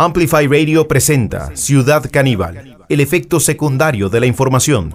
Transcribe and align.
Amplify 0.00 0.46
Radio 0.46 0.86
presenta 0.86 1.56
Ciudad 1.56 2.08
Caníbal, 2.08 2.78
el 2.88 3.00
efecto 3.00 3.40
secundario 3.40 4.08
de 4.08 4.20
la 4.20 4.26
información. 4.26 4.94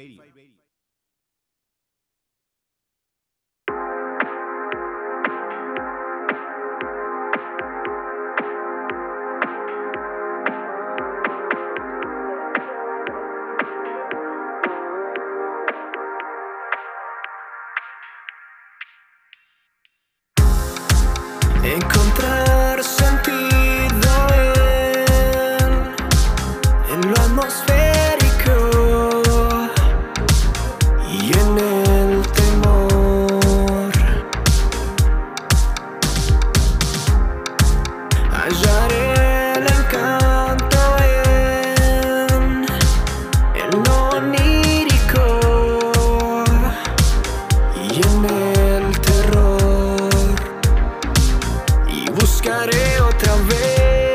buscaré 52.11 53.01
otra 53.01 53.35
vez. 53.47 54.10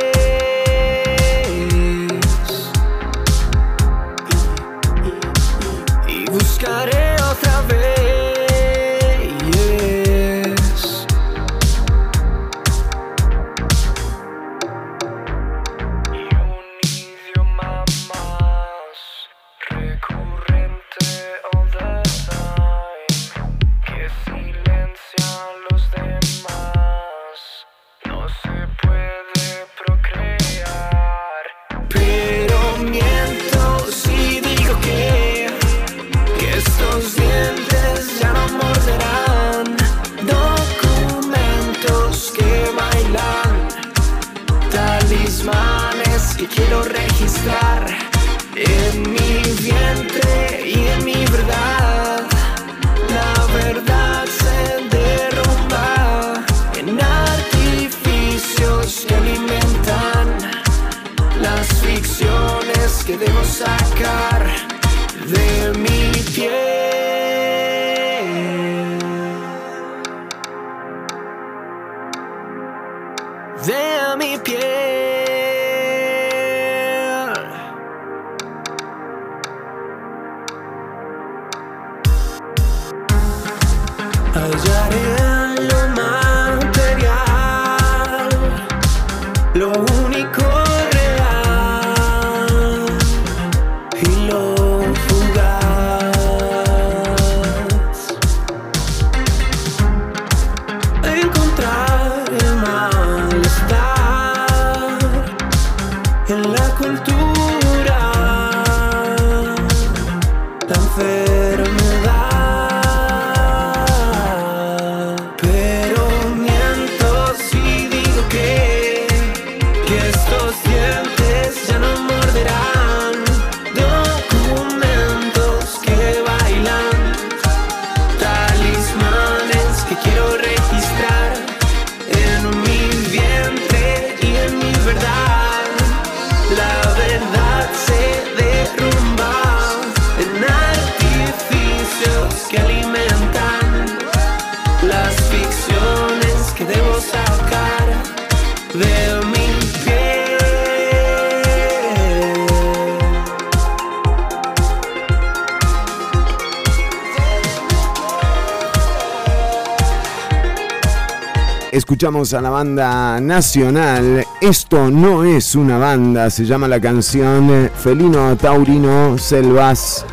Escuchamos 161.97 162.35
a 162.35 162.43
la 162.43 162.51
banda 162.51 163.19
nacional. 163.23 164.23
Esto 164.43 164.91
no 164.91 165.25
es 165.25 165.55
una 165.55 165.79
banda, 165.79 166.29
se 166.29 166.45
llama 166.45 166.69
la 166.69 166.79
canción 166.79 167.71
Felino 167.75 168.37
Taurino 168.37 169.17
Selvas. 169.17 170.05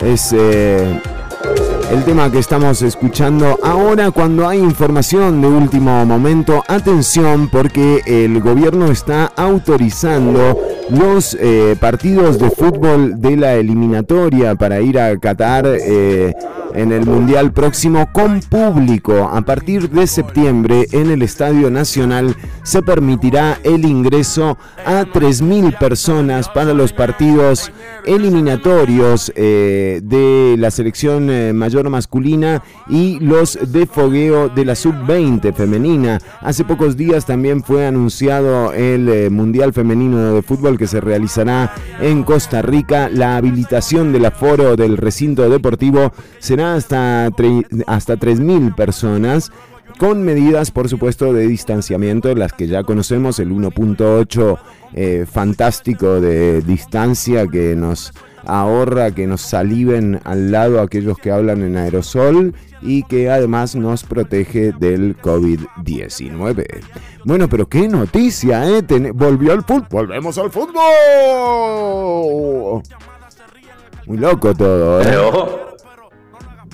Es 0.00 0.32
eh, 0.32 1.00
el 1.92 2.04
tema 2.04 2.28
que 2.28 2.40
estamos 2.40 2.82
escuchando 2.82 3.56
ahora 3.62 4.10
cuando 4.10 4.48
hay 4.48 4.58
información 4.58 5.40
de 5.40 5.46
último 5.46 6.04
momento. 6.04 6.64
Atención 6.66 7.48
porque 7.48 8.02
el 8.04 8.40
gobierno 8.40 8.90
está 8.90 9.26
autorizando 9.36 10.58
los 10.90 11.36
eh, 11.40 11.76
partidos 11.80 12.38
de 12.38 12.50
fútbol 12.50 13.20
de 13.20 13.36
la 13.36 13.54
eliminatoria 13.54 14.54
para 14.54 14.80
ir 14.80 14.98
a 14.98 15.16
Qatar 15.18 15.66
eh, 15.66 16.34
en 16.74 16.92
el 16.92 17.06
Mundial 17.06 17.52
próximo 17.52 18.08
con 18.12 18.40
público. 18.40 19.28
A 19.32 19.42
partir 19.42 19.90
de 19.90 20.06
septiembre 20.06 20.86
en 20.92 21.10
el 21.10 21.22
Estadio 21.22 21.70
Nacional 21.70 22.36
se 22.62 22.82
permitirá 22.82 23.58
el 23.62 23.84
ingreso 23.84 24.58
a 24.84 25.04
3.000 25.04 25.78
personas 25.78 26.48
para 26.48 26.74
los 26.74 26.92
partidos 26.92 27.72
eliminatorios 28.04 29.32
eh, 29.36 30.00
de 30.02 30.56
la 30.58 30.70
selección 30.70 31.30
eh, 31.30 31.52
mayor 31.52 31.88
masculina 31.88 32.62
y 32.88 33.18
los 33.20 33.58
de 33.72 33.86
fogueo 33.86 34.48
de 34.48 34.64
la 34.64 34.74
sub-20 34.74 35.52
femenina. 35.54 36.18
Hace 36.40 36.64
pocos 36.64 36.96
días 36.96 37.26
también 37.26 37.62
fue 37.62 37.86
anunciado 37.86 38.72
el 38.72 39.08
eh, 39.08 39.30
Mundial 39.30 39.72
Femenino 39.72 40.34
de 40.34 40.42
Fútbol 40.42 40.71
que 40.78 40.86
se 40.86 41.00
realizará 41.00 41.74
en 42.00 42.22
Costa 42.22 42.62
Rica. 42.62 43.08
La 43.08 43.36
habilitación 43.36 44.12
del 44.12 44.26
aforo 44.26 44.76
del 44.76 44.96
recinto 44.96 45.48
deportivo 45.48 46.12
será 46.38 46.74
hasta, 46.74 47.26
hasta 47.26 48.16
3.000 48.16 48.74
personas 48.74 49.50
con 49.98 50.22
medidas, 50.22 50.70
por 50.70 50.88
supuesto, 50.88 51.32
de 51.32 51.46
distanciamiento, 51.46 52.34
las 52.34 52.52
que 52.52 52.66
ya 52.66 52.82
conocemos, 52.82 53.38
el 53.38 53.50
1.8 53.50 54.58
eh, 54.94 55.26
fantástico 55.30 56.20
de 56.20 56.60
distancia 56.62 57.46
que 57.46 57.76
nos 57.76 58.12
ahorra 58.46 59.10
que 59.12 59.26
nos 59.26 59.40
saliven 59.40 60.20
al 60.24 60.50
lado 60.50 60.80
aquellos 60.80 61.18
que 61.18 61.30
hablan 61.30 61.62
en 61.62 61.76
aerosol 61.76 62.54
y 62.80 63.04
que 63.04 63.30
además 63.30 63.74
nos 63.76 64.02
protege 64.04 64.72
del 64.72 65.16
COVID-19. 65.20 66.66
Bueno, 67.24 67.48
pero 67.48 67.68
qué 67.68 67.86
noticia, 67.88 68.66
¿eh? 68.68 68.82
Ten- 68.82 69.12
volvió 69.14 69.52
al 69.52 69.62
fútbol. 69.62 70.06
Volvemos 70.06 70.36
al 70.38 70.50
fútbol. 70.50 70.82
Muy 74.06 74.18
loco 74.18 74.54
todo, 74.54 75.00
¿eh? 75.00 75.04
Pero 75.04 75.28
ojo, 75.28 75.60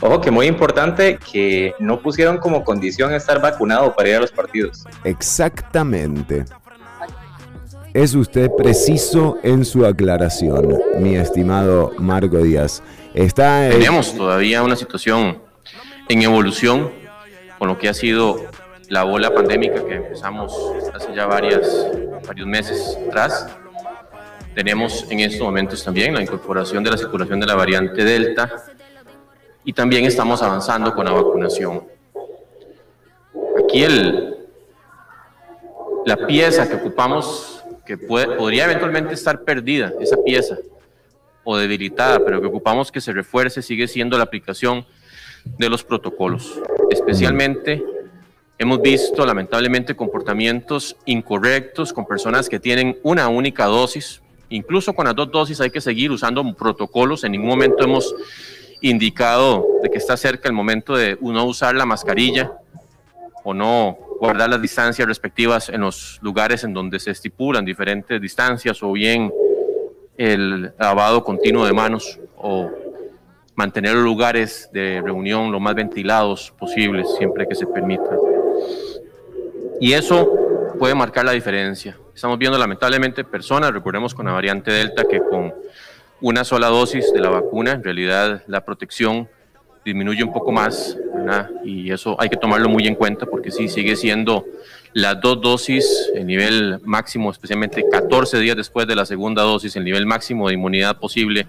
ojo 0.00 0.20
que 0.20 0.30
muy 0.30 0.46
importante 0.46 1.18
que 1.30 1.74
no 1.78 2.00
pusieron 2.00 2.38
como 2.38 2.64
condición 2.64 3.12
estar 3.12 3.40
vacunado 3.42 3.94
para 3.94 4.08
ir 4.08 4.14
a 4.16 4.20
los 4.20 4.32
partidos. 4.32 4.84
Exactamente. 5.04 6.44
Es 7.94 8.14
usted 8.14 8.50
preciso 8.56 9.38
en 9.42 9.64
su 9.64 9.86
aclaración, 9.86 10.78
mi 10.98 11.16
estimado 11.16 11.92
Marco 11.98 12.36
Díaz. 12.38 12.82
Está 13.14 13.68
eh, 13.68 13.70
Tenemos 13.70 14.14
todavía 14.14 14.62
una 14.62 14.76
situación 14.76 15.38
en 16.08 16.22
evolución 16.22 16.90
con 17.58 17.68
lo 17.68 17.78
que 17.78 17.88
ha 17.88 17.94
sido 17.94 18.44
la 18.88 19.04
bola 19.04 19.34
pandémica 19.34 19.84
que 19.84 19.94
empezamos 19.94 20.54
hace 20.94 21.14
ya 21.14 21.26
varias, 21.26 21.88
varios 22.26 22.46
meses 22.46 22.98
atrás. 23.08 23.48
Tenemos 24.54 25.06
en 25.10 25.20
estos 25.20 25.40
momentos 25.40 25.82
también 25.82 26.14
la 26.14 26.22
incorporación 26.22 26.84
de 26.84 26.90
la 26.90 26.98
circulación 26.98 27.40
de 27.40 27.46
la 27.46 27.54
variante 27.54 28.04
Delta 28.04 28.50
y 29.64 29.72
también 29.72 30.04
estamos 30.04 30.42
avanzando 30.42 30.94
con 30.94 31.06
la 31.06 31.12
vacunación. 31.12 31.84
Aquí 33.64 33.82
el, 33.82 34.36
la 36.04 36.16
pieza 36.26 36.68
que 36.68 36.76
ocupamos, 36.76 37.57
que 37.88 37.96
puede- 37.96 38.36
podría 38.36 38.66
eventualmente 38.66 39.14
estar 39.14 39.44
perdida, 39.44 39.94
esa 39.98 40.18
pieza, 40.22 40.58
o 41.42 41.56
debilitada, 41.56 42.22
pero 42.22 42.38
que 42.38 42.46
ocupamos 42.46 42.92
que 42.92 43.00
se 43.00 43.14
refuerce, 43.14 43.62
sigue 43.62 43.88
siendo 43.88 44.18
la 44.18 44.24
aplicación 44.24 44.84
de 45.56 45.70
los 45.70 45.82
protocolos. 45.82 46.60
Especialmente 46.90 47.82
hemos 48.58 48.82
visto 48.82 49.24
lamentablemente 49.24 49.96
comportamientos 49.96 50.96
incorrectos 51.06 51.94
con 51.94 52.04
personas 52.04 52.50
que 52.50 52.60
tienen 52.60 52.98
una 53.02 53.28
única 53.28 53.64
dosis. 53.64 54.20
Incluso 54.50 54.92
con 54.92 55.06
las 55.06 55.14
dos 55.14 55.30
dosis 55.30 55.58
hay 55.62 55.70
que 55.70 55.80
seguir 55.80 56.10
usando 56.10 56.44
protocolos. 56.54 57.24
En 57.24 57.32
ningún 57.32 57.48
momento 57.48 57.84
hemos 57.84 58.14
indicado 58.82 59.66
de 59.82 59.88
que 59.88 59.96
está 59.96 60.14
cerca 60.18 60.46
el 60.48 60.54
momento 60.54 60.94
de 60.94 61.16
no 61.22 61.44
usar 61.46 61.74
la 61.74 61.86
mascarilla 61.86 62.52
o 63.44 63.54
no 63.54 63.96
guardar 64.20 64.50
las 64.50 64.60
distancias 64.60 65.06
respectivas 65.06 65.68
en 65.68 65.80
los 65.82 66.18
lugares 66.22 66.64
en 66.64 66.74
donde 66.74 66.98
se 66.98 67.10
estipulan 67.10 67.64
diferentes 67.64 68.20
distancias 68.20 68.82
o 68.82 68.92
bien 68.92 69.32
el 70.16 70.72
lavado 70.78 71.22
continuo 71.22 71.64
de 71.64 71.72
manos 71.72 72.18
o 72.36 72.70
mantener 73.54 73.94
los 73.94 74.04
lugares 74.04 74.68
de 74.72 75.00
reunión 75.02 75.50
lo 75.50 75.60
más 75.60 75.74
ventilados 75.74 76.52
posibles 76.58 77.08
siempre 77.16 77.46
que 77.46 77.54
se 77.54 77.66
permita. 77.66 78.16
Y 79.80 79.92
eso 79.92 80.28
puede 80.78 80.94
marcar 80.94 81.24
la 81.24 81.32
diferencia. 81.32 81.96
Estamos 82.14 82.38
viendo 82.38 82.58
lamentablemente 82.58 83.24
personas, 83.24 83.72
recordemos 83.72 84.14
con 84.14 84.26
la 84.26 84.32
variante 84.32 84.72
Delta, 84.72 85.04
que 85.04 85.20
con 85.20 85.54
una 86.20 86.42
sola 86.42 86.66
dosis 86.66 87.12
de 87.12 87.20
la 87.20 87.30
vacuna, 87.30 87.72
en 87.72 87.84
realidad 87.84 88.42
la 88.48 88.64
protección 88.64 89.28
disminuye 89.84 90.24
un 90.24 90.32
poco 90.32 90.50
más, 90.50 90.96
Y 91.64 91.90
eso 91.90 92.16
hay 92.18 92.28
que 92.28 92.36
tomarlo 92.36 92.68
muy 92.68 92.86
en 92.86 92.94
cuenta 92.94 93.26
porque 93.26 93.50
sí 93.50 93.68
sigue 93.68 93.96
siendo 93.96 94.44
las 94.92 95.20
dos 95.20 95.40
dosis, 95.40 96.10
el 96.14 96.26
nivel 96.26 96.80
máximo, 96.84 97.30
especialmente 97.30 97.84
14 97.90 98.38
días 98.38 98.56
después 98.56 98.86
de 98.86 98.96
la 98.96 99.04
segunda 99.04 99.42
dosis, 99.42 99.76
el 99.76 99.84
nivel 99.84 100.06
máximo 100.06 100.48
de 100.48 100.54
inmunidad 100.54 100.98
posible 100.98 101.46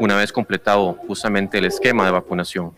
una 0.00 0.16
vez 0.16 0.32
completado 0.32 0.94
justamente 1.06 1.58
el 1.58 1.66
esquema 1.66 2.04
de 2.04 2.10
vacunación. 2.10 2.72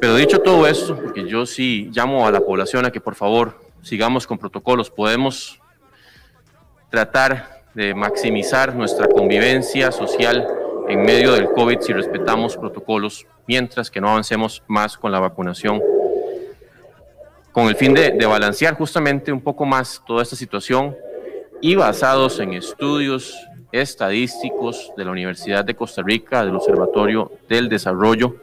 Pero 0.00 0.16
dicho 0.16 0.40
todo 0.40 0.66
esto, 0.66 0.96
porque 0.96 1.26
yo 1.26 1.46
sí 1.46 1.90
llamo 1.92 2.26
a 2.26 2.30
la 2.30 2.40
población 2.40 2.84
a 2.84 2.90
que 2.90 3.00
por 3.00 3.14
favor 3.14 3.58
sigamos 3.82 4.26
con 4.26 4.36
protocolos, 4.36 4.90
podemos 4.90 5.58
tratar 6.90 7.62
de 7.74 7.94
maximizar 7.94 8.74
nuestra 8.74 9.06
convivencia 9.08 9.90
social 9.92 10.46
en 10.88 11.02
medio 11.02 11.32
del 11.32 11.50
COVID 11.50 11.80
si 11.80 11.92
respetamos 11.92 12.56
protocolos, 12.56 13.26
mientras 13.46 13.90
que 13.90 14.00
no 14.00 14.10
avancemos 14.10 14.62
más 14.66 14.96
con 14.96 15.12
la 15.12 15.20
vacunación, 15.20 15.82
con 17.52 17.68
el 17.68 17.76
fin 17.76 17.94
de, 17.94 18.12
balancear 18.26 18.74
justamente 18.74 19.32
un 19.32 19.40
poco 19.40 19.64
más 19.64 20.02
toda 20.06 20.22
esta 20.22 20.36
situación 20.36 20.94
y 21.60 21.74
basados 21.74 22.38
en 22.38 22.52
estudios 22.52 23.34
estadísticos 23.72 24.92
de 24.96 25.04
la 25.04 25.10
Universidad 25.10 25.64
de 25.64 25.74
Costa 25.74 26.02
Rica, 26.02 26.44
del 26.44 26.56
Observatorio 26.56 27.32
del 27.48 27.68
Desarrollo, 27.68 28.36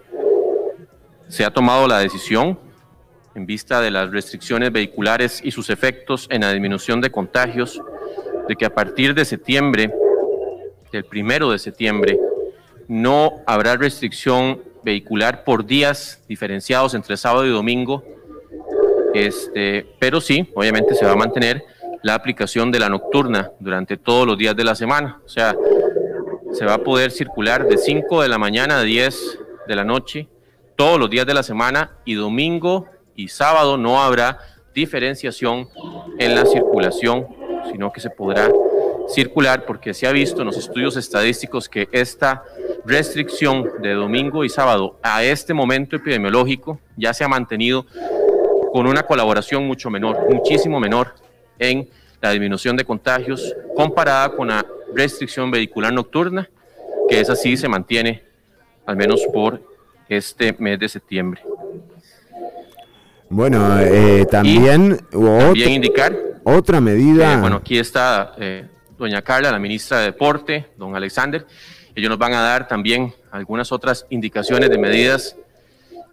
se 1.28 1.46
ha 1.46 1.52
tomado 1.52 1.88
la 1.88 2.00
decisión 2.00 2.60
en 3.36 3.46
vista 3.46 3.82
de 3.82 3.92
las 3.92 4.12
restricciones 4.12 4.72
vehiculares 4.72 5.42
y 5.44 5.52
sus 5.52 5.70
efectos 5.70 6.28
en 6.30 6.42
la 6.42 6.52
disminución 6.52 7.02
de 7.02 7.12
contagios, 7.12 7.82
de 8.48 8.56
que 8.56 8.66
a 8.66 8.74
partir 8.74 9.14
de 9.14 9.26
septiembre, 9.26 9.94
del 10.92 11.06
primero 11.06 11.50
de 11.52 11.60
septiembre, 11.60 12.20
no 12.88 13.42
habrá 13.48 13.76
restricción 13.78 14.62
vehicular 14.84 15.44
por 15.44 15.66
días 15.66 16.22
diferenciados 16.28 16.94
entre 16.94 17.18
sábado 17.18 17.46
y 17.46 17.50
domingo, 17.50 18.04
este, 19.14 19.86
pero 20.00 20.20
sí, 20.20 20.50
obviamente 20.56 20.96
se 20.96 21.06
va 21.06 21.12
a 21.12 21.16
mantener 21.16 21.64
la 22.02 22.16
aplicación 22.16 22.72
de 22.72 22.80
la 22.80 22.90
nocturna 22.90 23.52
durante 23.60 23.98
todos 23.98 24.28
los 24.28 24.38
días 24.38 24.56
de 24.56 24.64
la 24.64 24.76
semana. 24.76 25.20
O 25.26 25.30
sea, 25.30 25.56
se 26.54 26.66
va 26.66 26.76
a 26.76 26.78
poder 26.80 27.12
circular 27.12 27.68
de 27.68 27.78
5 27.78 28.22
de 28.22 28.28
la 28.28 28.38
mañana 28.38 28.80
a 28.80 28.84
10 28.84 29.40
de 29.68 29.76
la 29.76 29.84
noche 29.84 30.28
todos 30.76 31.00
los 31.00 31.10
días 31.10 31.26
de 31.26 31.34
la 31.34 31.44
semana 31.44 31.92
y 32.04 32.16
domingo 32.16 32.88
y 33.16 33.28
sábado 33.28 33.78
no 33.78 34.02
habrá 34.02 34.40
diferenciación 34.74 35.70
en 36.18 36.36
la 36.36 36.46
circulación, 36.46 37.28
sino 37.72 37.92
que 37.92 38.02
se 38.02 38.10
podrá 38.10 38.52
circular 39.10 39.66
porque 39.66 39.94
se 39.94 40.08
ha 40.08 40.12
visto 40.12 40.42
en 40.42 40.48
los 40.48 40.58
estudios 40.58 40.96
estadísticos 40.98 41.68
que 41.70 41.88
esta 41.92 42.44
restricción 42.86 43.70
de 43.82 43.94
domingo 43.94 44.44
y 44.44 44.50
sábado 44.50 45.00
a 45.02 45.24
este 45.24 45.54
momento 45.54 45.96
epidemiológico 45.96 46.80
ya 46.96 47.14
se 47.14 47.24
ha 47.24 47.28
mantenido 47.28 47.86
con 48.72 48.88
una 48.88 49.04
colaboración 49.04 49.66
mucho 49.66 49.90
menor, 49.90 50.28
muchísimo 50.30 50.80
menor 50.80 51.16
en 51.60 51.88
la 52.22 52.32
disminución 52.32 52.76
de 52.76 52.86
contagios 52.86 53.56
comparada 53.76 54.30
con 54.36 54.48
la 54.48 54.66
restricción 54.96 55.52
vehicular 55.52 55.94
nocturna, 55.94 56.50
que 57.10 57.20
esa 57.20 57.36
sí 57.36 57.58
se 57.58 57.68
mantiene 57.68 58.24
al 58.86 58.96
menos 58.96 59.22
por 59.34 59.62
este 60.08 60.56
mes 60.58 60.80
de 60.80 60.90
septiembre. 60.90 61.42
Bueno, 63.30 63.80
eh, 63.80 64.26
también 64.30 65.00
hubo 65.12 65.38
También 65.38 65.72
indicar 65.72 66.16
otra 66.44 66.80
medida. 66.80 67.34
Eh, 67.34 67.38
bueno, 67.38 67.58
aquí 67.58 67.80
está 67.80 68.34
eh, 68.38 68.68
doña 68.98 69.22
Carla, 69.22 69.52
la 69.52 69.60
ministra 69.60 70.00
de 70.00 70.06
Deporte, 70.06 70.68
don 70.78 70.96
Alexander. 70.96 71.46
Ellos 71.96 72.10
nos 72.10 72.20
van 72.20 72.34
a 72.34 72.42
dar 72.42 72.68
también 72.68 73.14
algunas 73.32 73.72
otras 73.72 74.06
indicaciones 74.10 74.70
de 74.70 74.78
medidas 74.78 75.36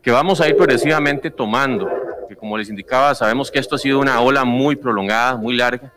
que 0.02 0.10
vamos 0.10 0.40
a 0.40 0.48
ir 0.48 0.56
progresivamente 0.56 1.30
tomando. 1.30 1.88
Que 2.28 2.36
como 2.36 2.56
les 2.56 2.68
indicaba, 2.68 3.14
sabemos 3.14 3.50
que 3.50 3.58
esto 3.58 3.76
ha 3.76 3.78
sido 3.78 3.98
una 3.98 4.20
ola 4.20 4.44
muy 4.44 4.76
prolongada, 4.76 5.36
muy 5.36 5.56
larga, 5.56 5.92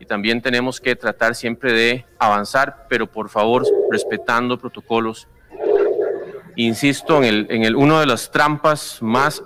y 0.00 0.06
también 0.06 0.40
tenemos 0.40 0.80
que 0.80 0.94
tratar 0.96 1.34
siempre 1.34 1.72
de 1.72 2.04
avanzar, 2.18 2.86
pero 2.88 3.06
por 3.06 3.28
favor 3.28 3.66
respetando 3.90 4.58
protocolos. 4.58 5.28
Insisto 6.56 7.18
en 7.18 7.24
el, 7.24 7.46
en 7.50 7.64
el 7.64 7.76
uno 7.76 8.00
de 8.00 8.06
las 8.06 8.30
trampas 8.30 8.98
más 9.00 9.42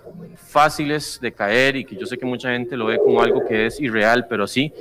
fáciles 0.52 1.18
de 1.20 1.32
caer 1.32 1.76
y 1.76 1.84
que 1.84 1.96
yo 1.96 2.06
sé 2.06 2.18
que 2.18 2.26
mucha 2.26 2.50
gente 2.50 2.76
lo 2.76 2.86
ve 2.86 2.98
como 2.98 3.22
algo 3.22 3.44
que 3.44 3.66
es 3.66 3.80
irreal, 3.80 4.26
pero 4.28 4.46
sí, 4.46 4.72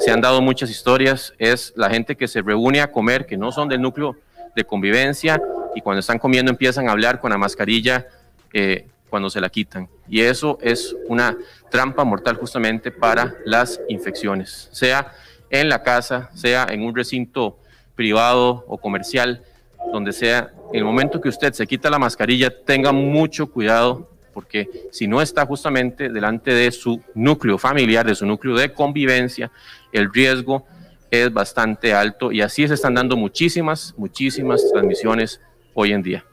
se 0.00 0.10
han 0.10 0.20
dado 0.20 0.42
muchas 0.42 0.68
historias, 0.68 1.32
es 1.38 1.72
la 1.76 1.88
gente 1.88 2.16
que 2.16 2.26
se 2.26 2.42
reúne 2.42 2.80
a 2.80 2.90
comer, 2.90 3.24
que 3.24 3.36
no 3.36 3.52
son 3.52 3.68
del 3.68 3.80
núcleo 3.80 4.16
de 4.56 4.64
convivencia 4.64 5.40
y 5.76 5.80
cuando 5.80 6.00
están 6.00 6.18
comiendo 6.18 6.50
empiezan 6.50 6.88
a 6.88 6.92
hablar 6.92 7.20
con 7.20 7.30
la 7.30 7.38
mascarilla 7.38 8.08
eh, 8.52 8.88
cuando 9.08 9.30
se 9.30 9.40
la 9.40 9.48
quitan. 9.48 9.88
Y 10.08 10.22
eso 10.22 10.58
es 10.60 10.94
una 11.06 11.36
trampa 11.70 12.02
mortal 12.02 12.36
justamente 12.36 12.90
para 12.90 13.36
las 13.44 13.80
infecciones, 13.88 14.68
sea 14.72 15.12
en 15.50 15.68
la 15.68 15.82
casa, 15.82 16.30
sea 16.34 16.66
en 16.68 16.82
un 16.82 16.96
recinto 16.96 17.58
privado 17.94 18.64
o 18.66 18.76
comercial, 18.76 19.44
donde 19.92 20.12
sea, 20.12 20.52
en 20.72 20.78
el 20.78 20.84
momento 20.84 21.20
que 21.20 21.28
usted 21.28 21.52
se 21.52 21.66
quita 21.66 21.90
la 21.90 21.98
mascarilla, 21.98 22.52
tenga 22.64 22.90
mucho 22.90 23.46
cuidado 23.46 24.11
porque 24.32 24.68
si 24.90 25.06
no 25.06 25.20
está 25.20 25.46
justamente 25.46 26.08
delante 26.08 26.52
de 26.52 26.70
su 26.72 27.02
núcleo 27.14 27.58
familiar, 27.58 28.06
de 28.06 28.14
su 28.14 28.26
núcleo 28.26 28.56
de 28.56 28.72
convivencia, 28.72 29.50
el 29.92 30.12
riesgo 30.12 30.66
es 31.10 31.32
bastante 31.32 31.92
alto 31.92 32.32
y 32.32 32.40
así 32.40 32.66
se 32.66 32.74
están 32.74 32.94
dando 32.94 33.16
muchísimas, 33.16 33.94
muchísimas 33.96 34.64
transmisiones 34.72 35.40
hoy 35.74 35.92
en 35.92 36.02
día. 36.02 36.24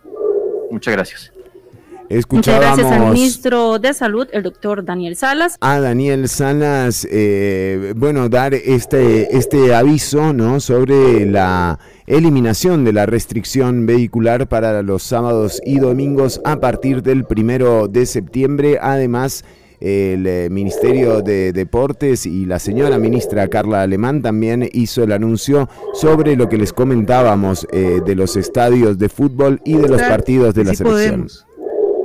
Muchas 0.71 0.93
gracias. 0.93 1.38
Muchas 2.09 2.19
Escuchábamos 2.21 2.77
gracias 2.79 2.91
al 2.91 3.13
ministro 3.13 3.77
de 3.77 3.93
Salud, 3.93 4.27
el 4.31 4.41
doctor 4.41 4.83
Daniel 4.83 5.15
Salas. 5.15 5.57
a 5.61 5.79
Daniel 5.79 6.27
Salas, 6.27 7.07
eh, 7.11 7.93
bueno, 7.95 8.29
dar 8.29 8.55
este, 8.55 9.37
este 9.37 9.75
aviso, 9.75 10.33
¿no? 10.33 10.59
Sobre 10.59 11.27
la 11.27 11.77
eliminación 12.07 12.83
de 12.83 12.93
la 12.93 13.05
restricción 13.05 13.85
vehicular 13.85 14.49
para 14.49 14.81
los 14.81 15.03
sábados 15.03 15.61
y 15.63 15.77
domingos 15.77 16.41
a 16.45 16.59
partir 16.59 17.03
del 17.03 17.25
primero 17.25 17.87
de 17.87 18.07
septiembre. 18.07 18.79
Además, 18.81 19.45
el 19.79 20.25
eh, 20.25 20.49
Ministerio 20.49 21.21
de 21.21 21.53
Deportes 21.53 22.25
y 22.25 22.47
la 22.47 22.57
señora 22.57 22.97
ministra 22.97 23.47
Carla 23.49 23.83
Alemán 23.83 24.23
también 24.23 24.67
hizo 24.73 25.03
el 25.03 25.11
anuncio 25.11 25.69
sobre 25.93 26.35
lo 26.35 26.49
que 26.49 26.57
les 26.57 26.73
comentábamos 26.73 27.67
eh, 27.71 28.01
de 28.03 28.15
los 28.15 28.35
estadios 28.35 28.97
de 28.97 29.09
fútbol 29.09 29.61
y 29.63 29.75
de 29.75 29.87
los 29.87 30.01
partidos 30.01 30.55
de 30.55 30.63
la 30.63 30.73
selección. 30.73 31.27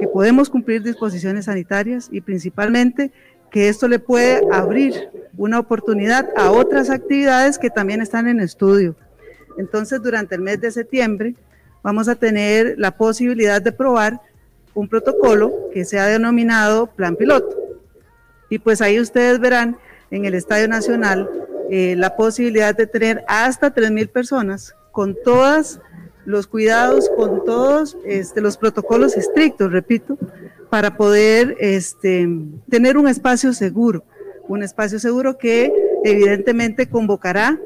Que 0.04 0.08
podemos 0.08 0.50
cumplir 0.50 0.82
disposiciones 0.82 1.46
sanitarias 1.46 2.10
y 2.12 2.20
principalmente 2.20 3.10
que 3.50 3.70
esto 3.70 3.88
le 3.88 3.98
puede 3.98 4.42
abrir 4.52 5.08
una 5.38 5.58
oportunidad 5.58 6.28
a 6.36 6.50
otras 6.50 6.90
actividades 6.90 7.58
que 7.58 7.70
también 7.70 8.02
están 8.02 8.28
en 8.28 8.38
estudio. 8.38 8.94
Entonces, 9.56 10.02
durante 10.02 10.34
el 10.34 10.42
mes 10.42 10.60
de 10.60 10.70
septiembre 10.72 11.36
vamos 11.82 12.08
a 12.08 12.16
tener 12.16 12.74
la 12.76 12.90
posibilidad 12.90 13.62
de 13.62 13.72
probar 13.72 14.20
un 14.74 14.88
protocolo 14.88 15.70
que 15.72 15.86
se 15.86 15.98
ha 15.98 16.06
denominado 16.06 16.86
Plan 16.86 17.16
Piloto. 17.16 17.56
Y 18.50 18.58
pues 18.58 18.82
ahí 18.82 19.00
ustedes 19.00 19.40
verán 19.40 19.78
en 20.10 20.26
el 20.26 20.34
Estadio 20.34 20.68
Nacional 20.68 21.30
eh, 21.70 21.94
la 21.96 22.14
posibilidad 22.14 22.76
de 22.76 22.86
tener 22.86 23.24
hasta 23.26 23.74
3.000 23.74 24.10
personas 24.10 24.74
con 24.92 25.16
todos 25.24 25.80
los 26.26 26.46
cuidados, 26.46 27.10
con 27.16 27.44
todos 27.44 27.96
este, 28.04 28.40
los 28.40 28.56
protocolos 28.56 29.16
estrictos, 29.16 29.72
repito, 29.72 30.18
para 30.70 30.96
poder 30.96 31.56
este, 31.60 32.28
tener 32.68 32.96
un 32.96 33.08
espacio 33.08 33.52
seguro, 33.52 34.04
un 34.48 34.62
espacio 34.62 34.98
seguro 34.98 35.38
que 35.38 35.72
evidentemente 36.04 36.88
convocará 36.88 37.58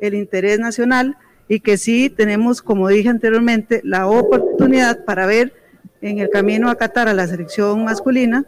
el 0.00 0.14
interés 0.14 0.58
nacional 0.58 1.16
y 1.48 1.60
que 1.60 1.78
sí 1.78 2.10
tenemos, 2.10 2.62
como 2.62 2.88
dije 2.88 3.08
anteriormente, 3.08 3.80
la 3.84 4.06
oportunidad 4.06 5.04
para 5.04 5.26
ver 5.26 5.52
en 6.00 6.18
el 6.18 6.30
camino 6.30 6.70
a 6.70 6.76
Qatar 6.76 7.08
a 7.08 7.14
la 7.14 7.26
selección 7.26 7.84
masculina 7.84 8.44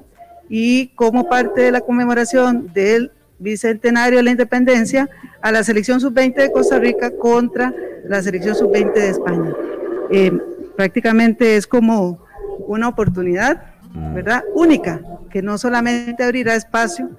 y 0.48 0.88
como 0.88 1.28
parte 1.28 1.62
de 1.62 1.72
la 1.72 1.80
conmemoración 1.80 2.72
del 2.72 3.12
bicentenario 3.40 4.18
de 4.18 4.22
la 4.22 4.30
independencia 4.30 5.08
a 5.42 5.50
la 5.50 5.64
selección 5.64 6.00
sub-20 6.00 6.34
de 6.34 6.52
Costa 6.52 6.78
Rica 6.78 7.10
contra 7.10 7.74
la 8.04 8.22
selección 8.22 8.54
sub-20 8.54 8.92
de 8.92 9.08
España. 9.08 9.56
Eh, 10.10 10.32
prácticamente 10.76 11.56
es 11.56 11.66
como 11.66 12.24
una 12.66 12.88
oportunidad, 12.88 13.74
¿verdad? 14.14 14.44
Única, 14.54 15.00
que 15.30 15.42
no 15.42 15.58
solamente 15.58 16.22
abrirá 16.22 16.54
espacio 16.54 17.10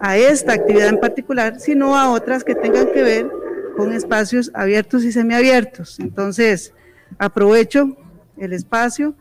a 0.00 0.16
esta 0.16 0.54
actividad 0.54 0.88
en 0.88 1.00
particular, 1.00 1.60
sino 1.60 1.96
a 1.96 2.10
otras 2.10 2.44
que 2.44 2.54
tengan 2.54 2.88
que 2.92 3.02
ver 3.02 3.30
con 3.76 3.92
espacios 3.92 4.50
abiertos 4.54 5.04
y 5.04 5.12
semiabiertos. 5.12 6.00
Entonces, 6.00 6.72
aprovecho 7.18 7.96
el 8.36 8.52
espacio 8.52 9.14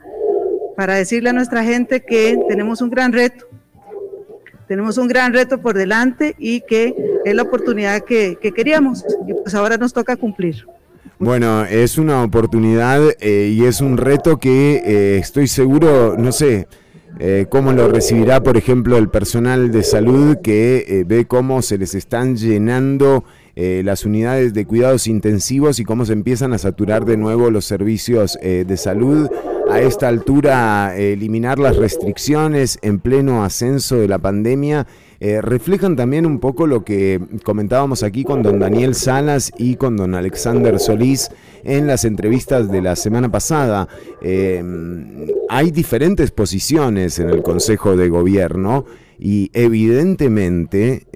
para 0.76 0.96
decirle 0.96 1.30
a 1.30 1.34
nuestra 1.34 1.64
gente 1.64 2.04
que 2.04 2.40
tenemos 2.48 2.82
un 2.82 2.90
gran 2.90 3.12
reto, 3.12 3.47
tenemos 4.68 4.98
un 4.98 5.08
gran 5.08 5.34
reto 5.34 5.60
por 5.60 5.76
delante 5.76 6.36
y 6.38 6.62
que 6.62 6.94
es 7.26 7.36
la 7.36 7.44
oportunidad 7.44 8.04
que, 8.04 8.38
que 8.42 8.52
queríamos 8.52 9.04
y 9.28 9.34
pues 9.34 9.56
ahora 9.56 9.78
nos 9.78 9.94
toca 9.94 10.16
cumplir. 10.16 10.66
Bueno, 11.20 11.66
es 11.66 11.98
una 11.98 12.24
oportunidad 12.24 13.02
eh, 13.20 13.52
y 13.52 13.66
es 13.66 13.82
un 13.82 13.98
reto 13.98 14.38
que 14.38 14.84
eh, 14.86 15.18
estoy 15.18 15.48
seguro, 15.48 16.16
no 16.16 16.32
sé, 16.32 16.68
eh, 17.20 17.48
cómo 17.50 17.74
lo 17.74 17.88
recibirá, 17.88 18.44
por 18.44 18.56
ejemplo, 18.56 18.98
el 18.98 19.10
personal 19.10 19.72
de 19.72 19.82
salud 19.82 20.38
que 20.44 21.04
ve 21.08 21.26
cómo 21.26 21.64
se 21.64 21.80
les 21.80 21.96
están 21.96 22.36
llenando 22.36 23.24
eh, 23.60 23.82
las 23.84 24.06
unidades 24.06 24.54
de 24.54 24.68
cuidados 24.68 25.08
intensivos 25.08 25.80
y 25.80 25.84
cómo 25.84 26.06
se 26.06 26.14
empiezan 26.14 26.54
a 26.54 26.60
saturar 26.60 27.06
de 27.06 27.18
nuevo 27.18 27.50
los 27.50 27.66
servicios 27.66 28.38
eh, 28.44 28.66
de 28.68 28.78
salud. 28.78 29.28
A 29.72 29.82
esta 29.82 30.08
altura, 30.08 30.96
eh, 30.96 31.14
eliminar 31.14 31.58
las 31.58 31.76
restricciones 31.76 32.78
en 32.84 33.00
pleno 33.00 33.44
ascenso 33.44 33.96
de 33.96 34.08
la 34.08 34.20
pandemia 34.20 34.86
reflejan 35.20 35.96
también 35.96 36.28
un 36.28 36.40
poco 36.40 36.68
lo 36.68 36.86
que 36.86 37.20
comentábamos 37.44 38.04
aquí 38.04 38.24
con 38.24 38.44
don 38.44 38.60
Daniel 38.60 38.94
Salas 38.94 39.52
y 39.58 39.76
con 39.76 39.98
don 39.98 40.14
Alexander 40.14 40.80
Solís 40.80 41.32
en 41.64 41.88
las 41.88 42.06
entrevistas 42.06 42.72
de 42.72 42.84
la 42.84 42.96
semana 42.96 43.32
pasada. 43.32 43.88
Eh, 44.22 44.64
hay 45.50 45.72
diferentes 45.72 46.30
posiciones 46.30 47.18
en 47.18 47.32
el 47.32 47.42
Consejo 47.42 47.98
de 47.98 48.10
Gobierno 48.10 48.86
y 49.18 49.50
evidentemente 49.54 51.08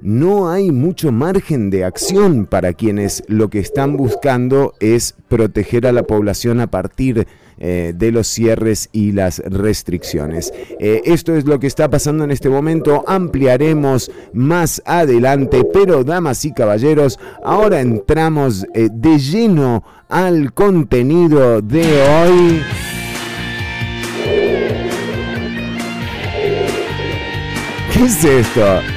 no 0.00 0.50
hay 0.50 0.70
mucho 0.70 1.12
margen 1.12 1.70
de 1.70 1.84
acción 1.84 2.46
para 2.46 2.72
quienes 2.72 3.22
lo 3.28 3.50
que 3.50 3.58
están 3.58 3.96
buscando 3.96 4.74
es 4.80 5.14
proteger 5.28 5.86
a 5.86 5.92
la 5.92 6.02
población 6.04 6.60
a 6.60 6.66
partir 6.68 7.26
eh, 7.58 7.94
de 7.96 8.12
los 8.12 8.26
cierres 8.26 8.90
y 8.92 9.12
las 9.12 9.38
restricciones. 9.38 10.52
Eh, 10.78 11.00
esto 11.06 11.34
es 11.34 11.46
lo 11.46 11.58
que 11.58 11.66
está 11.66 11.88
pasando 11.88 12.22
en 12.22 12.30
este 12.30 12.50
momento, 12.50 13.02
ampliaremos 13.06 14.10
más 14.34 14.82
adelante, 14.84 15.62
pero 15.72 16.04
damas 16.04 16.44
y 16.44 16.52
caballeros, 16.52 17.18
ahora 17.42 17.80
entramos 17.80 18.66
eh, 18.74 18.90
de 18.92 19.18
lleno 19.18 19.82
al 20.10 20.52
contenido 20.52 21.62
de 21.62 22.02
hoy. 22.02 22.62
¿Qué 27.94 28.04
es 28.04 28.22
esto? 28.22 28.95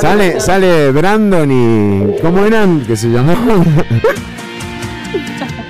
Sale, 0.00 0.40
sale 0.40 0.92
Brandon 0.92 1.50
y. 1.50 2.20
¿Cómo 2.20 2.44
eran? 2.44 2.84
Que 2.86 2.96
se 2.96 3.08
llamaban. 3.08 3.64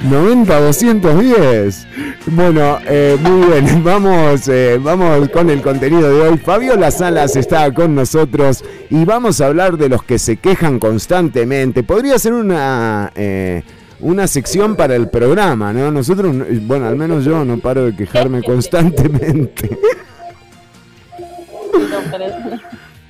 90 0.05 0.61
210. 0.61 1.87
Bueno, 2.27 2.79
eh, 2.87 3.17
muy 3.21 3.47
bien. 3.49 3.83
Vamos, 3.85 4.49
eh, 4.49 4.79
vamos 4.83 5.29
con 5.31 5.49
el 5.51 5.63
contenido 5.63 6.11
de 6.15 6.29
hoy. 6.29 6.39
Fabiola 6.39 6.91
Salas 6.91 7.37
está 7.37 7.73
con 7.73 7.95
nosotros 7.95 8.65
y 8.91 9.05
vamos 9.05 9.41
a 9.41 9.47
hablar 9.47 9.77
de 9.79 9.89
los 9.89 10.03
que 10.03 10.19
se 10.19 10.37
quejan 10.37 10.79
constantemente. 10.79 11.83
Podría 11.83 12.19
ser 12.19 12.33
una. 12.35 13.13
eh, 13.15 13.63
una 14.01 14.27
sección 14.27 14.77
para 14.77 14.97
el 14.97 15.09
programa, 15.09 15.73
¿no? 15.73 15.91
Nosotros, 15.91 16.35
no- 16.35 16.45
bueno, 16.63 16.87
al 16.87 16.97
menos 16.97 17.25
yo 17.25 17.43
no 17.45 17.59
paro 17.59 17.87
de 17.87 17.97
quejarme 17.97 18.43
constantemente. 18.43 19.71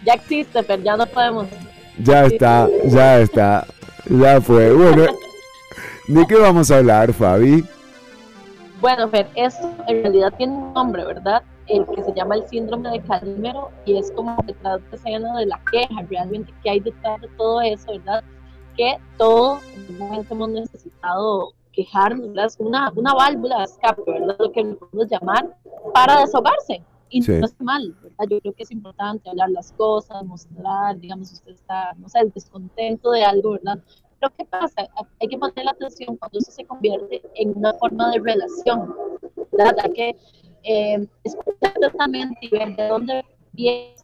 Ya 0.04 0.14
existe, 0.14 0.62
pero 0.62 0.82
ya 0.82 0.96
no 0.96 1.06
podemos. 1.06 1.46
Ya 1.98 2.24
está, 2.24 2.68
ya 2.86 3.20
está, 3.20 3.66
ya 4.08 4.40
fue. 4.40 4.72
Bueno, 4.72 5.04
¿de 6.08 6.26
qué 6.26 6.36
vamos 6.36 6.70
a 6.70 6.78
hablar, 6.78 7.12
Fabi? 7.12 7.64
Bueno, 8.80 9.08
Fer, 9.08 9.28
esto 9.34 9.70
en 9.86 10.02
realidad 10.02 10.34
tiene 10.36 10.52
un 10.52 10.72
nombre, 10.74 11.04
¿verdad? 11.04 11.42
El 11.68 11.86
que 11.86 12.02
se 12.02 12.12
llama 12.12 12.34
el 12.34 12.46
síndrome 12.48 12.90
de 12.90 13.00
Calimero 13.00 13.70
y 13.86 13.96
es 13.96 14.10
como 14.12 14.36
detrás 14.44 14.80
de 14.90 14.96
escena 14.96 15.38
de 15.38 15.46
la 15.46 15.58
queja, 15.70 16.02
realmente 16.10 16.52
que 16.62 16.70
hay 16.70 16.80
detrás 16.80 17.20
de 17.20 17.28
todo 17.28 17.62
eso, 17.62 17.92
¿verdad? 17.92 18.22
Que 18.76 18.98
todos 19.16 19.62
en 19.74 19.80
algún 19.80 19.98
momento 19.98 20.34
hemos 20.34 20.48
necesitado 20.50 21.54
quejarnos, 21.72 22.28
¿verdad? 22.28 22.46
Es 22.46 22.56
una, 22.58 22.92
una 22.94 23.14
válvula 23.14 23.58
de 23.58 23.64
escape, 23.64 24.02
¿verdad? 24.06 24.36
Lo 24.38 24.52
que 24.52 24.64
podemos 24.64 25.10
llamar 25.10 25.56
para 25.94 26.20
desahogarse. 26.20 26.82
Y 27.14 27.22
Sí. 27.22 27.32
no 27.38 27.46
está 27.46 27.62
mal, 27.62 27.94
¿verdad? 28.02 28.26
Yo 28.28 28.40
creo 28.40 28.52
que 28.54 28.64
es 28.64 28.72
importante 28.72 29.30
hablar 29.30 29.48
las 29.50 29.70
cosas, 29.72 30.24
mostrar, 30.24 30.98
digamos, 30.98 31.32
usted 31.32 31.52
está, 31.52 31.94
no 31.94 32.08
sé, 32.08 32.18
descontento 32.34 33.12
de 33.12 33.22
algo, 33.22 33.52
¿verdad? 33.52 33.78
Pero 34.18 34.32
¿qué 34.36 34.44
pasa? 34.46 34.88
Hay 35.20 35.28
que 35.28 35.38
poner 35.38 35.64
la 35.64 35.70
atención 35.70 36.16
cuando 36.16 36.40
eso 36.40 36.50
se 36.50 36.64
convierte 36.64 37.22
en 37.36 37.56
una 37.56 37.72
forma 37.74 38.10
de 38.10 38.18
relación, 38.18 38.94
¿verdad? 39.52 39.76
Hay 39.84 39.92
que 39.92 40.16
eh, 40.64 41.06
escuchar 41.22 41.72
atentamente 41.76 42.36
y 42.40 42.48
ver 42.48 42.74
de 42.74 42.88
dónde 42.88 43.24
viene 43.52 43.94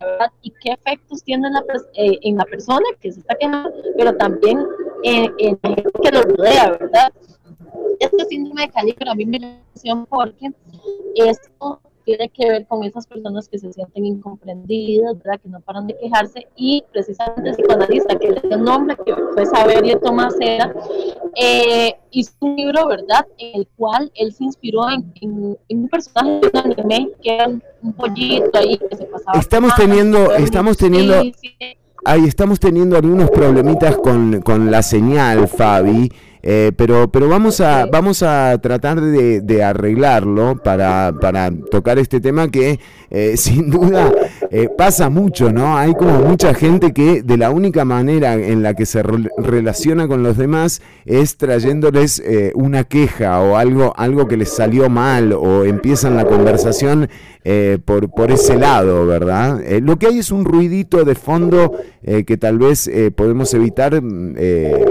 ¿verdad? 0.00 0.32
Y 0.42 0.50
qué 0.62 0.72
efectos 0.72 1.22
tiene 1.22 1.46
en 1.46 1.52
la, 1.52 1.64
eh, 1.94 2.18
en 2.22 2.36
la 2.36 2.44
persona 2.46 2.84
que 3.00 3.12
se 3.12 3.20
está 3.20 3.36
quejando, 3.36 3.70
pero 3.96 4.16
también 4.16 4.58
en, 5.04 5.32
en 5.38 5.58
la 5.62 5.68
gente 5.70 5.90
que 6.02 6.10
lo 6.10 6.22
rodea, 6.22 6.70
¿verdad? 6.70 7.12
Este 8.00 8.24
síndrome 8.24 8.62
de 8.62 8.68
Calimero 8.70 9.10
a 9.12 9.14
mí 9.14 9.24
me 9.26 9.36
atención 9.36 10.06
porque 10.06 10.50
esto 11.14 11.80
tiene 12.06 12.28
que 12.30 12.48
ver 12.48 12.66
con 12.66 12.84
esas 12.84 13.06
personas 13.06 13.48
que 13.48 13.58
se 13.58 13.70
sienten 13.72 14.06
incomprendidas, 14.06 15.18
¿verdad? 15.18 15.40
Que 15.42 15.48
no 15.50 15.60
paran 15.60 15.88
de 15.88 15.96
quejarse 15.98 16.46
y 16.56 16.82
precisamente 16.92 17.50
el 17.50 17.56
psicoanalista 17.56 18.16
que 18.16 18.30
le 18.30 18.40
dio 18.48 18.56
nombre, 18.56 18.96
que 19.04 19.12
fue 19.34 19.44
Saberio 19.44 19.98
Tomasera, 19.98 20.72
eh, 21.34 21.94
hizo 22.12 22.32
un 22.40 22.56
libro, 22.56 22.86
¿verdad? 22.86 23.26
En 23.38 23.60
el 23.60 23.68
cual 23.76 24.10
él 24.14 24.32
se 24.32 24.44
inspiró 24.44 24.88
en, 24.88 25.12
en- 25.20 25.58
en 25.68 25.78
un 25.82 25.88
personaje 25.88 26.40
de 26.40 26.50
un 26.54 26.72
anime 26.72 27.10
que 27.22 27.34
era 27.34 27.48
un 27.48 27.92
pollito 27.92 28.56
ahí 28.58 28.78
que 28.78 28.96
se 28.96 29.04
pasaba. 29.04 29.38
Estamos 29.38 29.74
teniendo- 29.74 30.32
estamos 30.34 30.76
teniendo- 30.76 31.20
sí, 31.22 31.34
sí. 31.40 31.56
Ahí 32.04 32.24
estamos 32.24 32.60
teniendo 32.60 32.96
algunos 32.96 33.30
problemitas 33.30 33.96
con, 33.96 34.40
con 34.42 34.70
la 34.70 34.82
señal, 34.84 35.48
Fabi. 35.48 36.12
Eh, 36.42 36.72
pero, 36.76 37.10
pero 37.10 37.28
vamos 37.28 37.60
a, 37.60 37.86
vamos 37.86 38.22
a 38.22 38.58
tratar 38.58 39.00
de, 39.00 39.40
de 39.40 39.62
arreglarlo 39.62 40.56
para, 40.62 41.14
para 41.20 41.50
tocar 41.70 41.98
este 41.98 42.20
tema 42.20 42.48
que 42.48 42.78
eh, 43.10 43.36
sin 43.36 43.70
duda 43.70 44.12
eh, 44.50 44.68
pasa 44.76 45.08
mucho, 45.10 45.52
¿no? 45.52 45.76
Hay 45.76 45.92
como 45.94 46.20
mucha 46.20 46.54
gente 46.54 46.92
que 46.92 47.22
de 47.22 47.36
la 47.36 47.50
única 47.50 47.84
manera 47.84 48.34
en 48.34 48.62
la 48.62 48.74
que 48.74 48.86
se 48.86 49.02
re- 49.02 49.28
relaciona 49.38 50.06
con 50.08 50.22
los 50.22 50.36
demás 50.36 50.80
es 51.04 51.36
trayéndoles 51.36 52.20
eh, 52.20 52.52
una 52.54 52.84
queja 52.84 53.40
o 53.40 53.56
algo, 53.56 53.92
algo 53.96 54.28
que 54.28 54.36
les 54.36 54.50
salió 54.50 54.88
mal 54.88 55.32
o 55.32 55.64
empiezan 55.64 56.16
la 56.16 56.24
conversación 56.24 57.08
eh, 57.44 57.78
por, 57.84 58.10
por 58.10 58.30
ese 58.30 58.56
lado, 58.56 59.06
¿verdad? 59.06 59.60
Eh, 59.64 59.80
lo 59.80 59.96
que 59.98 60.06
hay 60.08 60.18
es 60.18 60.30
un 60.30 60.44
ruidito 60.44 61.04
de 61.04 61.14
fondo 61.14 61.72
eh, 62.02 62.24
que 62.24 62.36
tal 62.36 62.58
vez 62.58 62.88
eh, 62.88 63.10
podemos 63.10 63.52
evitar, 63.54 64.00
mm, 64.02 64.34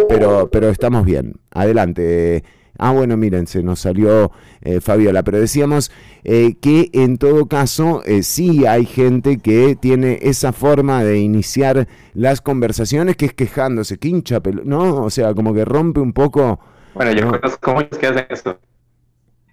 pero, 0.08 0.50
pero 0.52 0.70
estamos 0.70 1.06
bien. 1.06 1.34
Adelante. 1.52 2.44
Ah, 2.78 2.92
bueno, 2.92 3.16
miren, 3.18 3.48
se 3.48 3.64
nos 3.64 3.80
salió 3.80 4.32
eh, 4.62 4.82
Fabiola, 4.82 5.24
pero 5.24 5.40
decíamos 5.40 5.92
eh, 6.24 6.56
que 6.60 6.90
en 6.94 7.18
todo 7.18 7.48
caso 7.48 8.02
eh, 8.06 8.22
sí 8.24 8.66
hay 8.66 8.86
gente 8.86 9.38
que 9.38 9.76
tiene 9.76 10.20
esa 10.22 10.52
forma 10.52 11.04
de 11.04 11.20
iniciar 11.20 11.88
las 12.14 12.42
conversaciones 12.42 13.16
que 13.16 13.28
es 13.28 13.34
quejándose, 13.34 13.98
que 13.98 14.10
hincha 14.10 14.42
¿no? 14.64 15.04
O 15.04 15.10
sea, 15.10 15.34
como 15.34 15.54
que 15.54 15.64
rompe 15.66 16.00
un 16.02 16.14
poco... 16.14 16.60
Bueno, 16.94 17.12
yo 17.14 17.26
No. 17.26 17.40
conozco 17.40 17.74
muchos 17.74 17.98
que 17.98 18.08
hacen 18.08 18.26
eso. 18.30 18.58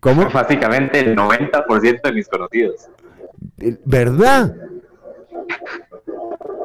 ¿Cómo? 0.01 0.29
Básicamente 0.33 0.99
el 1.01 1.15
90% 1.17 2.03
de 2.03 2.13
mis 2.13 2.29
conocidos. 2.29 2.89
Eh, 3.59 3.77
¿Verdad? 3.85 4.55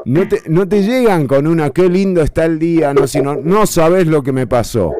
No 0.06 0.28
te, 0.28 0.41
no 0.48 0.67
te 0.67 0.84
llegan 0.84 1.28
con 1.28 1.48
una 1.48 1.70
qué 1.72 1.89
lindo 1.89 2.22
está 2.22 2.46
el 2.46 2.60
día, 2.60 2.93
no, 2.93 3.08
sino 3.08 3.36
no 3.36 3.65
sabes 3.65 4.08
lo 4.08 4.24
que 4.24 4.32
me 4.32 4.48
pasó. 4.48 4.93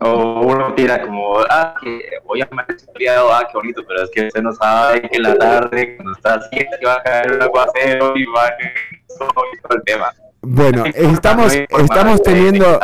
O 0.00 0.40
uno 0.46 0.74
tira 0.74 1.00
como, 1.00 1.40
ah, 1.50 1.74
que 1.82 2.00
hoy 2.24 2.40
amaneció 2.40 2.86
feriado, 2.92 3.32
ah, 3.32 3.46
qué 3.50 3.58
bonito, 3.58 3.82
pero 3.86 4.04
es 4.04 4.10
que 4.10 4.26
usted 4.28 4.42
no 4.42 4.52
sabe 4.52 5.02
que 5.02 5.16
en 5.16 5.22
la 5.24 5.34
tarde, 5.36 5.96
cuando 5.96 6.12
está 6.12 6.34
así, 6.34 6.56
que 6.56 6.86
va 6.86 6.94
a 6.94 7.02
caer 7.02 7.32
un 7.32 7.42
aguacero 7.42 8.16
y 8.16 8.24
va 8.26 8.46
a 8.46 8.56
caer 8.56 8.74
todo 9.08 9.76
el 9.76 9.82
tema. 9.84 10.12
Bueno, 10.40 10.84
estamos, 10.94 11.52
estamos 11.52 12.22
teniendo, 12.22 12.78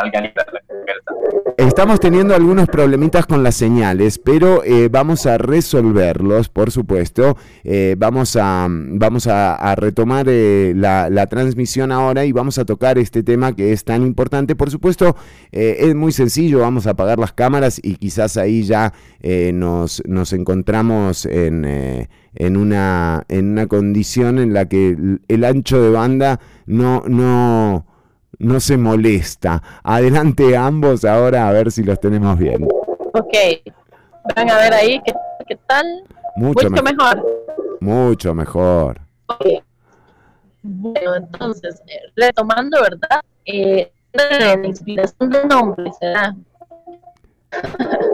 estamos 1.57 1.99
teniendo 1.99 2.35
algunos 2.35 2.67
problemitas 2.67 3.25
con 3.25 3.43
las 3.43 3.55
señales, 3.55 4.19
pero 4.19 4.63
eh, 4.63 4.89
vamos 4.89 5.25
a 5.25 5.37
resolverlos, 5.37 6.49
por 6.49 6.71
supuesto. 6.71 7.37
Eh, 7.63 7.95
vamos 7.97 8.35
a, 8.35 8.67
vamos 8.69 9.27
a, 9.27 9.75
retomar 9.75 10.27
eh, 10.29 10.73
la, 10.75 11.09
la 11.09 11.27
transmisión 11.27 11.91
ahora 11.91 12.25
y 12.25 12.31
vamos 12.31 12.57
a 12.57 12.65
tocar 12.65 12.97
este 12.97 13.23
tema 13.23 13.55
que 13.55 13.71
es 13.71 13.83
tan 13.83 14.01
importante. 14.03 14.55
Por 14.55 14.69
supuesto, 14.69 15.15
es 15.51 15.95
muy 15.95 16.11
sencillo, 16.11 16.59
vamos 16.59 16.87
a 16.87 16.91
apagar 16.91 17.19
las 17.19 17.33
cámaras 17.33 17.79
y 17.81 17.95
quizás 17.95 18.37
ahí 18.37 18.63
ya 18.63 18.93
nos, 19.53 20.03
nos 20.05 20.33
encontramos 20.33 21.25
en, 21.25 21.65
en, 22.35 22.57
una, 22.57 23.23
en 23.29 23.51
una 23.51 23.67
condición 23.67 24.39
en 24.39 24.53
la 24.53 24.67
que 24.67 24.97
el 25.27 25.43
ancho 25.43 25.81
de 25.81 25.89
banda 25.89 26.39
no, 26.65 27.03
no, 27.07 27.85
no 28.39 28.59
se 28.59 28.77
molesta. 28.77 29.61
Adelante 29.83 30.55
ambos 30.57 31.05
ahora 31.05 31.47
a 31.47 31.51
ver 31.51 31.71
si 31.71 31.83
los 31.83 31.99
tenemos 31.99 32.37
bien. 32.37 32.67
Ok, 33.13 33.33
van 34.35 34.49
a 34.49 34.57
ver 34.57 34.73
ahí 34.73 35.01
qué, 35.05 35.13
qué 35.47 35.55
tal. 35.67 35.85
Mucho, 36.35 36.69
Mucho 36.69 36.83
me- 36.83 36.91
mejor. 36.91 37.25
mucho 37.79 38.33
mejor. 38.35 38.99
Ok. 39.27 39.45
Bueno, 40.63 41.15
entonces, 41.15 41.81
eh, 41.87 41.99
retomando, 42.15 42.81
¿verdad? 42.81 43.21
Eh, 43.45 43.91
la 44.13 44.67
inspiración 44.67 45.29
del 45.29 45.47
nombre 45.47 45.91
será. 45.99 46.35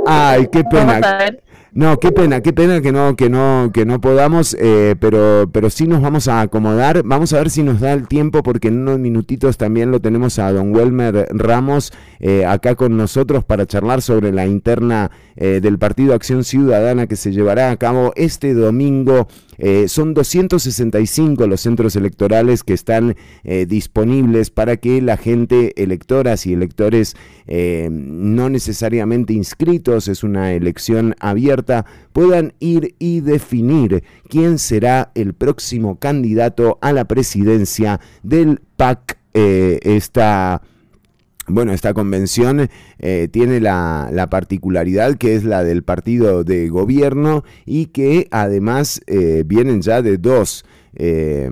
Ay, 0.05 0.47
qué 0.51 0.63
Vamos 0.63 0.93
pena. 0.93 1.09
a 1.09 1.17
ver. 1.17 1.43
No, 1.73 1.97
qué 1.99 2.11
pena, 2.11 2.41
qué 2.41 2.51
pena 2.51 2.81
que 2.81 2.91
no, 2.91 3.15
que 3.15 3.29
no, 3.29 3.71
que 3.73 3.85
no 3.85 4.01
podamos, 4.01 4.57
eh, 4.59 4.97
pero, 4.99 5.49
pero 5.53 5.69
sí 5.69 5.87
nos 5.87 6.01
vamos 6.01 6.27
a 6.27 6.41
acomodar. 6.41 7.01
Vamos 7.05 7.31
a 7.31 7.37
ver 7.37 7.49
si 7.49 7.63
nos 7.63 7.79
da 7.79 7.93
el 7.93 8.09
tiempo, 8.09 8.43
porque 8.43 8.67
en 8.67 8.81
unos 8.81 8.99
minutitos 8.99 9.55
también 9.55 9.89
lo 9.89 10.01
tenemos 10.01 10.37
a 10.37 10.51
don 10.51 10.75
Welmer 10.75 11.29
Ramos 11.31 11.93
eh, 12.19 12.45
acá 12.45 12.75
con 12.75 12.97
nosotros 12.97 13.45
para 13.45 13.65
charlar 13.67 14.01
sobre 14.01 14.33
la 14.33 14.45
interna 14.47 15.11
eh, 15.43 15.59
del 15.59 15.79
Partido 15.79 16.13
Acción 16.13 16.43
Ciudadana 16.43 17.07
que 17.07 17.15
se 17.15 17.31
llevará 17.31 17.71
a 17.71 17.77
cabo 17.77 18.13
este 18.15 18.53
domingo. 18.53 19.27
Eh, 19.57 19.87
son 19.87 20.13
265 20.13 21.47
los 21.47 21.61
centros 21.61 21.95
electorales 21.95 22.63
que 22.63 22.75
están 22.75 23.15
eh, 23.43 23.65
disponibles 23.67 24.51
para 24.51 24.77
que 24.77 25.01
la 25.01 25.17
gente, 25.17 25.73
electoras 25.81 26.45
y 26.45 26.53
electores 26.53 27.15
no 27.47 28.49
necesariamente 28.49 29.33
inscritos, 29.33 30.07
es 30.07 30.23
una 30.23 30.53
elección 30.53 31.15
abierta, 31.19 31.85
puedan 32.13 32.53
ir 32.59 32.95
y 32.97 33.19
definir 33.19 34.03
quién 34.29 34.57
será 34.57 35.11
el 35.15 35.33
próximo 35.33 35.97
candidato 35.99 36.77
a 36.81 36.93
la 36.93 37.05
presidencia 37.05 37.99
del 38.23 38.61
PAC. 38.77 39.17
esta 39.33 40.61
bueno, 41.47 41.73
esta 41.73 41.93
convención 41.93 42.69
eh, 42.99 43.27
tiene 43.31 43.59
la, 43.59 44.09
la 44.11 44.29
particularidad 44.29 45.15
que 45.15 45.35
es 45.35 45.43
la 45.43 45.63
del 45.63 45.83
partido 45.83 46.43
de 46.43 46.69
gobierno 46.69 47.43
y 47.65 47.87
que 47.87 48.27
además 48.31 49.01
eh, 49.07 49.43
vienen 49.45 49.81
ya 49.81 50.01
de 50.01 50.17
dos, 50.17 50.65
eh, 50.93 51.49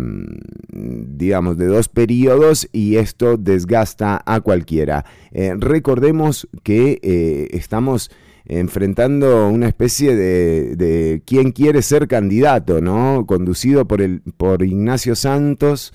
digamos, 0.71 1.57
de 1.57 1.65
dos 1.65 1.89
periodos 1.89 2.69
y 2.71 2.97
esto 2.97 3.37
desgasta 3.37 4.21
a 4.25 4.41
cualquiera. 4.41 5.05
Recordemos 5.31 6.47
que 6.63 7.47
estamos 7.51 8.11
enfrentando 8.45 9.47
una 9.49 9.67
especie 9.67 10.15
de, 10.15 11.21
quién 11.25 11.51
quiere 11.51 11.81
ser 11.81 12.07
candidato, 12.07 12.81
¿no? 12.81 13.25
Conducido 13.27 13.87
por, 13.87 14.01
el, 14.01 14.21
por 14.37 14.63
Ignacio 14.63 15.15
Santos 15.15 15.93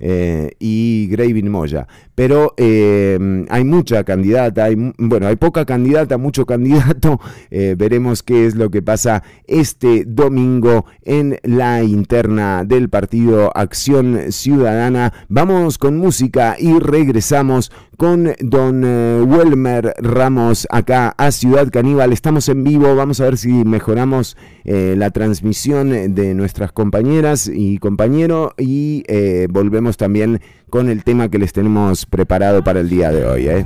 y 0.00 1.08
Gravin 1.10 1.50
Moya. 1.50 1.86
Pero 2.14 2.54
eh, 2.56 3.46
hay 3.48 3.64
mucha 3.64 4.04
candidata, 4.04 4.68
bueno, 4.98 5.26
hay 5.26 5.36
poca 5.36 5.64
candidata, 5.64 6.18
mucho 6.18 6.46
candidato. 6.54 7.20
Eh, 7.50 7.74
veremos 7.76 8.22
qué 8.22 8.46
es 8.46 8.54
lo 8.54 8.70
que 8.70 8.82
pasa 8.82 9.22
este 9.46 10.04
domingo 10.06 10.86
en 11.02 11.38
la 11.42 11.82
interna 11.82 12.64
del 12.64 12.88
partido 12.88 13.56
Acción 13.56 14.32
Ciudadana. 14.32 15.12
Vamos 15.28 15.78
con 15.78 15.96
música 15.96 16.56
y 16.58 16.78
regresamos 16.78 17.72
con 17.96 18.32
don 18.40 18.82
eh, 18.84 19.22
Welmer 19.22 19.94
Ramos 19.98 20.66
acá 20.70 21.14
a 21.16 21.30
Ciudad 21.30 21.68
Caníbal. 21.70 22.12
Estamos 22.12 22.48
en 22.48 22.64
vivo, 22.64 22.94
vamos 22.94 23.20
a 23.20 23.24
ver 23.24 23.38
si 23.38 23.48
mejoramos 23.48 24.36
la 24.64 25.10
transmisión 25.10 26.14
de 26.14 26.32
nuestras 26.32 26.72
compañeras 26.72 27.50
y 27.52 27.76
compañero 27.76 28.54
y 28.56 29.04
volvemos 29.50 29.98
también 29.98 30.40
con 30.74 30.88
el 30.88 31.04
tema 31.04 31.28
que 31.28 31.38
les 31.38 31.52
tenemos 31.52 32.04
preparado 32.04 32.64
para 32.64 32.80
el 32.80 32.88
día 32.88 33.12
de 33.12 33.24
hoy. 33.24 33.46
¿eh? 33.46 33.64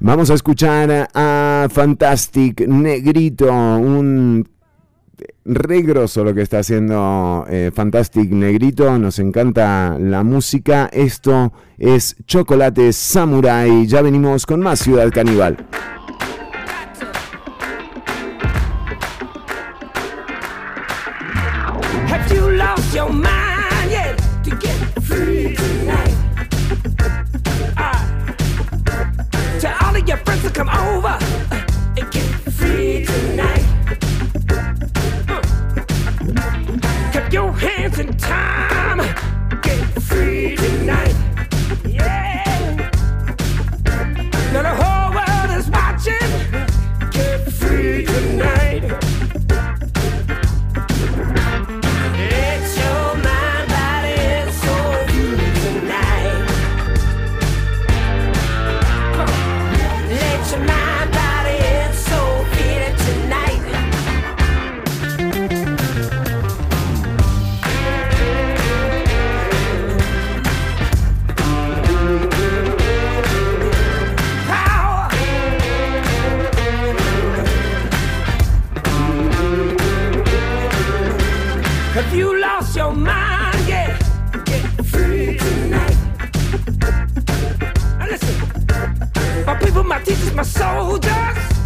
Vamos 0.00 0.28
a 0.28 0.34
escuchar 0.34 1.08
a 1.14 1.66
Fantastic 1.70 2.68
Negrito, 2.68 3.50
un 3.50 4.46
regroso 5.46 6.24
lo 6.24 6.34
que 6.34 6.42
está 6.42 6.58
haciendo 6.58 7.46
eh, 7.48 7.70
Fantastic 7.74 8.30
Negrito, 8.32 8.98
nos 8.98 9.18
encanta 9.18 9.96
la 9.98 10.22
música, 10.22 10.90
esto 10.92 11.50
es 11.78 12.16
Chocolate 12.26 12.92
Samurai, 12.92 13.86
ya 13.86 14.02
venimos 14.02 14.44
con 14.44 14.60
más 14.60 14.80
Ciudad 14.80 15.08
Caníbal. 15.10 15.56
Have 22.10 22.30
you 22.30 22.50
lost 22.50 22.94
your 22.94 23.10
mind 23.10 23.37
come 30.58 30.68
over 30.70 31.37
for 89.78 89.84
my 89.84 90.00
teachers, 90.02 90.34
my 90.34 90.42
soldiers. 90.42 91.57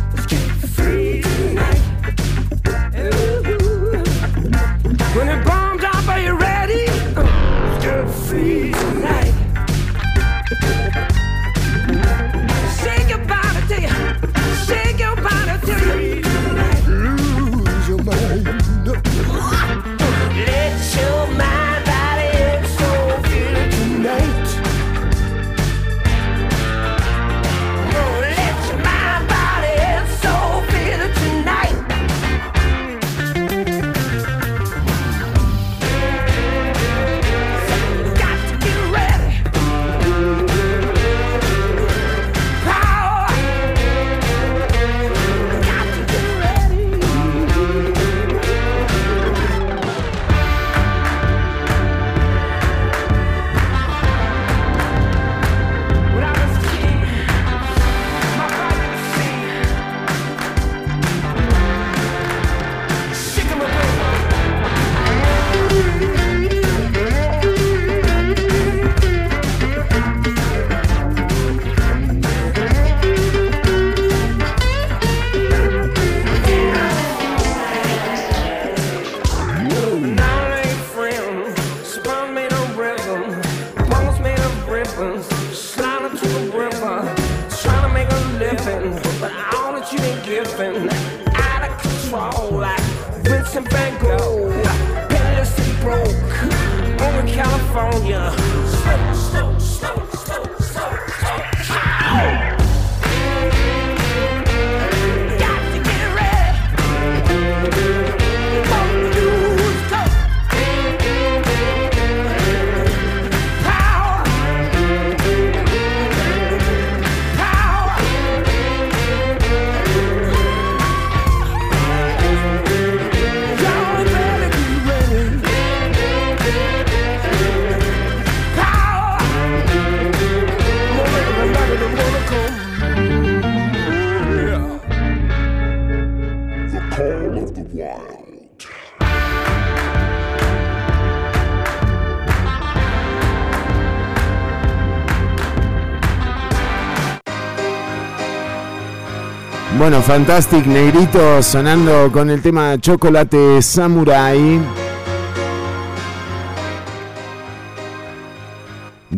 Bueno, 149.82 150.00
Fantastic 150.00 150.64
Negrito 150.64 151.42
sonando 151.42 152.12
con 152.12 152.30
el 152.30 152.40
tema 152.40 152.78
Chocolate 152.78 153.60
Samurai. 153.60 154.81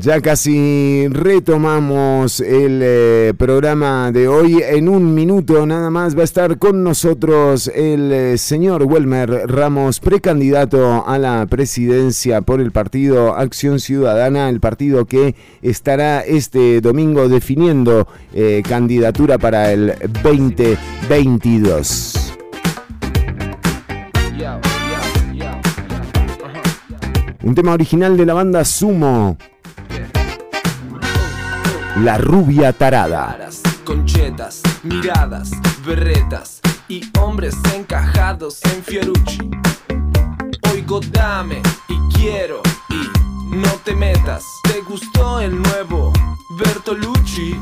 Ya 0.05 0.21
casi 0.21 1.09
retomamos 1.09 2.39
el 2.41 2.81
eh, 2.83 3.33
programa 3.39 4.13
de 4.13 4.29
hoy. 4.29 4.63
En 4.63 4.91
un 4.91 5.15
minuto 5.15 5.65
nada 5.65 5.89
más 5.89 6.15
va 6.15 6.21
a 6.21 6.25
estar 6.25 6.59
con 6.59 6.85
nosotros 6.85 7.69
el 7.75 8.13
eh, 8.13 8.37
señor 8.37 8.83
Welmer 8.83 9.31
Ramos, 9.47 10.01
precandidato 10.01 11.09
a 11.09 11.17
la 11.17 11.47
presidencia 11.47 12.43
por 12.43 12.61
el 12.61 12.71
partido 12.71 13.35
Acción 13.35 13.81
Ciudadana, 13.81 14.51
el 14.51 14.61
partido 14.61 15.07
que 15.07 15.35
estará 15.63 16.21
este 16.21 16.83
domingo 16.83 17.31
definiendo 17.31 18.07
eh, 18.35 18.63
candidatura 18.69 19.39
para 19.39 19.73
el 19.73 19.95
2022. 20.23 22.35
Un 27.43 27.55
tema 27.55 27.73
original 27.73 28.19
de 28.19 28.27
la 28.27 28.35
banda 28.35 28.67
Sumo. 28.67 29.39
La 31.97 32.19
rubia 32.19 32.73
tarada. 32.73 33.39
Conchetas, 33.85 34.63
miradas, 34.83 35.51
berretas 35.87 36.61
y 36.89 37.03
hombres 37.19 37.55
encajados 37.75 38.61
en 38.65 38.83
Fiorucci. 38.83 39.51
Oigo 40.73 41.01
dame 41.13 41.63
y 41.89 42.15
quiero 42.15 42.63
y 42.91 43.57
no 43.57 43.71
te 43.85 43.95
metas. 43.95 44.43
¿Te 44.65 44.81
gustó 44.81 45.41
el 45.41 45.61
nuevo 45.63 46.13
Bertolucci? 46.59 47.57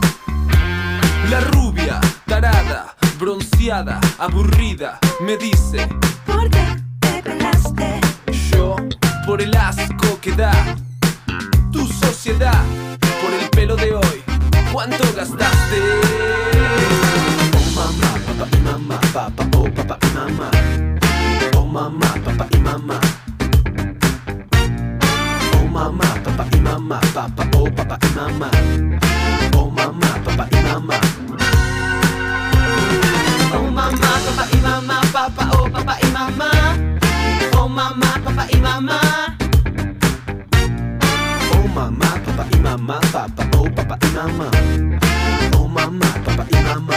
La 1.30 1.40
rubia, 1.40 2.00
tarada, 2.26 2.94
bronceada, 3.18 4.00
aburrida, 4.18 4.98
me 5.20 5.36
dice 5.36 5.88
¿Por 6.26 6.50
qué 6.50 6.76
te 7.00 7.22
pelaste? 7.22 8.00
yo 8.50 8.76
por 9.26 9.40
el 9.40 9.54
asco 9.56 10.18
que 10.20 10.32
da 10.32 10.52
tu 11.70 11.86
sociedad, 11.86 12.62
por 13.22 13.32
el 13.32 13.48
pelo 13.50 13.76
de 13.76 13.94
hoy, 13.94 14.21
¿cuánto 14.72 15.04
gastaste? 15.14 15.78
Oh 17.54 17.70
mamá, 17.74 18.10
papá 18.26 18.46
y 18.56 18.60
mamá, 18.62 19.00
papá, 19.12 19.44
oh 19.56 19.68
papá 19.74 19.98
y 20.02 20.06
mamá. 20.16 20.50
Oh 21.56 21.64
mamá, 21.66 22.14
papá 22.24 22.46
y 22.50 22.58
mamá. 22.58 23.00
Oh 25.54 25.66
mamá, 25.68 26.04
papá 26.24 26.46
y 26.52 26.60
mamá, 26.60 27.00
papá, 27.14 27.44
oh 27.56 27.70
papá 27.70 27.98
y 28.02 28.08
mamá. 28.16 28.50
Oh 29.54 29.70
mamá, 29.70 30.08
papá 30.24 30.48
y 30.50 30.56
mamá. 30.66 30.96
Oh 33.54 33.70
mamá, 33.70 34.10
papá 34.26 34.46
y 34.52 34.56
mamá, 34.56 35.00
papá, 35.12 35.41
mamá, 42.82 43.00
papá, 43.12 43.48
oh 43.58 43.70
papá 43.74 43.98
y 44.02 44.06
mamá. 44.16 44.50
Oh 45.56 45.68
mamá, 45.68 46.06
papá 46.24 46.46
y 46.50 46.54
mamá. 46.64 46.94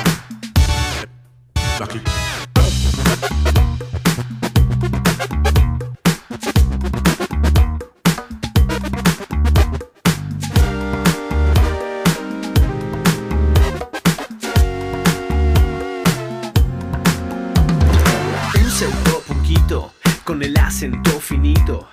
Punquito 19.28 19.94
con 20.24 20.44
el 20.44 20.56
acento 20.58 21.20
finito 21.20 21.88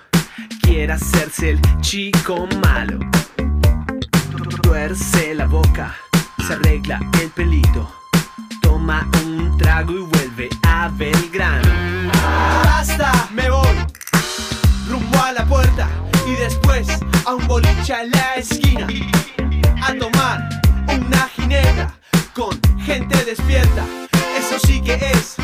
quiere 0.61 0.93
hacerse 0.93 1.51
el 1.51 1.61
chico 1.81 2.47
malo. 2.61 2.99
Tuerce 4.73 5.35
la 5.35 5.45
boca, 5.45 5.95
se 6.47 6.53
arregla 6.53 6.99
el 7.21 7.29
pelito, 7.29 7.87
toma 8.59 9.07
un 9.23 9.55
trago 9.55 9.93
y 9.93 10.01
vuelve 10.01 10.49
a 10.63 10.89
Belgrano. 10.89 11.69
Basta, 12.63 13.29
me 13.31 13.51
voy 13.51 13.67
rumbo 14.89 15.19
a 15.19 15.31
la 15.31 15.45
puerta 15.45 15.87
y 16.25 16.31
después 16.31 16.87
a 17.23 17.35
un 17.35 17.45
boliche 17.45 17.93
en 18.01 18.09
la 18.09 18.33
esquina 18.33 18.87
a 19.83 19.93
tomar 19.93 20.49
una 20.87 21.29
ginebra 21.35 21.93
con 22.33 22.59
gente 22.79 23.23
despierta. 23.25 23.85
Eso 24.35 24.57
sí 24.65 24.81
que 24.81 24.95
es 24.95 25.35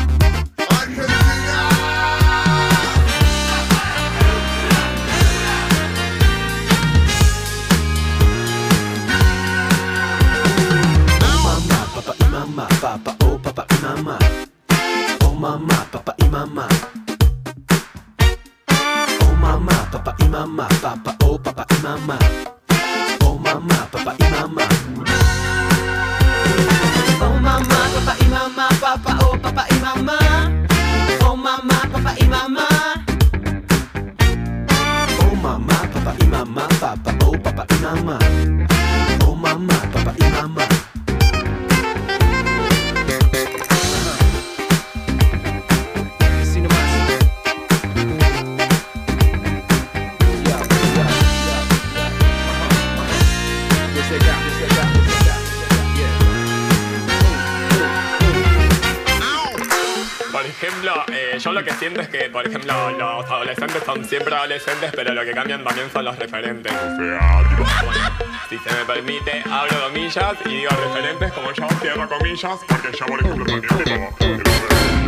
ejemplo, 62.50 62.90
los 62.90 63.30
adolescentes 63.30 63.82
son 63.84 64.04
siempre 64.04 64.34
adolescentes, 64.34 64.90
pero 64.94 65.14
lo 65.14 65.24
que 65.24 65.32
cambian 65.32 65.64
también 65.64 65.90
son 65.92 66.04
los 66.04 66.18
referentes. 66.18 66.72
O 66.72 66.96
sea, 66.96 67.48
tipo, 67.48 67.64
bueno, 67.84 68.10
si 68.48 68.58
se 68.58 68.74
me 68.74 68.84
permite, 68.84 69.42
abro 69.50 69.88
comillas 69.88 70.34
y 70.44 70.48
digo 70.48 70.70
referentes 70.70 71.32
como 71.32 71.52
yo 71.52 71.66
cierro 71.80 72.08
comillas, 72.08 72.58
porque 72.66 72.96
yo, 72.98 73.06
por 73.06 73.20
ejemplo, 73.20 73.44
también 73.44 73.84
tipo, 73.84 74.99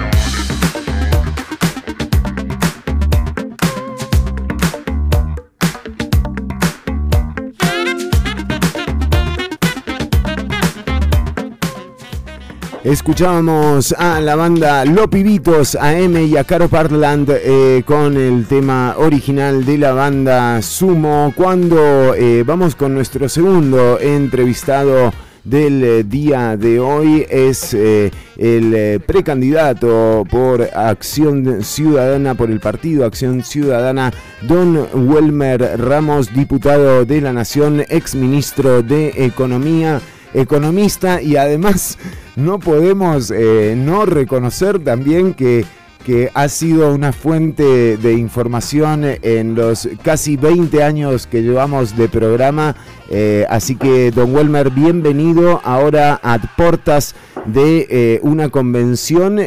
Escuchábamos 12.85 13.95
a 13.97 14.21
la 14.21 14.35
banda 14.35 14.85
Lo 14.85 15.09
Pibitos, 15.09 15.77
a 15.77 15.97
M 15.97 16.21
y 16.25 16.37
a 16.37 16.42
Caro 16.42 16.68
Partland 16.68 17.31
eh, 17.31 17.85
con 17.87 18.16
el 18.16 18.45
tema 18.47 18.97
original 18.99 19.64
de 19.64 19.79
la 19.79 19.92
banda 19.92 20.61
Sumo. 20.62 21.33
Cuando 21.37 22.12
eh, 22.16 22.42
vamos 22.45 22.75
con 22.75 22.92
nuestro 22.92 23.29
segundo 23.29 24.01
entrevistado 24.01 25.12
del 25.45 25.85
eh, 25.85 26.03
día 26.03 26.57
de 26.57 26.81
hoy 26.81 27.25
es 27.31 27.73
el 27.73 29.01
precandidato 29.07 30.25
por 30.29 30.68
Acción 30.75 31.62
Ciudadana, 31.62 32.35
por 32.35 32.51
el 32.51 32.59
partido 32.59 33.07
Acción 33.07 33.45
Ciudadana, 33.45 34.12
don 34.40 34.88
Welmer 34.92 35.81
Ramos, 35.81 36.35
diputado 36.35 37.05
de 37.05 37.21
la 37.21 37.33
Nación, 37.33 37.85
exministro 37.88 38.83
de 38.83 39.25
Economía 39.25 40.01
economista 40.35 41.21
y 41.21 41.37
además 41.37 41.99
no 42.37 42.59
podemos 42.59 43.31
eh, 43.31 43.75
no 43.77 44.07
reconocer 44.07 44.79
también 44.79 45.35
que, 45.35 45.64
que 46.05 46.31
ha 46.35 46.49
sido 46.49 46.95
una 46.95 47.12
fuente 47.12 47.97
de 47.97 48.14
información 48.14 49.05
en 49.23 49.55
los 49.55 49.88
casi 50.03 50.37
20 50.37 50.83
años 50.83 51.27
que 51.27 51.42
llevamos 51.42 51.97
de 51.97 52.09
programa. 52.09 52.77
Eh, 53.11 53.45
así 53.49 53.77
que, 53.77 54.11
don 54.11 54.35
Welmer, 54.35 54.71
bienvenido 54.71 55.61
ahora 55.64 56.21
a 56.23 56.38
portas 56.57 57.14
de 57.47 57.87
eh, 57.90 58.21
una 58.23 58.49
convención. 58.49 59.38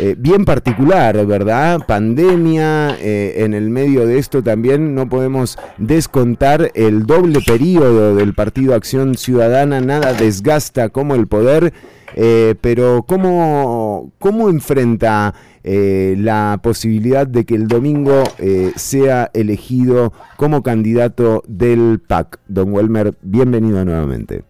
Eh, 0.00 0.14
bien 0.18 0.44
particular, 0.44 1.24
¿verdad? 1.26 1.80
Pandemia, 1.86 2.96
eh, 3.00 3.44
en 3.44 3.54
el 3.54 3.70
medio 3.70 4.06
de 4.06 4.18
esto 4.18 4.42
también 4.42 4.94
no 4.94 5.08
podemos 5.08 5.58
descontar 5.78 6.70
el 6.74 7.06
doble 7.06 7.40
periodo 7.46 8.14
del 8.14 8.34
Partido 8.34 8.74
Acción 8.74 9.16
Ciudadana, 9.16 9.80
nada 9.80 10.12
desgasta 10.12 10.88
como 10.88 11.14
el 11.14 11.26
poder 11.26 11.72
eh, 12.14 12.54
pero 12.60 13.04
¿cómo, 13.06 14.12
cómo 14.18 14.48
enfrenta 14.48 15.34
la 15.64 16.58
posibilidad 16.60 17.26
de 17.26 17.44
que 17.44 17.54
el 17.54 17.68
domingo 17.68 18.24
eh, 18.38 18.72
sea 18.74 19.30
elegido 19.32 20.12
como 20.36 20.62
candidato 20.62 21.42
del 21.46 22.00
PAC? 22.00 22.40
Don 22.48 22.72
Welmer, 22.72 23.14
bienvenido 23.22 23.84
nuevamente. 23.84 24.42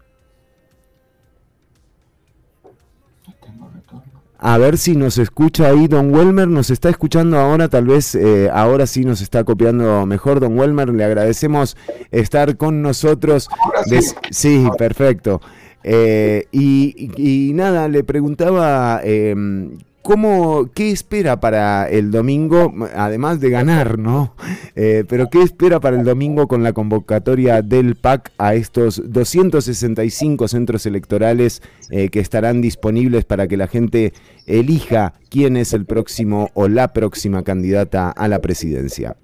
A 4.44 4.58
ver 4.58 4.76
si 4.76 4.96
nos 4.96 5.18
escucha 5.18 5.68
ahí 5.68 5.86
Don 5.86 6.12
Welmer, 6.12 6.48
nos 6.48 6.68
está 6.70 6.90
escuchando 6.90 7.38
ahora, 7.38 7.68
tal 7.68 7.86
vez 7.86 8.16
eh, 8.16 8.50
ahora 8.52 8.88
sí 8.88 9.04
nos 9.04 9.20
está 9.20 9.44
copiando 9.44 10.04
mejor 10.04 10.40
Don 10.40 10.58
Welmer, 10.58 10.88
le 10.88 11.04
agradecemos 11.04 11.76
estar 12.10 12.56
con 12.56 12.82
nosotros. 12.82 13.48
Des- 13.86 14.16
sí, 14.30 14.66
perfecto. 14.76 15.40
Eh, 15.84 16.46
y, 16.50 17.12
y- 17.16 17.50
y 17.50 17.52
nada, 17.52 17.86
le 17.86 18.02
preguntaba 18.02 19.00
em, 19.04 19.78
cómo, 20.02 20.70
qué 20.74 20.90
espera 20.90 21.40
para 21.40 21.88
el 21.88 22.10
domingo, 22.10 22.72
además 22.94 23.40
de 23.40 23.50
ganar, 23.50 23.98
¿no? 23.98 24.34
Eh, 24.74 25.04
pero 25.08 25.28
qué 25.30 25.42
espera 25.42 25.80
para 25.80 25.98
el 25.98 26.04
domingo 26.04 26.48
con 26.48 26.62
la 26.62 26.72
convocatoria 26.72 27.62
del 27.62 27.94
PAC 27.94 28.32
a 28.38 28.54
estos 28.54 29.02
265 29.12 30.48
centros 30.48 30.86
electorales 30.86 31.62
eh, 31.90 32.08
que 32.08 32.20
estarán 32.20 32.60
disponibles 32.60 33.24
para 33.24 33.46
que 33.46 33.56
la 33.56 33.68
gente 33.68 34.12
elija 34.46 35.14
quién 35.30 35.56
es 35.56 35.72
el 35.72 35.86
próximo 35.86 36.50
o 36.54 36.68
la 36.68 36.92
próxima 36.92 37.42
candidata 37.42 38.10
a 38.10 38.28
la 38.28 38.40
presidencia. 38.40 39.16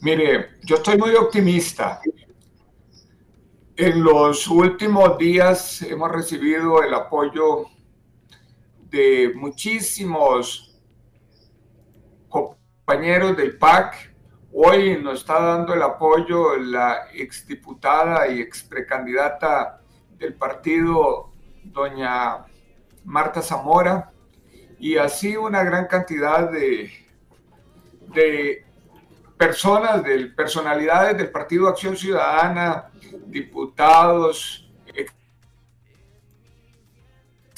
Mire, 0.00 0.46
yo 0.64 0.76
estoy 0.76 0.98
muy 0.98 1.14
optimista. 1.14 2.00
En 3.84 4.04
los 4.04 4.46
últimos 4.46 5.18
días 5.18 5.82
hemos 5.82 6.08
recibido 6.12 6.84
el 6.84 6.94
apoyo 6.94 7.64
de 8.78 9.32
muchísimos 9.34 10.80
compañeros 12.28 13.36
del 13.36 13.58
PAC. 13.58 14.14
Hoy 14.52 15.02
nos 15.02 15.18
está 15.18 15.40
dando 15.40 15.74
el 15.74 15.82
apoyo 15.82 16.56
la 16.58 17.08
exdiputada 17.12 18.28
y 18.28 18.40
ex 18.40 18.62
precandidata 18.62 19.80
del 20.16 20.34
partido, 20.34 21.32
doña 21.64 22.46
Marta 23.04 23.42
Zamora, 23.42 24.12
y 24.78 24.96
así 24.96 25.36
una 25.36 25.64
gran 25.64 25.86
cantidad 25.88 26.48
de, 26.48 26.88
de 28.14 28.64
personas, 29.46 30.04
de 30.04 30.26
personalidades 30.26 31.16
del 31.16 31.30
Partido 31.30 31.66
Acción 31.66 31.96
Ciudadana, 31.96 32.90
diputados, 33.26 34.70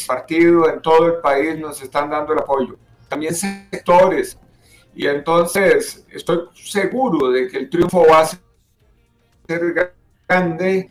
partido 0.06 0.68
en 0.68 0.80
todo 0.82 1.06
el 1.06 1.20
país 1.20 1.58
nos 1.58 1.80
están 1.82 2.08
dando 2.10 2.32
el 2.32 2.38
apoyo. 2.38 2.76
También 3.08 3.34
sectores. 3.34 4.38
Y 4.94 5.06
entonces 5.06 6.06
estoy 6.10 6.48
seguro 6.54 7.30
de 7.30 7.48
que 7.48 7.58
el 7.58 7.70
triunfo 7.70 8.06
va 8.10 8.20
a 8.20 8.26
ser 8.26 9.90
grande 10.26 10.90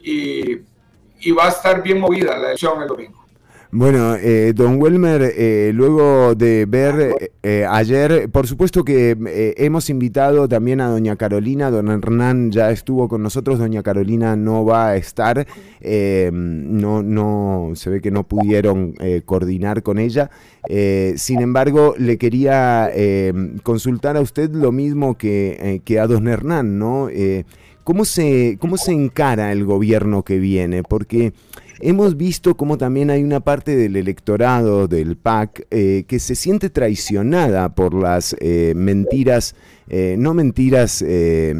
y 0.00 1.32
va 1.32 1.46
a 1.46 1.48
estar 1.48 1.82
bien 1.82 2.00
movida 2.00 2.36
la 2.38 2.48
elección 2.48 2.80
el 2.80 2.88
domingo. 2.88 3.27
Bueno, 3.70 4.14
eh, 4.14 4.54
don 4.56 4.80
Welmer, 4.80 5.34
eh, 5.36 5.72
luego 5.74 6.34
de 6.34 6.64
ver 6.64 7.32
eh, 7.42 7.66
ayer, 7.68 8.30
por 8.30 8.46
supuesto 8.46 8.82
que 8.82 9.14
eh, 9.26 9.54
hemos 9.58 9.90
invitado 9.90 10.48
también 10.48 10.80
a 10.80 10.88
doña 10.88 11.16
Carolina, 11.16 11.70
don 11.70 11.90
Hernán 11.90 12.50
ya 12.50 12.70
estuvo 12.70 13.08
con 13.08 13.22
nosotros, 13.22 13.58
doña 13.58 13.82
Carolina 13.82 14.36
no 14.36 14.64
va 14.64 14.88
a 14.88 14.96
estar, 14.96 15.46
eh, 15.82 16.30
no, 16.32 17.02
no, 17.02 17.72
se 17.74 17.90
ve 17.90 18.00
que 18.00 18.10
no 18.10 18.26
pudieron 18.26 18.94
eh, 19.00 19.20
coordinar 19.22 19.82
con 19.82 19.98
ella. 19.98 20.30
Eh, 20.66 21.12
sin 21.18 21.42
embargo, 21.42 21.94
le 21.98 22.16
quería 22.16 22.90
eh, 22.94 23.34
consultar 23.62 24.16
a 24.16 24.22
usted 24.22 24.50
lo 24.50 24.72
mismo 24.72 25.18
que, 25.18 25.58
eh, 25.60 25.80
que 25.84 26.00
a 26.00 26.06
don 26.06 26.26
Hernán, 26.26 26.78
¿no? 26.78 27.10
Eh, 27.10 27.44
¿cómo, 27.84 28.06
se, 28.06 28.56
¿Cómo 28.60 28.78
se 28.78 28.92
encara 28.92 29.52
el 29.52 29.66
gobierno 29.66 30.22
que 30.22 30.38
viene? 30.38 30.84
Porque 30.84 31.34
hemos 31.80 32.16
visto 32.16 32.56
cómo 32.56 32.78
también 32.78 33.10
hay 33.10 33.22
una 33.22 33.40
parte 33.40 33.76
del 33.76 33.96
electorado 33.96 34.88
del 34.88 35.16
PAC 35.16 35.66
eh, 35.70 36.04
que 36.06 36.18
se 36.18 36.34
siente 36.34 36.70
traicionada 36.70 37.74
por 37.74 37.94
las 37.94 38.36
eh, 38.40 38.72
mentiras, 38.76 39.54
eh, 39.88 40.16
no 40.18 40.34
mentiras, 40.34 41.02
eh, 41.02 41.54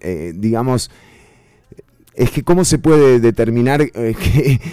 eh, 0.00 0.32
digamos, 0.34 0.90
es 2.20 2.30
que 2.30 2.42
cómo 2.42 2.66
se 2.66 2.78
puede 2.78 3.18
determinar 3.18 3.80
eh, 3.80 4.14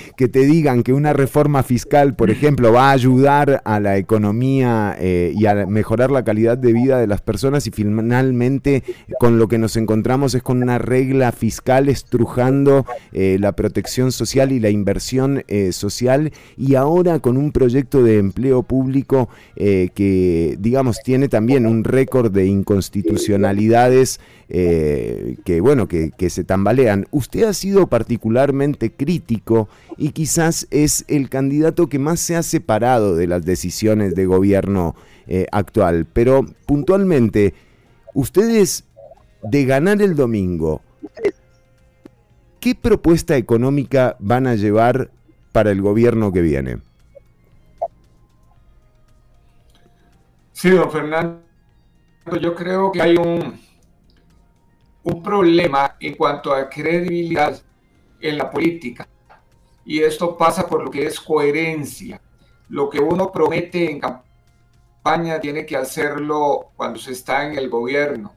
que, 0.17 0.27
te 0.27 0.39
digan 0.39 0.83
que 0.83 0.91
una 0.91 1.13
reforma 1.13 1.63
fiscal, 1.63 2.13
por 2.13 2.29
ejemplo, 2.29 2.73
va 2.73 2.89
a 2.89 2.91
ayudar 2.91 3.61
a 3.63 3.79
la 3.79 3.95
economía 3.95 4.97
eh, 4.99 5.31
y 5.33 5.45
a 5.45 5.65
mejorar 5.65 6.11
la 6.11 6.25
calidad 6.25 6.57
de 6.57 6.73
vida 6.73 6.99
de 6.99 7.07
las 7.07 7.21
personas 7.21 7.65
y 7.65 7.71
finalmente 7.71 8.83
con 9.17 9.39
lo 9.39 9.47
que 9.47 9.57
nos 9.57 9.77
encontramos 9.77 10.35
es 10.35 10.43
con 10.43 10.61
una 10.61 10.77
regla 10.77 11.31
fiscal 11.31 11.87
estrujando 11.87 12.85
eh, 13.13 13.37
la 13.39 13.53
protección 13.53 14.11
social 14.11 14.51
y 14.51 14.59
la 14.59 14.69
inversión 14.69 15.45
social 15.71 16.33
y 16.57 16.75
ahora 16.75 17.19
con 17.19 17.37
un 17.37 17.53
proyecto 17.53 18.03
de 18.03 18.17
empleo 18.17 18.63
público 18.63 19.29
que 19.55 20.57
digamos 20.59 20.99
tiene 21.03 21.29
también 21.29 21.65
un 21.65 21.83
récord 21.83 22.31
de 22.31 22.45
inconstitucionalidades 22.47 24.19
eh, 24.49 25.37
que 25.43 25.59
bueno 25.59 25.87
que, 25.87 26.29
se 26.29 26.43
tambalean. 26.43 27.07
Usted 27.11 27.43
ha 27.43 27.53
sido 27.53 27.87
particularmente 27.87 28.91
crítico 28.91 29.67
y 29.97 30.11
quizás 30.11 30.67
es 30.71 31.05
el 31.07 31.29
candidato 31.29 31.87
que 31.87 31.99
más 31.99 32.19
se 32.19 32.35
ha 32.35 32.43
separado 32.43 33.15
de 33.15 33.27
las 33.27 33.43
decisiones 33.45 34.15
de 34.15 34.25
gobierno 34.25 34.95
eh, 35.27 35.47
actual. 35.51 36.05
Pero 36.11 36.45
puntualmente, 36.65 37.53
ustedes 38.13 38.85
de 39.43 39.65
ganar 39.65 40.01
el 40.01 40.15
domingo, 40.15 40.81
¿qué 42.59 42.73
propuesta 42.75 43.35
económica 43.35 44.15
van 44.19 44.47
a 44.47 44.55
llevar 44.55 45.11
para 45.51 45.71
el 45.71 45.81
gobierno 45.81 46.31
que 46.31 46.41
viene? 46.41 46.77
Sí, 50.53 50.71
don 50.71 50.89
Fernando, 50.89 51.39
yo 52.41 52.55
creo 52.55 52.91
que 52.91 53.01
hay 53.01 53.15
un, 53.15 53.66
un 55.09 55.23
problema 55.23 55.95
en 56.01 56.15
cuanto 56.15 56.53
a 56.53 56.69
credibilidad 56.69 57.57
en 58.19 58.37
la 58.37 58.51
política. 58.51 59.07
Y 59.85 60.01
esto 60.01 60.35
pasa 60.35 60.67
por 60.67 60.83
lo 60.83 60.91
que 60.91 61.05
es 61.05 61.19
coherencia. 61.19 62.21
Lo 62.67 62.89
que 62.89 62.99
uno 62.99 63.31
promete 63.31 63.89
en 63.89 64.01
campaña 64.01 65.39
tiene 65.39 65.65
que 65.65 65.77
hacerlo 65.77 66.71
cuando 66.75 66.99
se 66.99 67.13
está 67.13 67.47
en 67.47 67.57
el 67.57 67.69
gobierno. 67.69 68.33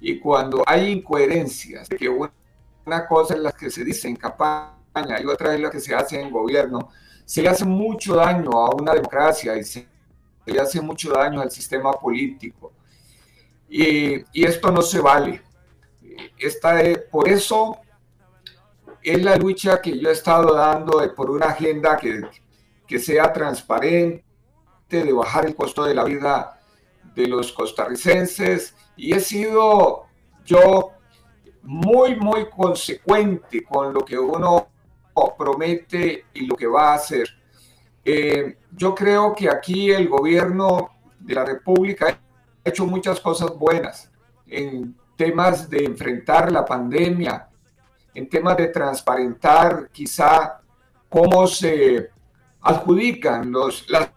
Y 0.00 0.20
cuando 0.20 0.62
hay 0.66 0.92
incoherencias, 0.92 1.88
que 1.88 2.08
una 2.08 3.06
cosa 3.08 3.34
es 3.34 3.40
la 3.40 3.50
que 3.50 3.70
se 3.70 3.82
dice 3.84 4.06
en 4.06 4.14
campaña 4.16 5.20
y 5.20 5.26
otra 5.26 5.54
es 5.54 5.60
la 5.60 5.70
que 5.70 5.80
se 5.80 5.96
hace 5.96 6.20
en 6.20 6.30
gobierno, 6.30 6.90
se 7.24 7.42
le 7.42 7.48
hace 7.48 7.64
mucho 7.64 8.14
daño 8.14 8.50
a 8.52 8.72
una 8.72 8.94
democracia 8.94 9.56
y 9.56 9.64
se 9.64 9.88
le 10.46 10.60
hace 10.60 10.80
mucho 10.80 11.10
daño 11.10 11.40
al 11.40 11.50
sistema 11.50 11.90
político. 11.92 12.72
Y 13.68 14.44
esto 14.44 14.70
no 14.70 14.80
se 14.80 15.00
vale. 15.00 15.42
Esta 16.44 16.82
es, 16.82 16.98
por 16.98 17.26
eso 17.26 17.78
es 19.02 19.22
la 19.22 19.36
lucha 19.36 19.80
que 19.80 19.98
yo 19.98 20.10
he 20.10 20.12
estado 20.12 20.54
dando 20.54 21.00
de, 21.00 21.08
por 21.08 21.30
una 21.30 21.46
agenda 21.46 21.96
que, 21.96 22.20
que 22.86 22.98
sea 22.98 23.32
transparente, 23.32 24.24
de 24.88 25.12
bajar 25.12 25.46
el 25.46 25.56
costo 25.56 25.84
de 25.84 25.94
la 25.94 26.04
vida 26.04 26.60
de 27.14 27.26
los 27.26 27.50
costarricenses. 27.50 28.74
Y 28.94 29.14
he 29.14 29.20
sido 29.20 30.04
yo 30.44 30.90
muy, 31.62 32.14
muy 32.16 32.50
consecuente 32.50 33.64
con 33.64 33.94
lo 33.94 34.04
que 34.04 34.18
uno 34.18 34.68
promete 35.38 36.26
y 36.34 36.44
lo 36.44 36.56
que 36.56 36.66
va 36.66 36.92
a 36.92 36.96
hacer. 36.96 37.26
Eh, 38.04 38.58
yo 38.70 38.94
creo 38.94 39.34
que 39.34 39.48
aquí 39.48 39.90
el 39.90 40.08
gobierno 40.10 40.90
de 41.18 41.34
la 41.34 41.44
República 41.46 42.08
ha 42.08 42.68
hecho 42.68 42.84
muchas 42.84 43.18
cosas 43.18 43.56
buenas 43.56 44.10
en 44.46 44.94
temas 45.16 45.68
de 45.68 45.84
enfrentar 45.84 46.50
la 46.50 46.64
pandemia, 46.64 47.48
en 48.14 48.28
temas 48.28 48.56
de 48.56 48.68
transparentar 48.68 49.88
quizá 49.90 50.60
cómo 51.08 51.46
se 51.46 52.10
adjudican 52.60 53.50
los, 53.50 53.88
las 53.88 54.10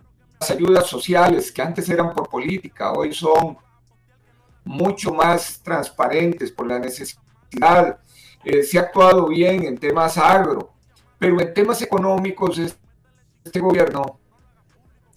ayudas 0.50 0.88
sociales 0.88 1.52
que 1.52 1.62
antes 1.62 1.90
eran 1.90 2.14
por 2.14 2.30
política, 2.30 2.94
hoy 2.94 3.14
son 3.14 3.58
mucho 4.64 5.14
más 5.14 5.62
transparentes 5.64 6.52
por 6.52 6.68
la 6.68 6.80
necesidad. 6.80 8.00
Eh, 8.44 8.64
se 8.64 8.78
ha 8.78 8.82
actuado 8.82 9.28
bien 9.28 9.64
en 9.64 9.78
temas 9.78 10.18
agro, 10.18 10.74
pero 11.18 11.40
en 11.42 11.54
temas 11.54 11.82
económicos 11.82 12.60
este 13.44 13.60
gobierno 13.60 14.20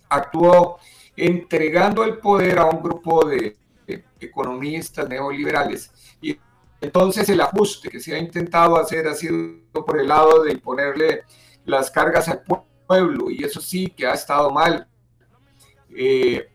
actuó 0.09 0.79
entregando 1.17 2.05
el 2.05 2.19
poder 2.19 2.59
a 2.59 2.67
un 2.67 2.83
grupo 2.83 3.25
de, 3.27 3.37
de 3.37 3.57
economistas 4.21 5.09
neoliberales 5.09 5.91
y 6.21 6.39
entonces 6.81 7.29
el 7.29 7.41
ajuste 7.41 7.91
que 7.91 8.01
se 8.01 8.15
ha 8.15 8.19
intentado 8.19 8.77
hacer 8.77 9.07
ha 9.07 9.15
sido 9.15 9.61
por 9.73 10.01
el 10.01 10.09
lado 10.09 10.45
de 10.45 10.53
imponerle 10.53 11.25
las 11.65 11.91
cargas 11.91 12.29
al 12.29 12.43
pueblo 12.87 13.31
y 13.31 13.45
eso 13.45 13.61
sí 13.61 13.89
que 13.89 14.07
ha 14.07 14.15
estado 14.15 14.51
mal. 14.51 14.89
Eh, 15.95 16.49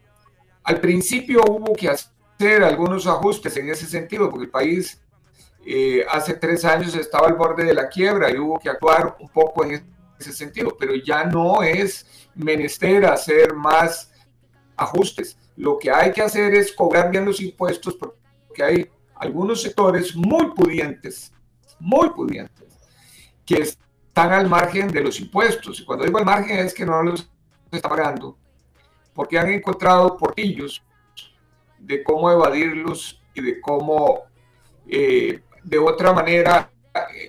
al 0.64 0.82
principio 0.82 1.44
hubo 1.48 1.74
que 1.76 1.90
hacer 1.90 2.64
algunos 2.64 3.06
ajustes 3.06 3.56
en 3.58 3.70
ese 3.70 3.86
sentido 3.86 4.30
porque 4.30 4.46
el 4.46 4.52
país 4.52 5.00
eh, 5.64 6.06
hace 6.10 6.34
tres 6.34 6.66
años 6.66 6.96
estaba 6.96 7.28
al 7.28 7.36
borde 7.36 7.64
de 7.64 7.74
la 7.74 7.88
quiebra 7.88 8.32
y 8.32 8.38
hubo 8.38 8.60
que 8.60 8.70
actuar 8.70 9.16
un 9.20 9.30
poco 9.30 9.64
en 9.64 9.84
ese 10.20 10.34
sentido, 10.34 10.76
pero 10.80 10.96
ya 10.96 11.26
no 11.26 11.62
es 11.62 12.30
menester 12.34 13.06
hacer 13.06 13.54
más 13.54 14.12
ajustes. 14.76 15.38
Lo 15.58 15.78
que 15.78 15.92
hay 15.92 16.12
que 16.12 16.22
hacer 16.22 16.54
es 16.54 16.72
cobrar 16.74 17.10
bien 17.12 17.26
los 17.26 17.40
impuestos 17.42 17.96
porque 17.96 18.64
hay 18.64 18.90
algunos 19.16 19.62
sectores 19.62 20.16
muy 20.16 20.52
pudientes, 20.52 21.32
muy 21.80 22.10
pudientes, 22.10 22.68
que 23.46 23.56
están 23.56 24.34
al 24.34 24.50
margen 24.50 24.88
de 24.90 25.02
los 25.02 25.20
impuestos. 25.20 25.80
Y 25.80 25.86
cuando 25.86 26.06
digo 26.06 26.18
al 26.18 26.26
margen 26.26 26.60
es 26.60 26.74
que 26.74 26.86
no 26.86 27.02
los 27.04 27.30
está 27.72 27.90
pagando, 27.90 28.38
porque 29.14 29.38
han 29.40 29.50
encontrado 29.50 30.18
portillos 30.18 30.84
de 31.80 32.04
cómo 32.04 32.32
evadirlos 32.32 33.22
y 33.34 33.42
de 33.42 33.62
cómo 33.62 34.24
eh, 34.88 35.42
de 35.64 35.78
otra 35.78 36.14
manera 36.14 36.72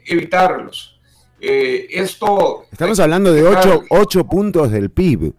evitarlos. 0.04 1.00
Eh, 1.40 1.86
esto... 1.90 2.64
Estamos 2.70 2.98
hablando 3.00 3.32
de 3.32 3.42
8, 3.90 4.24
puntos 4.24 4.70
del 4.70 4.90
PIB. 4.90 5.34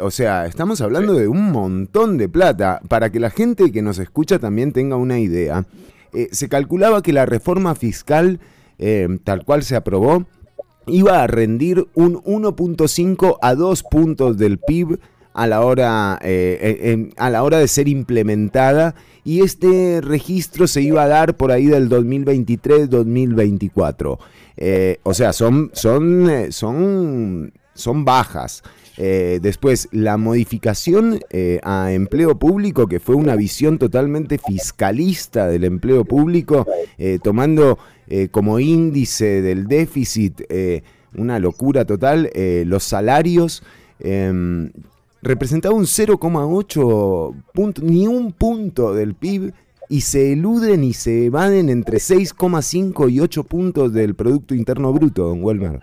O 0.00 0.10
sea, 0.10 0.46
estamos 0.46 0.80
hablando 0.80 1.14
de 1.14 1.28
un 1.28 1.50
montón 1.50 2.18
de 2.18 2.28
plata. 2.28 2.80
Para 2.88 3.10
que 3.10 3.20
la 3.20 3.30
gente 3.30 3.72
que 3.72 3.82
nos 3.82 3.98
escucha 3.98 4.38
también 4.38 4.72
tenga 4.72 4.96
una 4.96 5.18
idea, 5.18 5.66
eh, 6.12 6.28
se 6.32 6.48
calculaba 6.48 7.02
que 7.02 7.12
la 7.12 7.26
reforma 7.26 7.74
fiscal, 7.74 8.40
eh, 8.78 9.08
tal 9.24 9.44
cual 9.44 9.62
se 9.62 9.76
aprobó, 9.76 10.26
iba 10.86 11.22
a 11.22 11.26
rendir 11.26 11.86
un 11.94 12.22
1.5 12.24 13.38
a 13.40 13.54
2 13.54 13.82
puntos 13.84 14.36
del 14.36 14.58
PIB 14.58 14.98
a 15.32 15.46
la 15.46 15.62
hora, 15.62 16.14
a 16.14 17.30
la 17.30 17.42
hora 17.42 17.58
de 17.58 17.66
ser 17.66 17.88
implementada 17.88 18.94
y 19.24 19.40
este 19.40 20.00
registro 20.02 20.68
se 20.68 20.82
iba 20.82 21.02
a 21.02 21.08
dar 21.08 21.34
por 21.34 21.50
ahí 21.50 21.66
del 21.66 21.88
2023-2024. 21.88 24.18
Eh, 24.56 25.00
o 25.02 25.12
sea, 25.14 25.32
son, 25.32 25.72
son, 25.72 26.30
eh, 26.30 26.52
son, 26.52 27.52
son 27.74 28.04
bajas. 28.04 28.62
Eh, 28.96 29.40
después, 29.42 29.88
la 29.92 30.16
modificación 30.16 31.20
a 31.62 31.92
empleo 31.92 32.38
público, 32.38 32.86
que 32.86 33.00
fue 33.00 33.14
una 33.14 33.36
visión 33.36 33.78
totalmente 33.78 34.38
fiscalista 34.38 35.48
del 35.48 35.64
empleo 35.64 36.04
público, 36.04 36.66
tomando 37.22 37.78
como 38.30 38.60
índice 38.60 39.42
del 39.42 39.66
déficit 39.66 40.42
una 41.16 41.38
locura 41.38 41.84
total, 41.84 42.30
los 42.34 42.84
salarios 42.84 43.62
em, 44.00 44.70
representaba 45.24 45.74
un 45.74 45.86
0,8 45.86 47.34
punto, 47.52 47.82
ni 47.82 48.06
un 48.06 48.32
punto 48.32 48.94
del 48.94 49.14
PIB 49.14 49.52
y 49.88 50.02
se 50.02 50.32
eluden 50.32 50.84
y 50.84 50.92
se 50.92 51.26
evaden 51.26 51.68
entre 51.68 51.98
6,5 51.98 53.10
y 53.10 53.20
8 53.20 53.44
puntos 53.44 53.92
del 53.92 54.14
Producto 54.14 54.54
Interno 54.54 54.92
Bruto, 54.92 55.28
don 55.28 55.42
Welmer. 55.42 55.80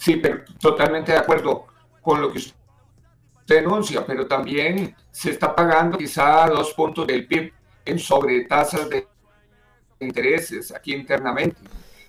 Sí, 0.00 0.16
pero 0.16 0.42
totalmente 0.58 1.12
de 1.12 1.18
acuerdo 1.18 1.66
con 2.00 2.22
lo 2.22 2.32
que 2.32 2.38
usted 2.38 2.54
denuncia, 3.44 4.06
pero 4.06 4.26
también 4.26 4.96
se 5.10 5.32
está 5.32 5.54
pagando 5.54 5.98
quizá 5.98 6.46
dos 6.46 6.72
puntos 6.72 7.06
del 7.06 7.26
PIB 7.26 7.52
en 7.84 7.98
sobretasas 7.98 8.88
de 8.88 9.06
intereses 9.98 10.72
aquí 10.74 10.94
internamente 10.94 11.60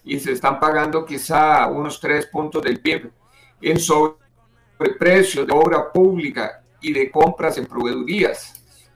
y 0.05 0.17
se 0.21 0.31
están 0.31 0.57
pagando 0.57 1.05
quizá 1.05 1.67
unos 1.67 1.99
tres 1.99 2.27
puntos 2.27 2.63
del 2.63 2.79
PIB 2.79 3.11
en 3.61 3.77
sobre 3.77 4.15
precios 4.97 5.45
de 5.45 5.53
obra 5.53 5.91
pública 5.91 6.63
y 6.79 6.93
de 6.93 7.11
compras 7.11 7.57
en 7.57 7.65
proveedurías. 7.65 8.53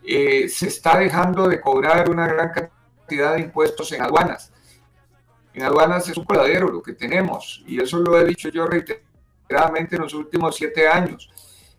Eh, 0.08 0.48
se 0.48 0.70
está 0.70 1.00
dejando 1.00 1.50
de 1.50 1.60
cobrar 1.60 2.10
una 2.10 2.28
gran 2.28 2.50
cantidad 2.54 3.34
de 3.34 3.41
impuestos 3.41 3.91
en 3.91 4.04
aduanas. 4.04 4.54
En 5.56 5.64
aduanas 5.64 6.10
es 6.10 6.18
un 6.18 6.26
coladero 6.26 6.70
lo 6.70 6.82
que 6.82 6.93
tenemos, 6.93 7.64
y 7.66 7.82
eso 7.82 7.97
lo 7.99 8.20
he 8.20 8.26
dicho 8.26 8.49
yo 8.49 8.68
reiteradamente 8.68 9.95
en 9.95 10.01
los 10.01 10.14
últimos 10.14 10.56
siete 10.56 10.88
años. 10.88 11.30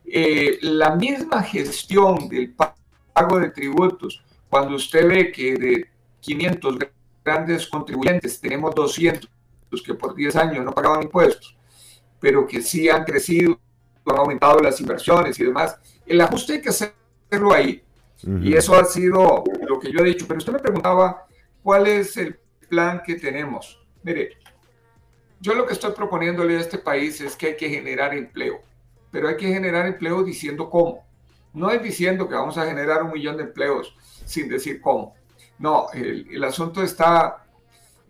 Eh, 0.07 0.59
la 0.62 0.97
misma 0.97 1.43
gestión 1.43 2.29
del 2.29 2.55
pago 2.55 3.39
de 3.39 3.51
tributos, 3.51 4.24
cuando 4.49 4.77
usted 4.77 5.07
ve 5.07 5.31
que 5.31 5.55
de 5.55 5.91
500 6.20 6.79
grandes 7.22 7.66
contribuyentes 7.66 8.41
tenemos 8.41 8.74
200 8.74 9.31
que 9.85 9.93
por 9.93 10.14
10 10.14 10.37
años 10.37 10.64
no 10.64 10.72
pagaban 10.72 11.03
impuestos, 11.03 11.55
pero 12.18 12.47
que 12.47 12.62
sí 12.62 12.89
han 12.89 13.05
crecido 13.05 13.61
han 14.12 14.18
aumentado 14.18 14.61
las 14.61 14.81
inversiones 14.81 15.39
y 15.39 15.45
demás. 15.45 15.79
El 16.07 16.20
ajuste 16.20 16.55
hay 16.55 16.62
que 16.62 16.68
hacerlo 16.68 17.53
ahí. 17.53 17.83
Y 18.22 18.55
eso 18.55 18.74
ha 18.74 18.85
sido 18.85 19.45
lo 19.68 19.79
que 19.79 19.93
yo 19.93 20.01
he 20.01 20.05
dicho. 20.05 20.27
Pero 20.27 20.39
usted 20.39 20.53
me 20.53 20.59
preguntaba 20.59 21.27
cuál 21.62 21.87
es 21.87 22.16
el 22.16 22.39
plan 22.69 23.03
que 23.05 23.17
tenemos. 23.17 23.81
Mire, 24.03 24.39
yo 25.41 25.55
lo 25.55 25.67
que 25.67 25.75
estoy 25.75 25.93
proponiéndole 25.93 26.57
a 26.57 26.61
este 26.61 26.79
país 26.79 27.21
es 27.21 27.37
que 27.37 27.47
hay 27.49 27.57
que 27.57 27.69
generar 27.69 28.14
empleo. 28.14 28.61
Pero 29.11 29.29
hay 29.29 29.37
que 29.37 29.49
generar 29.49 29.87
empleo 29.87 30.23
diciendo 30.23 30.69
cómo. 30.71 31.07
No 31.53 31.71
es 31.71 31.83
diciendo 31.83 32.29
que 32.29 32.35
vamos 32.35 32.59
a 32.59 32.67
generar 32.67 33.03
un 33.03 33.12
millón 33.12 33.37
de 33.37 33.45
empleos 33.45 33.97
sin 34.25 34.49
decir 34.49 34.81
cómo. 34.81 35.14
No, 35.59 35.87
el, 35.93 36.29
el 36.31 36.45
asunto 36.45 36.83
está 36.83 37.47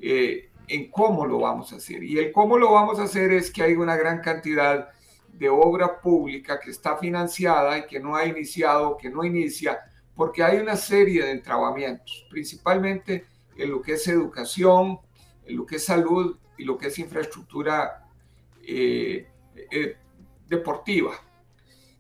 eh, 0.01 0.51
en 0.69 0.91
cómo 0.91 1.27
lo 1.27 1.41
vamos 1.41 1.73
a 1.73 1.77
hacer. 1.77 2.03
Y 2.03 2.19
el 2.19 2.33
cómo 2.33 2.59
lo 2.59 2.73
vamos 2.73 2.99
a 2.99 3.05
hacer 3.05 3.33
es 3.33 3.51
que 3.51 3.63
hay 3.63 3.75
una 3.75 3.97
gran 3.97 4.21
cantidad 4.21 4.89
de 5.29 5.49
obra 5.49 6.01
pública 6.01 6.59
que 6.59 6.71
está 6.71 6.97
financiada 6.97 7.79
y 7.79 7.87
que 7.87 8.01
no 8.01 8.17
ha 8.17 8.25
iniciado, 8.25 8.97
que 8.97 9.11
no 9.11 9.23
inicia, 9.25 9.79
porque 10.15 10.43
hay 10.43 10.59
una 10.59 10.77
serie 10.77 11.25
de 11.25 11.33
entrabamientos, 11.33 12.27
principalmente 12.31 13.27
en 13.57 13.71
lo 13.71 13.83
que 13.83 13.95
es 13.95 14.07
educación, 14.09 15.01
en 15.45 15.57
lo 15.57 15.67
que 15.67 15.77
es 15.77 15.85
salud 15.85 16.37
y 16.57 16.65
lo 16.65 16.77
que 16.77 16.89
es 16.89 16.99
infraestructura 16.99 18.07
eh, 18.63 19.29
eh, 19.71 19.97
deportiva. 20.47 21.13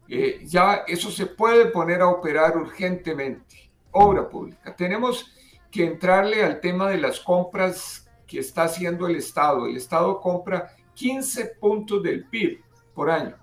Eh, 0.09 0.41
ya 0.45 0.85
eso 0.87 1.11
se 1.11 1.27
puede 1.27 1.67
poner 1.67 2.01
a 2.01 2.09
operar 2.09 2.57
urgentemente, 2.57 3.71
obra 3.91 4.29
pública. 4.29 4.75
Tenemos 4.75 5.33
que 5.71 5.85
entrarle 5.85 6.45
al 6.45 6.61
tema 6.61 6.89
de 6.91 6.99
las 6.99 7.21
compras 7.21 8.09
que 8.27 8.39
está 8.39 8.65
haciendo 8.65 9.07
el 9.07 9.17
Estado. 9.17 9.67
El 9.67 9.77
Estado 9.77 10.21
compra 10.21 10.75
15 10.95 11.57
puntos 11.61 12.03
del 12.03 12.25
PIB 12.29 12.63
por 12.95 13.11
año. 13.11 13.37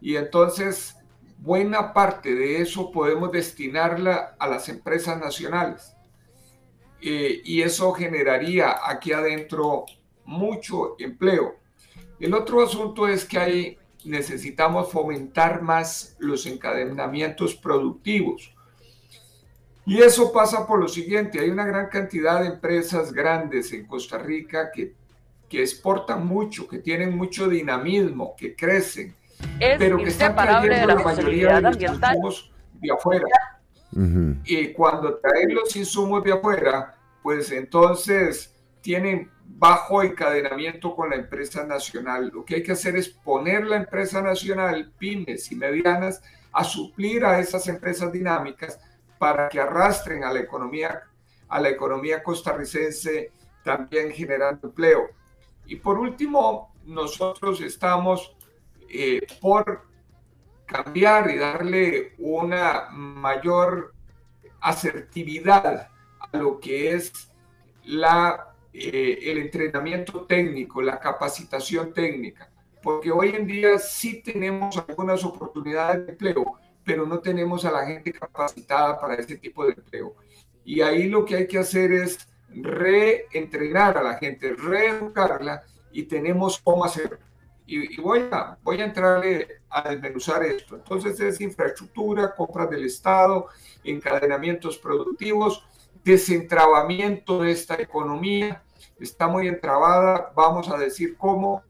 Y 0.00 0.16
entonces, 0.16 0.96
buena 1.38 1.92
parte 1.92 2.34
de 2.34 2.60
eso 2.60 2.90
podemos 2.90 3.32
destinarla 3.32 4.36
a 4.38 4.46
las 4.46 4.68
empresas 4.68 5.18
nacionales. 5.18 5.95
Eh, 7.00 7.42
y 7.44 7.62
eso 7.62 7.92
generaría 7.92 8.76
aquí 8.84 9.12
adentro 9.12 9.86
mucho 10.24 10.96
empleo. 10.98 11.56
El 12.18 12.34
otro 12.34 12.62
asunto 12.62 13.06
es 13.06 13.24
que 13.24 13.38
hay, 13.38 13.78
necesitamos 14.04 14.90
fomentar 14.90 15.62
más 15.62 16.16
los 16.18 16.46
encadenamientos 16.46 17.54
productivos. 17.54 18.52
Y 19.84 20.02
eso 20.02 20.32
pasa 20.32 20.66
por 20.66 20.80
lo 20.80 20.88
siguiente, 20.88 21.38
hay 21.38 21.50
una 21.50 21.64
gran 21.64 21.88
cantidad 21.88 22.40
de 22.40 22.48
empresas 22.48 23.12
grandes 23.12 23.72
en 23.72 23.86
Costa 23.86 24.18
Rica 24.18 24.72
que 24.72 24.94
que 25.48 25.62
exportan 25.62 26.26
mucho, 26.26 26.66
que 26.66 26.78
tienen 26.78 27.16
mucho 27.16 27.48
dinamismo, 27.48 28.34
que 28.36 28.54
crecen, 28.54 29.14
pero 29.78 29.98
que 29.98 30.08
están 30.08 30.34
trayendo 30.34 30.86
la, 30.86 30.94
mayoría 30.96 31.56
de 31.56 31.60
los 31.62 31.80
insumos 31.80 32.52
de 32.74 32.92
afuera. 32.92 33.26
Y 34.44 34.72
cuando 34.72 35.16
traen 35.16 35.54
los 35.54 35.74
insumos 35.74 36.22
de 36.22 36.32
afuera, 36.32 36.98
pues 37.22 37.50
entonces 37.50 38.54
tienen 38.82 39.30
bajo 39.44 40.02
encadenamiento 40.02 40.94
con 40.94 41.10
la 41.10 41.16
empresa 41.16 41.64
nacional. 41.64 42.30
Lo 42.32 42.44
que 42.44 42.56
hay 42.56 42.62
que 42.62 42.72
hacer 42.72 42.96
es 42.96 43.08
poner 43.08 43.64
la 43.64 43.76
empresa 43.76 44.20
nacional, 44.20 44.92
pymes 44.98 45.50
y 45.50 45.56
medianas, 45.56 46.22
a 46.52 46.62
suplir 46.62 47.24
a 47.24 47.40
esas 47.40 47.66
empresas 47.68 48.12
dinámicas 48.12 48.78
para 49.18 49.48
que 49.48 49.60
arrastren 49.60 50.24
a 50.24 50.32
la 50.32 50.40
economía, 50.40 51.02
a 51.48 51.60
la 51.60 51.70
economía 51.70 52.22
costarricense 52.22 53.32
también 53.64 54.10
generando 54.12 54.68
empleo. 54.68 55.08
Y 55.66 55.76
por 55.76 55.98
último, 55.98 56.74
nosotros 56.84 57.60
estamos 57.60 58.36
eh, 58.88 59.26
por 59.40 59.86
cambiar 60.66 61.30
y 61.30 61.38
darle 61.38 62.14
una 62.18 62.88
mayor 62.90 63.94
asertividad 64.60 65.88
a 66.18 66.36
lo 66.36 66.58
que 66.58 66.92
es 66.92 67.30
la, 67.84 68.54
eh, 68.72 69.18
el 69.22 69.38
entrenamiento 69.38 70.24
técnico, 70.24 70.82
la 70.82 70.98
capacitación 70.98 71.92
técnica, 71.92 72.50
porque 72.82 73.10
hoy 73.10 73.30
en 73.30 73.46
día 73.46 73.78
sí 73.78 74.22
tenemos 74.22 74.76
algunas 74.76 75.24
oportunidades 75.24 76.06
de 76.06 76.12
empleo, 76.12 76.58
pero 76.84 77.06
no 77.06 77.20
tenemos 77.20 77.64
a 77.64 77.72
la 77.72 77.86
gente 77.86 78.12
capacitada 78.12 79.00
para 79.00 79.14
ese 79.14 79.36
tipo 79.36 79.64
de 79.64 79.72
empleo. 79.72 80.14
Y 80.64 80.80
ahí 80.80 81.08
lo 81.08 81.24
que 81.24 81.36
hay 81.36 81.46
que 81.46 81.58
hacer 81.58 81.92
es 81.92 82.28
reentrenar 82.48 83.98
a 83.98 84.02
la 84.02 84.14
gente, 84.14 84.52
reeducarla 84.54 85.62
y 85.92 86.04
tenemos 86.04 86.60
cómo 86.62 86.84
hacerlo. 86.84 87.18
Y, 87.66 87.94
y 87.94 88.00
voy, 88.00 88.28
a, 88.30 88.56
voy 88.62 88.80
a 88.80 88.84
entrarle 88.84 89.60
a 89.68 89.90
desmenuzar 89.90 90.42
esto. 90.44 90.76
Entonces 90.76 91.18
es 91.20 91.40
infraestructura, 91.40 92.34
compras 92.34 92.70
del 92.70 92.84
Estado, 92.84 93.48
encadenamientos 93.82 94.78
productivos, 94.78 95.64
desentrabamiento 96.04 97.42
de 97.42 97.50
esta 97.50 97.74
economía, 97.74 98.62
está 99.00 99.26
muy 99.26 99.48
entrabada, 99.48 100.32
vamos 100.34 100.68
a 100.68 100.78
decir 100.78 101.16
cómo. 101.16 101.62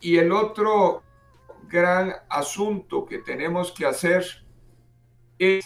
Y 0.00 0.18
el 0.18 0.32
otro 0.32 1.02
gran 1.66 2.14
asunto 2.28 3.04
que 3.06 3.18
tenemos 3.18 3.72
que 3.72 3.86
hacer 3.86 4.24
es 5.38 5.64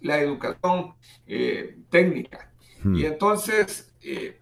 la 0.00 0.20
educación 0.20 0.94
eh, 1.26 1.78
técnica. 1.90 2.52
Hmm. 2.82 2.94
Y 2.94 3.06
entonces, 3.06 3.94
eh, 4.02 4.38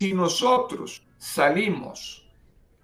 si 0.00 0.14
nosotros 0.14 1.06
salimos 1.22 2.28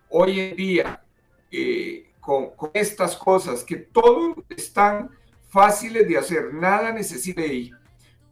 hoy 0.08 0.38
en 0.38 0.56
día 0.56 1.02
eh, 1.50 2.12
con, 2.20 2.52
estas 2.72 3.16
cosas 3.16 3.64
que 3.64 3.74
todo 3.74 4.36
están 4.48 5.10
fáciles 5.48 6.06
de 6.06 6.18
hacer, 6.18 6.54
nada 6.54 6.92
necesita 6.92 7.42
ir, 7.42 7.76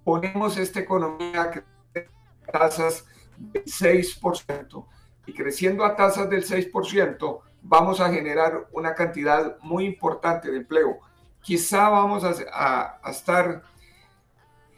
ponemos 0.05 0.57
esta 0.59 0.79
economía 0.79 1.51
que 1.51 2.07
tasas 2.53 3.05
del 3.37 3.65
6% 3.65 4.87
y 5.27 5.35
creciendo 5.35 5.85
a 5.85 5.97
tasas 5.97 6.31
del 6.31 6.45
6%, 6.45 7.41
vamos 7.63 8.01
a 8.01 8.13
generar 8.13 8.69
una 8.71 8.95
cantidad 8.95 9.59
muy 9.61 9.87
importante 9.87 10.53
de 10.53 10.59
empleo. 10.59 11.01
Quizá 11.43 11.89
vamos 11.89 12.23
a, 12.25 13.01
estar 13.11 13.63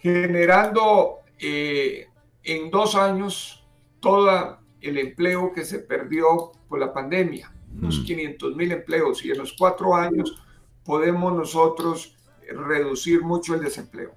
generando 0.01 1.19
eh, 1.39 2.07
en 2.43 2.71
dos 2.71 2.95
años 2.95 3.69
todo 4.01 4.59
el 4.81 4.99
empleo 4.99 5.53
que 5.53 5.65
se 5.65 5.81
perdió 5.81 6.53
por 6.69 6.79
la 6.79 6.93
pandemia, 6.93 7.53
unos 7.75 8.01
500 8.01 8.57
mil 8.57 8.73
empleos, 8.73 9.25
y 9.25 9.31
en 9.31 9.39
los 9.39 9.53
cuatro 9.53 9.95
años 9.95 10.43
podemos 10.85 11.33
nosotros 11.35 12.17
reducir 12.49 13.23
mucho 13.23 13.55
el 13.55 13.61
desempleo. 13.61 14.15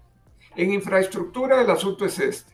En 0.56 0.74
infraestructura 0.74 1.62
el 1.62 1.70
asunto 1.70 2.06
es 2.06 2.20
este. 2.20 2.54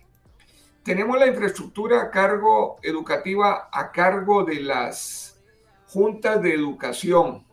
Tenemos 0.84 1.20
la 1.20 1.28
infraestructura 1.28 2.02
a 2.02 2.12
cargo 2.12 2.78
educativa 2.82 3.70
a 3.72 3.92
cargo 3.92 4.44
de 4.44 4.62
las 4.62 5.40
juntas 5.88 6.42
de 6.42 6.54
educación, 6.54 7.46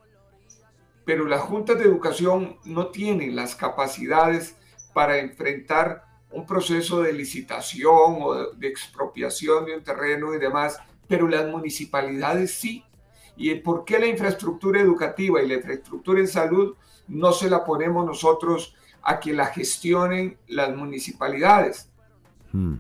pero 1.05 1.27
las 1.27 1.41
juntas 1.41 1.79
de 1.79 1.85
educación 1.85 2.59
no 2.65 2.89
tienen 2.89 3.35
las 3.35 3.57
capacidades 3.57 4.57
para 4.93 5.19
enfrentar 5.19 6.04
un 6.35 6.47
proceso 6.47 7.03
de 7.03 7.13
licitación 7.13 8.19
o 8.21 8.35
de, 8.35 8.47
de 8.57 8.69
expropiación 8.69 9.67
de 9.67 9.77
un 9.77 9.85
terreno 9.85 10.35
y 10.35 10.39
demás, 10.39 10.79
pero 11.09 11.29
las 11.29 11.47
municipalidades 11.49 12.53
sí. 12.53 12.85
¿Y 13.37 13.55
por 13.57 13.85
qué 13.85 13.99
la 13.99 14.07
infraestructura 14.07 14.81
educativa 14.81 15.43
y 15.43 15.49
la 15.49 15.55
infraestructura 15.55 16.21
en 16.21 16.29
salud 16.29 16.77
no 17.09 17.33
se 17.33 17.51
la 17.51 17.65
ponemos 17.65 18.07
nosotros 18.07 18.77
a 19.03 19.21
que 19.21 19.33
la 19.33 19.47
gestionen 19.47 20.39
las 20.47 20.75
municipalidades? 20.75 21.91
Hmm. 22.55 22.77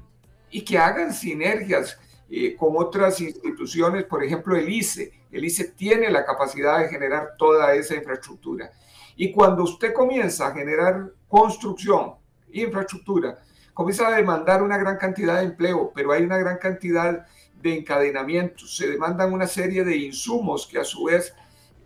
y 0.53 0.65
que 0.65 0.79
hagan 0.79 1.13
sinergias 1.13 1.99
eh, 2.31 2.55
con 2.55 2.75
otras 2.77 3.21
instituciones, 3.21 4.05
por 4.05 4.23
ejemplo 4.23 4.57
el 4.57 4.69
ICE. 4.69 5.13
El 5.33 5.45
ICE 5.45 5.73
tiene 5.73 6.09
la 6.13 6.25
capacidad 6.25 6.79
de 6.79 6.89
generar 6.89 7.31
toda 7.37 7.75
esa 7.75 7.97
infraestructura. 7.97 8.71
Y 9.17 9.33
cuando 9.33 9.65
usted 9.65 9.93
comienza 9.93 10.47
a 10.47 10.55
generar 10.55 11.11
construcción, 11.27 12.15
infraestructura, 12.63 13.39
comienza 13.73 14.07
a 14.07 14.17
demandar 14.17 14.63
una 14.63 14.79
gran 14.79 14.97
cantidad 14.97 15.39
de 15.39 15.45
empleo, 15.45 15.93
pero 15.95 16.13
hay 16.13 16.23
una 16.23 16.39
gran 16.39 16.59
cantidad 16.59 17.27
de 17.55 17.79
encadenamientos, 17.79 18.77
se 18.77 18.89
demandan 18.89 19.33
una 19.33 19.47
serie 19.47 19.85
de 19.85 19.97
insumos 19.97 20.67
que 20.67 20.79
a 20.79 20.85
su 20.85 21.05
vez 21.05 21.35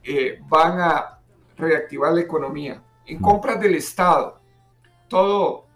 eh, 0.02 0.40
van 0.48 0.80
a 0.80 1.20
reactivar 1.56 2.12
la 2.12 2.20
economía. 2.20 2.82
En 3.06 3.20
compras 3.20 3.60
del 3.60 3.74
Estado, 3.76 4.40
todo, 5.08 5.66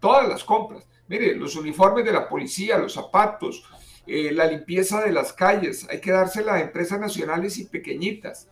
todas 0.00 0.28
las 0.28 0.44
compras. 0.44 0.86
Mire, 1.08 1.34
los 1.34 1.56
uniformes 1.56 2.04
de 2.04 2.12
la 2.12 2.28
policía, 2.28 2.78
los 2.78 2.94
zapatos, 2.94 3.64
eh, 4.06 4.32
la 4.32 4.46
limpieza 4.46 5.00
de 5.00 5.12
las 5.12 5.32
calles, 5.32 5.86
hay 5.88 6.00
que 6.00 6.10
dársela 6.10 6.54
a 6.54 6.60
empresas 6.60 6.98
nacionales 6.98 7.56
y 7.58 7.66
pequeñitas 7.66 8.48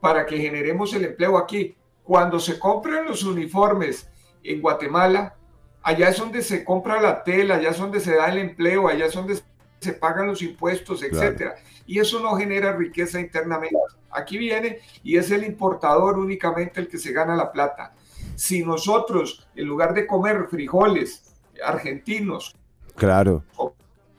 para 0.00 0.26
que 0.26 0.38
generemos 0.38 0.92
el 0.94 1.04
empleo 1.04 1.38
aquí. 1.38 1.76
Cuando 2.02 2.40
se 2.40 2.58
compran 2.58 3.06
los 3.06 3.22
uniformes 3.22 4.08
en 4.42 4.60
Guatemala, 4.60 5.36
allá 5.82 6.08
es 6.08 6.18
donde 6.18 6.42
se 6.42 6.64
compra 6.64 7.00
la 7.00 7.22
tela, 7.24 7.56
allá 7.56 7.70
es 7.70 7.78
donde 7.78 8.00
se 8.00 8.14
da 8.14 8.26
el 8.26 8.38
empleo, 8.38 8.88
allá 8.88 9.06
es 9.06 9.14
donde 9.14 9.38
se 9.80 9.92
pagan 9.92 10.26
los 10.26 10.42
impuestos, 10.42 11.02
etcétera. 11.02 11.54
Y 11.86 11.98
eso 12.00 12.20
no 12.20 12.36
genera 12.36 12.76
riqueza 12.76 13.20
internamente. 13.20 13.76
Aquí 14.10 14.36
viene 14.38 14.80
y 15.02 15.16
es 15.16 15.30
el 15.30 15.44
importador 15.44 16.18
únicamente 16.18 16.80
el 16.80 16.88
que 16.88 16.98
se 16.98 17.12
gana 17.12 17.36
la 17.36 17.52
plata. 17.52 17.94
Si 18.34 18.64
nosotros, 18.64 19.46
en 19.54 19.66
lugar 19.66 19.94
de 19.94 20.06
comer 20.06 20.46
frijoles 20.50 21.34
argentinos, 21.64 22.54
Claro. 22.96 23.44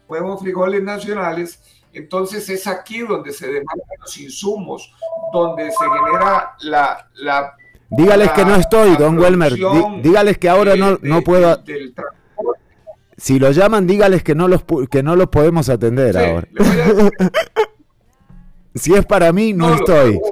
comemos 0.08 0.40
frijoles 0.42 0.82
nacionales, 0.82 1.62
entonces 1.92 2.48
es 2.50 2.66
aquí 2.68 3.00
donde 3.00 3.34
se 3.34 3.48
demandan 3.48 3.88
los 4.00 4.18
insumos, 4.18 4.94
donde 5.34 5.70
se 5.72 5.78
genera 5.86 6.56
la... 6.62 7.10
la 7.16 7.56
Dígales 7.92 8.32
que 8.32 8.46
no 8.46 8.56
estoy, 8.56 8.96
don 8.98 9.18
Welmer. 9.18 9.54
Dí- 9.54 10.02
dígales 10.02 10.38
que 10.38 10.50
ahora 10.50 10.76
no, 10.76 10.98
de- 10.98 11.08
no 11.10 11.22
puedo. 11.22 11.56
del 11.58 11.94
Si 13.18 13.40
lo 13.40 13.52
llaman, 13.52 13.88
dígales 13.88 14.24
que 14.24 14.36
no 14.36 14.48
los, 14.48 14.64
que 14.90 15.04
no 15.04 15.16
los 15.16 15.28
podemos 15.30 15.70
atender 15.70 16.16
Sí, 16.16 16.24
ahora. 16.24 16.48
a 16.60 17.30
Si 18.76 18.94
es 18.94 19.06
para 19.06 19.34
mí, 19.34 19.54
no, 19.54 19.74
estoy. 19.74 20.20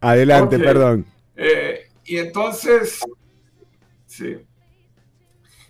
Adelante, 0.00 0.58
perdón. 0.58 1.06
Eh, 1.36 1.88
y 2.04 2.18
entonces, 2.18 3.00
sí. 4.06 4.36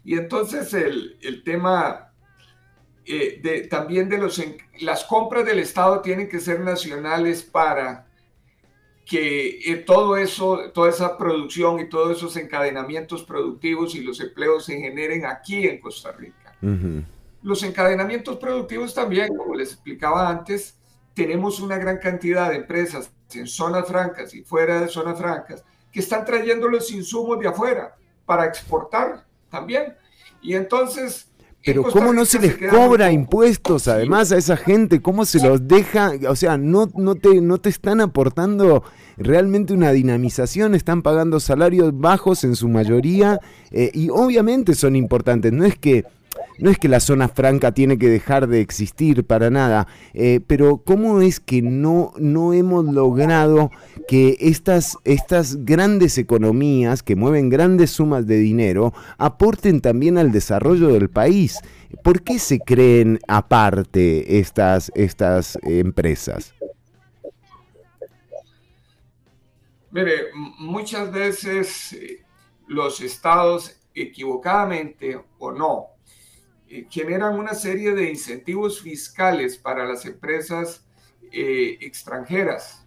Y 0.05 0.15
entonces 0.19 0.73
el, 0.75 1.19
el 1.23 1.43
tema 1.43 2.13
eh, 3.07 3.41
de, 3.43 3.63
también 3.69 4.09
de 4.09 4.19
los, 4.19 4.41
las 4.81 5.05
compras 5.05 5.45
del 5.47 5.59
Estado 5.59 6.01
tienen 6.03 6.29
que 6.29 6.41
ser 6.41 6.61
nacionales 6.61 7.43
para 7.43 8.07
que 9.09 9.61
eh, 9.65 9.77
todo 9.77 10.19
eso, 10.19 10.71
toda 10.75 10.91
esa 10.91 11.17
producción 11.17 11.81
y 11.81 11.89
todos 11.89 12.19
esos 12.19 12.37
encadenamientos 12.37 13.25
productivos 13.25 13.95
y 13.95 14.03
los 14.03 14.21
empleos 14.21 14.67
se 14.67 14.79
generen 14.79 15.25
aquí 15.25 15.67
en 15.67 15.81
Costa 15.81 16.13
Rica. 16.13 16.55
Los 17.43 17.63
encadenamientos 17.63 18.37
productivos 18.37 18.93
también, 18.93 19.35
como 19.35 19.55
les 19.55 19.73
explicaba 19.73 20.29
antes, 20.29 20.77
tenemos 21.15 21.59
una 21.59 21.79
gran 21.79 21.97
cantidad 21.97 22.51
de 22.51 22.57
empresas 22.57 23.11
en 23.33 23.47
zonas 23.47 23.89
francas 23.89 24.35
y 24.35 24.43
fuera 24.43 24.83
de 24.83 24.89
zonas 24.89 25.19
francas 25.19 25.65
que 25.91 26.01
están 26.01 26.27
trayendo 26.27 26.69
los 26.69 26.91
insumos 26.91 27.41
de 27.41 27.49
afuera 27.49 27.97
para 28.27 28.45
exportar 28.45 29.25
también. 29.49 29.97
Y 30.43 30.55
entonces... 30.55 31.28
Pero 31.65 31.83
Costa 31.83 31.99
¿cómo 31.99 32.13
no 32.13 32.25
se 32.25 32.39
les 32.39 32.57
cobra 32.57 33.11
impuestos 33.13 33.89
además 33.89 34.33
a 34.33 34.39
esa 34.39 34.57
gente? 34.57 35.03
¿Cómo 35.03 35.25
se 35.25 35.41
los 35.47 35.67
deja? 35.67 36.13
O 36.29 36.37
sea, 36.37 36.57
no, 36.57 36.89
no, 36.95 37.15
te, 37.17 37.41
no 37.41 37.59
te 37.59 37.69
están 37.69 38.01
aportando 38.01 38.85
realmente 39.17 39.75
una 39.75 39.91
dinamización, 39.91 40.75
están 40.75 41.03
pagando 41.03 41.41
salarios 41.41 41.99
bajos 41.99 42.45
en 42.45 42.55
su 42.57 42.69
mayoría 42.69 43.41
eh, 43.71 43.91
y 43.93 44.09
obviamente 44.11 44.75
son 44.75 44.97
importantes. 44.97 45.53
No 45.53 45.65
es 45.65 45.79
que... 45.79 46.05
No 46.59 46.71
es 46.71 46.79
que 46.79 46.89
la 46.89 46.99
zona 46.99 47.29
franca 47.29 47.73
tiene 47.73 47.99
que 47.99 48.09
dejar 48.09 48.49
de 48.49 48.61
existir 48.61 49.25
para 49.25 49.49
nada, 49.49 49.87
eh, 50.13 50.41
pero 50.45 50.79
¿cómo 50.79 51.21
es 51.21 51.39
que 51.39 51.63
no, 51.63 52.13
no 52.19 52.53
hemos 52.53 52.85
logrado 52.85 53.71
que 54.09 54.37
estas, 54.41 54.99
estas 55.05 55.65
grandes 55.65 56.19
economías 56.19 57.05
que 57.05 57.15
mueven 57.15 57.49
grandes 57.49 57.93
sumas 57.93 58.27
de 58.27 58.39
dinero 58.39 58.93
aporten 59.19 59.81
también 59.81 60.19
al 60.19 60.33
desarrollo 60.33 60.89
del 60.89 61.09
país? 61.09 61.61
¿Por 62.03 62.23
qué 62.23 62.41
se 62.41 62.59
creen 62.59 63.21
aparte 63.29 64.41
estas, 64.41 64.91
estas 64.97 65.59
empresas? 65.63 66.55
Mire, 69.91 70.25
muchas 70.59 71.11
veces 71.13 71.93
eh, 71.93 72.25
los 72.67 73.01
estados, 73.01 73.77
equivocadamente 73.95 75.21
o 75.39 75.51
no, 75.51 75.98
generan 76.91 77.39
una 77.39 77.55
serie 77.55 77.93
de 77.95 78.11
incentivos 78.11 78.81
fiscales 78.81 79.57
para 79.57 79.85
las 79.87 80.05
empresas 80.05 80.85
eh, 81.33 81.79
extranjeras. 81.81 82.85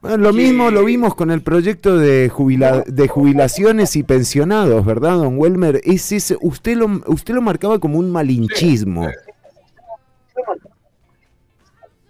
Bueno, 0.00 0.16
lo 0.16 0.32
mismo 0.32 0.70
lo 0.70 0.82
vimos 0.84 1.14
con 1.14 1.30
el 1.30 1.42
proyecto 1.42 1.98
de, 1.98 2.30
jubila- 2.30 2.84
de 2.86 3.06
jubilaciones 3.06 3.96
y 3.96 4.02
pensionados, 4.02 4.86
¿verdad, 4.86 5.16
don 5.16 5.38
Welmer? 5.38 5.80
Es 5.84 6.10
ese, 6.12 6.38
usted, 6.40 6.76
lo, 6.76 6.86
usted 7.06 7.34
lo 7.34 7.42
marcaba 7.42 7.78
como 7.78 7.98
un 7.98 8.10
malinchismo. 8.10 9.08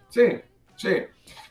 Sí, 0.08 0.22
sí, 0.76 0.90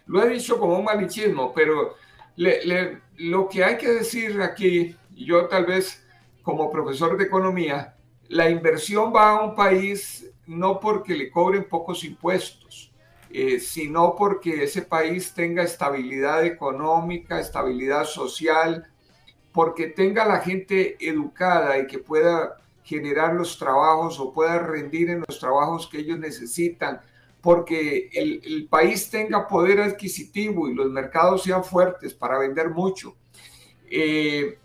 lo 0.07 0.24
he 0.24 0.30
dicho 0.30 0.57
como 0.60 0.78
un 0.78 0.86
malichismo, 0.86 1.53
pero 1.53 1.95
le, 2.36 2.66
le- 2.66 3.01
lo 3.18 3.47
que 3.49 3.64
hay 3.64 3.78
que 3.78 3.89
decir 3.89 4.41
aquí, 4.41 4.95
yo 5.16 5.47
tal 5.47 5.66
vez 5.66 6.03
como 6.41 6.72
profesor 6.72 7.18
de 7.18 7.26
economía, 7.26 7.95
la 8.30 8.49
inversión 8.49 9.11
va 9.13 9.32
a 9.32 9.43
un 9.43 9.55
país 9.55 10.32
no 10.45 10.80
porque 10.80 11.15
le 11.15 11.30
cobren 11.30 11.67
pocos 11.67 12.03
impuestos, 12.03 12.91
eh, 13.32 13.59
sino 13.59 14.15
porque 14.15 14.63
ese 14.63 14.84
país 14.84 15.34
tenga 15.34 15.63
estabilidad 15.63 16.45
económica, 16.45 17.39
estabilidad 17.39 18.05
social, 18.05 18.88
porque 19.51 19.88
tenga 19.88 20.25
la 20.25 20.39
gente 20.39 20.95
educada 20.99 21.77
y 21.80 21.88
que 21.88 21.99
pueda 21.99 22.57
generar 22.84 23.34
los 23.34 23.57
trabajos 23.57 24.19
o 24.19 24.32
pueda 24.32 24.59
rendir 24.59 25.09
en 25.09 25.23
los 25.27 25.39
trabajos 25.39 25.88
que 25.88 25.99
ellos 25.99 26.19
necesitan, 26.19 27.01
porque 27.41 28.09
el, 28.13 28.67
país 28.69 29.09
tenga 29.09 29.47
poder 29.47 29.80
adquisitivo 29.82 30.69
y 30.69 30.75
los 30.75 30.89
mercados 30.91 31.43
sean 31.43 31.63
fuertes 31.63 32.13
para 32.13 32.38
vender 32.38 32.69
mucho. 32.69 33.15
Eh, 33.89 34.57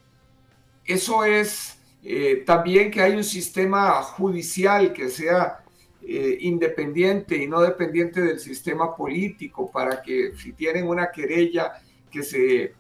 eso 0.84 1.24
es 1.24 1.78
eh, 2.06 2.42
también 2.44 2.90
que 2.90 3.00
hay 3.00 3.16
un 3.16 3.24
sistema 3.24 4.02
judicial 4.02 4.92
que 4.92 5.08
sea 5.08 5.64
eh, 6.02 6.36
independiente 6.40 7.34
y 7.34 7.46
no 7.46 7.62
dependiente 7.62 8.20
del 8.20 8.38
sistema 8.38 8.94
político 8.94 9.70
para 9.70 10.02
que 10.02 10.32
si 10.36 10.52
tienen 10.52 10.86
una 10.86 11.10
querella 11.10 11.72
que 12.10 12.22
se 12.22 12.74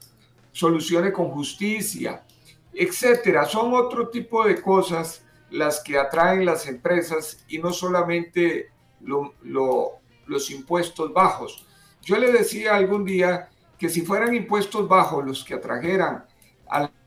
solucione 0.52 1.10
con 1.10 1.30
justicia, 1.30 2.22
etcétera. 2.74 3.46
Son 3.46 3.72
otro 3.72 4.10
tipo 4.10 4.44
de 4.44 4.60
cosas 4.60 5.24
las 5.50 5.80
que 5.80 5.96
atraen 5.96 6.44
las 6.44 6.66
empresas 6.66 7.42
y 7.48 7.58
no 7.58 7.72
solamente 7.72 8.72
los 9.00 10.50
impuestos 10.50 11.14
bajos. 11.14 11.66
Yo 12.02 12.18
le 12.18 12.30
decía 12.30 12.74
algún 12.74 13.06
día 13.06 13.48
que 13.78 13.88
si 13.88 14.02
fueran 14.02 14.34
impuestos 14.34 14.86
bajos 14.86 15.24
los 15.24 15.42
que 15.44 15.54
atrajeran 15.54 16.26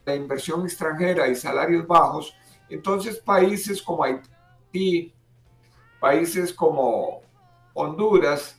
la 0.07 0.15
inversión 0.15 0.63
extranjera 0.63 1.27
y 1.27 1.35
salarios 1.35 1.85
bajos, 1.85 2.33
entonces 2.69 3.17
países 3.19 3.81
como 3.81 4.03
Haití, 4.03 5.13
países 5.99 6.53
como 6.53 7.21
Honduras, 7.73 8.57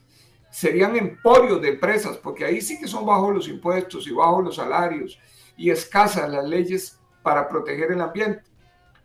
serían 0.51 0.95
emporios 0.95 1.61
de 1.63 1.71
empresas, 1.71 2.19
porque 2.19 2.45
ahí 2.45 2.61
sí 2.61 2.79
que 2.79 2.87
son 2.87 3.07
bajos 3.07 3.35
los 3.35 3.49
impuestos 3.49 4.07
y 4.07 4.13
bajos 4.13 4.45
los 4.45 4.57
salarios 4.57 5.19
y 5.57 5.71
escasas 5.71 6.31
las 6.31 6.47
leyes 6.47 7.01
para 7.23 7.49
proteger 7.49 7.93
el 7.93 8.01
ambiente. 8.03 8.43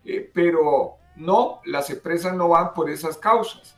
Eh, 0.04 0.30
pero 0.32 0.96
no, 1.16 1.60
las 1.64 1.88
empresas 1.88 2.34
no 2.34 2.48
van 2.48 2.74
por 2.74 2.90
esas 2.90 3.16
causas 3.16 3.74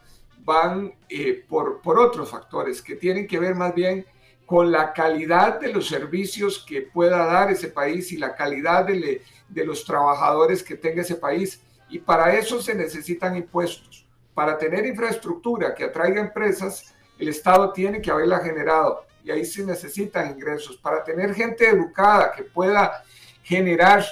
van 0.47 0.95
eh, 1.09 1.45
por, 1.49 1.83
por 1.83 1.99
otros 1.99 2.31
factores 2.31 2.81
que 2.81 2.95
tienen 2.95 3.27
que 3.27 3.41
ver 3.41 3.57
más 3.57 3.75
bien 3.75 4.07
con 4.47 4.71
la 4.71 4.93
calidad 4.93 5.61
de 5.61 5.73
los 5.73 5.89
servicios 5.89 6.65
que 6.67 6.83
pueda 6.83 7.27
dar 7.27 7.51
ese 7.51 7.69
país 7.69 8.13
y 8.13 8.17
la 8.17 8.35
calidad 8.35 8.87
de, 8.87 9.23
los 9.65 9.85
trabajadores 9.85 10.63
que 10.63 10.77
tenga 10.77 11.03
ese 11.03 11.17
país. 11.17 11.61
Y 11.89 11.99
para 11.99 12.35
eso 12.35 12.63
se 12.63 12.75
necesitan 12.75 13.37
impuestos. 13.37 14.07
Para 14.35 14.57
tener 14.57 14.87
infraestructura 14.87 15.75
que 15.75 15.85
atraiga 15.85 16.21
empresas, 16.21 16.95
el 17.19 17.29
Estado 17.29 17.73
tiene 17.73 18.01
que 18.01 18.11
haberla 18.11 18.39
generado 18.39 19.05
y 19.25 19.31
ahí 19.33 19.45
se 19.45 19.65
necesitan 19.65 20.31
ingresos. 20.31 20.77
Para 20.77 21.03
tener 21.03 21.35
gente 21.35 21.69
educada 21.69 22.33
que 22.33 22.45
pueda 22.45 23.03
generar 23.43 24.05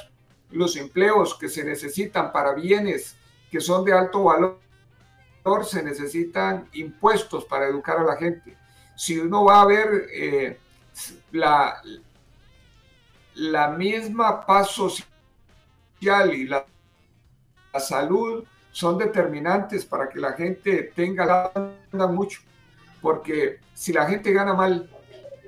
los 0.50 0.76
empleos 0.76 1.38
que 1.38 1.48
se 1.48 1.64
necesitan 1.64 2.32
para 2.32 2.54
bienes 2.54 3.16
que 3.50 3.60
son 3.60 3.84
de 3.84 3.92
alto 3.92 4.24
valor 4.24 4.58
se 5.64 5.82
necesitan 5.82 6.68
impuestos 6.72 7.44
para 7.44 7.66
educar 7.66 7.98
a 7.98 8.04
la 8.04 8.16
gente. 8.16 8.56
Si 8.96 9.18
uno 9.18 9.44
va 9.44 9.62
a 9.62 9.66
ver 9.66 10.06
eh, 10.12 10.58
la, 11.32 11.80
la 13.34 13.68
misma 13.68 14.44
paz 14.44 14.70
social 14.70 16.34
y 16.34 16.46
la, 16.46 16.64
salud 17.78 18.44
son 18.70 18.98
determinantes 18.98 19.84
para 19.84 20.08
que 20.08 20.20
la 20.20 20.32
gente 20.32 20.92
tenga 20.94 21.50
gana 21.52 22.06
mucho, 22.06 22.40
porque 23.00 23.58
si 23.74 23.92
la 23.92 24.06
gente 24.06 24.32
gana 24.32 24.54
mal, 24.54 24.88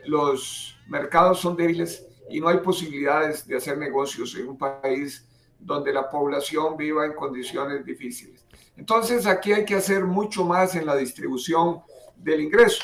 los 0.06 0.76
mercados 0.88 1.40
son 1.40 1.56
débiles 1.56 2.04
y 2.28 2.40
no 2.40 2.48
hay 2.48 2.58
posibilidades 2.58 3.46
de 3.46 3.56
hacer 3.56 3.78
negocios 3.78 4.34
en 4.34 4.48
un 4.48 4.58
país 4.58 5.24
donde 5.58 5.92
la 5.92 6.10
población 6.10 6.76
viva 6.76 7.06
en 7.06 7.14
condiciones 7.14 7.84
difíciles. 7.84 8.44
Entonces 8.76 9.26
aquí 9.26 9.52
hay 9.52 9.64
que 9.64 9.76
hacer 9.76 10.04
mucho 10.04 10.44
más 10.44 10.74
en 10.74 10.86
la 10.86 10.96
distribución 10.96 11.80
del 12.16 12.40
ingreso. 12.40 12.82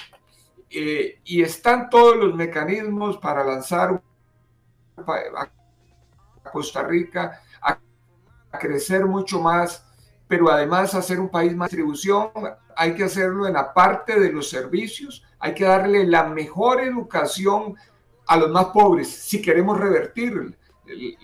Eh, 0.75 1.21
y 1.25 1.43
están 1.43 1.91
todos 1.91 2.17
los 2.17 2.35
mecanismos 2.35 3.19
para 3.19 3.45
lanzar 3.45 4.03
a 4.97 6.51
Costa 6.51 6.83
Rica 6.83 7.43
a, 7.61 7.79
crecer 8.59 9.05
mucho 9.05 9.39
más, 9.39 9.85
pero 10.27 10.51
además 10.51 10.95
hacer 10.95 11.21
un 11.21 11.29
país 11.29 11.55
más 11.55 11.71
distribución, 11.71 12.31
hay 12.75 12.95
que 12.95 13.05
hacerlo 13.05 13.47
en 13.47 13.53
la 13.53 13.75
parte 13.75 14.19
de 14.19 14.33
los 14.33 14.49
servicios, 14.49 15.23
hay 15.39 15.53
que 15.53 15.65
darle 15.65 16.07
la 16.07 16.25
mejor 16.25 16.81
educación 16.81 17.77
a 18.27 18.37
los 18.39 18.51
más 18.51 18.67
pobres 18.67 19.11
si 19.11 19.43
queremos 19.43 19.79
revertir 19.79 20.59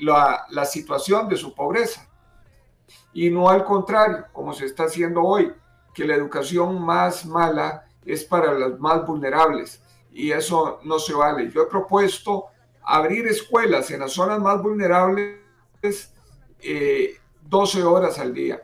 la, 0.01 0.45
la 0.51 0.65
situación 0.67 1.27
de 1.27 1.37
su 1.37 1.55
pobreza. 1.55 2.07
Y 3.15 3.31
no 3.31 3.49
al 3.49 3.65
contrario, 3.65 4.27
como 4.31 4.53
se 4.53 4.67
está 4.67 4.85
haciendo 4.85 5.23
hoy, 5.23 5.53
que 5.95 6.07
la 6.07 6.15
educación 6.15 6.83
más 6.83 7.25
mala 7.25 7.88
es 8.09 8.25
para 8.25 8.53
los 8.53 8.81
más 8.81 9.07
vulnerables 9.07 9.83
y 10.11 10.33
eso 10.33 10.81
no 10.85 10.99
se 10.99 11.13
vale. 11.13 11.51
Yo 11.51 11.63
he 11.63 11.67
propuesto 11.67 12.47
abrir 12.83 13.27
escuelas 13.27 13.91
en 13.91 14.01
las 14.01 14.13
zonas 14.13 14.41
más 14.41 14.63
vulnerables 14.63 15.37
12 15.83 16.09
eh, 16.63 17.83
horas 17.83 18.19
al 18.19 18.33
día. 18.33 18.63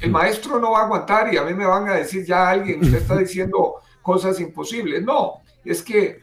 El 0.00 0.12
maestro 0.12 0.60
no 0.60 0.70
va 0.70 0.82
a 0.82 0.84
aguantar 0.84 1.34
y 1.34 1.36
a 1.36 1.42
mí 1.42 1.52
me 1.52 1.66
van 1.66 1.88
a 1.88 1.94
decir 1.94 2.24
ya 2.24 2.48
alguien, 2.48 2.80
usted 2.80 2.98
está 2.98 3.16
diciendo 3.18 3.74
cosas 4.02 4.38
imposibles. 4.40 5.02
No, 5.02 5.42
es 5.64 5.82
que 5.82 6.20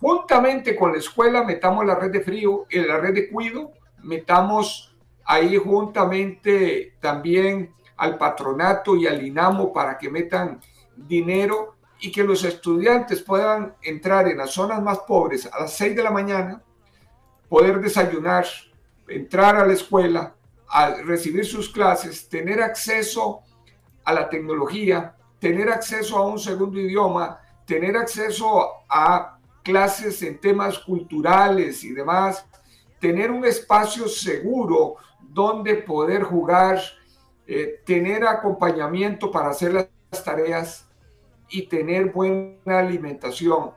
juntamente 0.00 0.74
con 0.74 0.92
la 0.92 0.98
escuela 0.98 1.44
metamos 1.44 1.84
la 1.84 1.94
red 1.94 2.10
de 2.10 2.22
frío, 2.22 2.66
en 2.70 2.88
la 2.88 2.96
red 2.96 3.14
de 3.14 3.28
cuido, 3.28 3.72
metamos 4.02 4.96
ahí 5.24 5.58
juntamente 5.58 6.94
también 7.00 7.74
al 7.98 8.16
patronato 8.16 8.96
y 8.96 9.06
al 9.06 9.24
INAMO 9.24 9.72
para 9.72 9.98
que 9.98 10.10
metan 10.10 10.58
dinero 10.96 11.76
y 12.02 12.10
que 12.10 12.24
los 12.24 12.42
estudiantes 12.44 13.22
puedan 13.22 13.76
entrar 13.80 14.26
en 14.26 14.38
las 14.38 14.50
zonas 14.50 14.82
más 14.82 14.98
pobres 15.00 15.48
a 15.50 15.60
las 15.60 15.72
6 15.74 15.94
de 15.94 16.02
la 16.02 16.10
mañana, 16.10 16.60
poder 17.48 17.80
desayunar, 17.80 18.44
entrar 19.06 19.54
a 19.56 19.64
la 19.64 19.72
escuela, 19.72 20.34
a 20.68 20.94
recibir 21.02 21.46
sus 21.46 21.70
clases, 21.70 22.28
tener 22.28 22.60
acceso 22.60 23.42
a 24.04 24.12
la 24.12 24.28
tecnología, 24.28 25.14
tener 25.38 25.70
acceso 25.70 26.18
a 26.18 26.26
un 26.26 26.40
segundo 26.40 26.80
idioma, 26.80 27.38
tener 27.64 27.96
acceso 27.96 28.68
a 28.88 29.38
clases 29.62 30.20
en 30.22 30.40
temas 30.40 30.80
culturales 30.80 31.84
y 31.84 31.92
demás, 31.92 32.44
tener 32.98 33.30
un 33.30 33.44
espacio 33.44 34.08
seguro 34.08 34.96
donde 35.20 35.76
poder 35.76 36.24
jugar, 36.24 36.80
eh, 37.46 37.80
tener 37.86 38.26
acompañamiento 38.26 39.30
para 39.30 39.50
hacer 39.50 39.72
las 39.72 40.24
tareas 40.24 40.88
y 41.52 41.66
tener 41.66 42.10
buena 42.10 42.78
alimentación. 42.78 43.72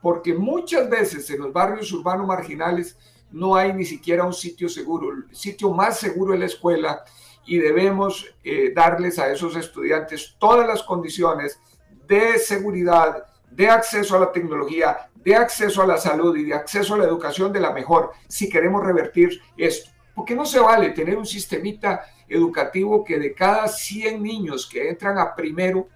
Porque 0.00 0.32
muchas 0.32 0.88
veces 0.88 1.28
en 1.30 1.40
los 1.40 1.52
barrios 1.52 1.92
urbanos 1.92 2.26
marginales 2.26 2.96
no 3.30 3.56
hay 3.56 3.72
ni 3.72 3.84
siquiera 3.84 4.24
un 4.24 4.32
sitio 4.32 4.68
seguro. 4.68 5.10
El 5.10 5.36
sitio 5.36 5.72
más 5.72 5.98
seguro 5.98 6.32
es 6.32 6.40
la 6.40 6.46
escuela 6.46 7.04
y 7.44 7.58
debemos 7.58 8.26
eh, 8.44 8.72
darles 8.74 9.18
a 9.18 9.30
esos 9.30 9.56
estudiantes 9.56 10.36
todas 10.38 10.66
las 10.66 10.82
condiciones 10.82 11.60
de 12.06 12.38
seguridad, 12.38 13.24
de 13.50 13.68
acceso 13.68 14.16
a 14.16 14.20
la 14.20 14.32
tecnología, 14.32 15.10
de 15.16 15.34
acceso 15.34 15.82
a 15.82 15.86
la 15.86 15.98
salud 15.98 16.36
y 16.36 16.44
de 16.44 16.54
acceso 16.54 16.94
a 16.94 16.98
la 16.98 17.04
educación 17.04 17.52
de 17.52 17.60
la 17.60 17.72
mejor 17.72 18.12
si 18.28 18.48
queremos 18.48 18.84
revertir 18.84 19.40
esto. 19.56 19.90
Porque 20.14 20.34
no 20.34 20.44
se 20.44 20.60
vale 20.60 20.90
tener 20.90 21.16
un 21.16 21.26
sistemita 21.26 22.04
educativo 22.28 23.04
que 23.04 23.18
de 23.18 23.34
cada 23.34 23.66
100 23.66 24.22
niños 24.22 24.68
que 24.68 24.88
entran 24.88 25.18
a 25.18 25.34
primero, 25.34 25.88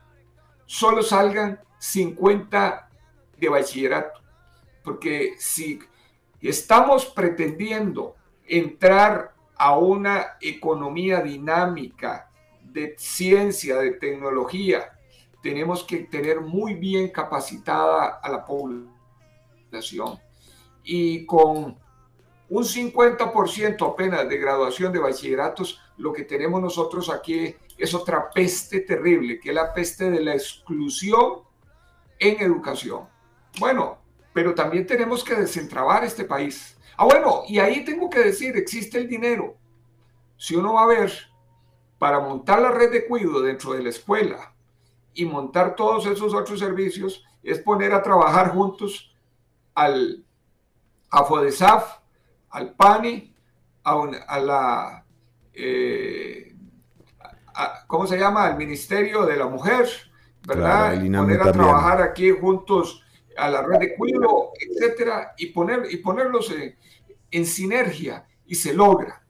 solo 0.73 1.03
salgan 1.03 1.61
50 1.79 2.89
de 3.37 3.49
bachillerato. 3.51 4.21
Porque 4.83 5.35
si 5.39 5.79
estamos 6.41 7.05
pretendiendo 7.05 8.17
entrar 8.47 9.35
a 9.55 9.77
una 9.77 10.39
economía 10.41 11.21
dinámica 11.21 12.31
de 12.63 12.95
ciencia, 12.97 13.77
de 13.77 13.93
tecnología, 13.93 14.99
tenemos 15.43 15.85
que 15.85 15.99
tener 15.99 16.41
muy 16.41 16.73
bien 16.73 17.11
capacitada 17.11 18.21
a 18.23 18.31
la 18.31 18.43
población. 18.43 20.19
Y 20.85 21.27
con 21.27 21.77
un 22.49 22.65
50% 22.65 23.93
apenas 23.93 24.27
de 24.27 24.39
graduación 24.39 24.91
de 24.91 25.01
bachilleratos, 25.01 25.83
lo 25.99 26.15
que 26.15 26.25
tenemos 26.25 26.63
nosotros 26.63 27.11
aquí 27.11 27.57
es 27.83 27.95
otra 27.95 28.31
peste 28.31 28.81
terrible, 28.81 29.41
que 29.41 29.49
es 29.49 29.55
la 29.55 29.75
peste 29.75 30.09
de 30.09 30.21
la 30.21 30.35
exclusión 30.35 31.41
en 32.17 32.41
educación. 32.41 33.09
Bueno, 33.59 33.99
pero 34.33 34.55
también 34.55 34.87
tenemos 34.87 35.25
que 35.25 35.35
desentrabar 35.35 36.05
este 36.05 36.25
país. 36.25 36.79
Ah, 36.97 37.07
bueno, 37.07 37.43
y 37.49 37.59
ahí 37.59 37.85
tengo 37.85 38.09
que 38.09 38.21
decir, 38.21 38.57
existe 38.57 38.99
el 38.99 39.09
dinero. 39.09 39.57
Si 40.37 40.55
uno 40.55 40.75
va 40.75 40.85
a 40.85 40.87
ver, 40.87 41.13
para 41.99 42.21
montar 42.21 42.63
la 42.63 42.71
red 42.71 42.93
de 42.93 43.05
cuido 43.07 43.43
dentro 43.43 43.73
de 43.73 43.83
la 43.83 43.89
escuela 43.89 44.55
y 45.13 45.25
montar 45.25 45.75
todos 45.75 46.07
esos 46.07 46.35
otros 46.35 46.61
servicios, 46.61 47.25
es 47.43 47.59
poner 47.59 47.93
a 47.93 48.03
trabajar 48.03 48.53
juntos 48.53 49.13
al 49.75 50.25
a 51.11 51.25
FODESAF, 51.25 51.99
al 52.51 52.75
PANI, 52.75 53.35
a, 53.83 54.03
a 54.29 54.41
la, 54.41 55.05
eh, 55.53 56.52
a- 57.55 57.87
¿cómo 57.87 58.07
se 58.07 58.19
llama? 58.19 58.47
Al 58.47 58.57
Ministerio 58.57 59.25
de 59.27 59.37
la 59.37 59.47
Mujer, 59.47 59.87
¿verdad? 60.47 60.93
Claro, 60.93 61.23
poner 61.23 61.41
a 61.41 61.53
trabajar 61.53 62.03
aquí 62.03 62.31
juntos 62.31 63.03
a 63.37 63.49
la 63.49 63.63
red 63.63 63.79
de 63.79 63.95
cuido, 63.97 64.51
etcétera, 64.61 65.33
y, 65.39 65.47
poner, 65.47 65.87
y 65.91 65.97
ponerlos 65.99 66.51
en, 66.51 66.77
en 67.31 67.47
sinergia, 67.47 68.27
y 68.47 68.55
se 68.55 68.75
logra. 68.75 69.23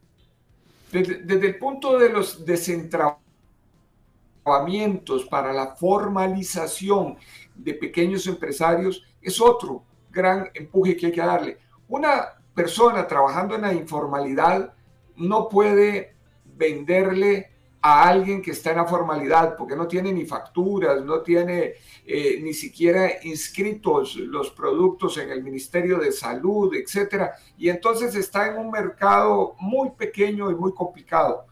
Desde, 0.90 1.22
desde 1.22 1.46
el 1.46 1.58
punto 1.58 1.98
de 1.98 2.08
los 2.10 2.44
desentrabamientos 2.44 5.24
para 5.30 5.52
la 5.52 5.76
formalización 5.76 7.16
de 7.54 7.74
pequeños 7.74 8.26
empresarios, 8.26 9.04
es 9.20 9.40
otro 9.40 9.84
gran 10.10 10.50
empuje 10.54 10.96
que 10.96 11.06
hay 11.06 11.12
que 11.12 11.20
darle. 11.20 11.58
Una 11.88 12.34
persona 12.54 13.06
trabajando 13.06 13.54
en 13.54 13.62
la 13.62 13.72
informalidad 13.72 14.74
no 15.16 15.48
puede 15.48 16.14
venderle 16.44 17.51
a 17.84 18.08
alguien 18.08 18.40
que 18.40 18.52
está 18.52 18.70
en 18.70 18.76
la 18.76 18.86
formalidad 18.86 19.56
porque 19.56 19.74
no 19.74 19.88
tiene 19.88 20.12
ni 20.12 20.24
facturas, 20.24 21.04
no 21.04 21.20
tiene 21.20 21.74
eh, 22.06 22.38
ni 22.40 22.54
siquiera 22.54 23.10
inscritos 23.24 24.14
los 24.14 24.52
productos 24.52 25.18
en 25.18 25.30
el 25.30 25.42
Ministerio 25.42 25.98
de 25.98 26.12
Salud, 26.12 26.72
etcétera, 26.74 27.34
y 27.58 27.68
entonces 27.68 28.14
está 28.14 28.46
en 28.46 28.58
un 28.58 28.70
mercado 28.70 29.56
muy 29.58 29.90
pequeño 29.90 30.48
y 30.52 30.54
muy 30.54 30.72
complicado. 30.72 31.46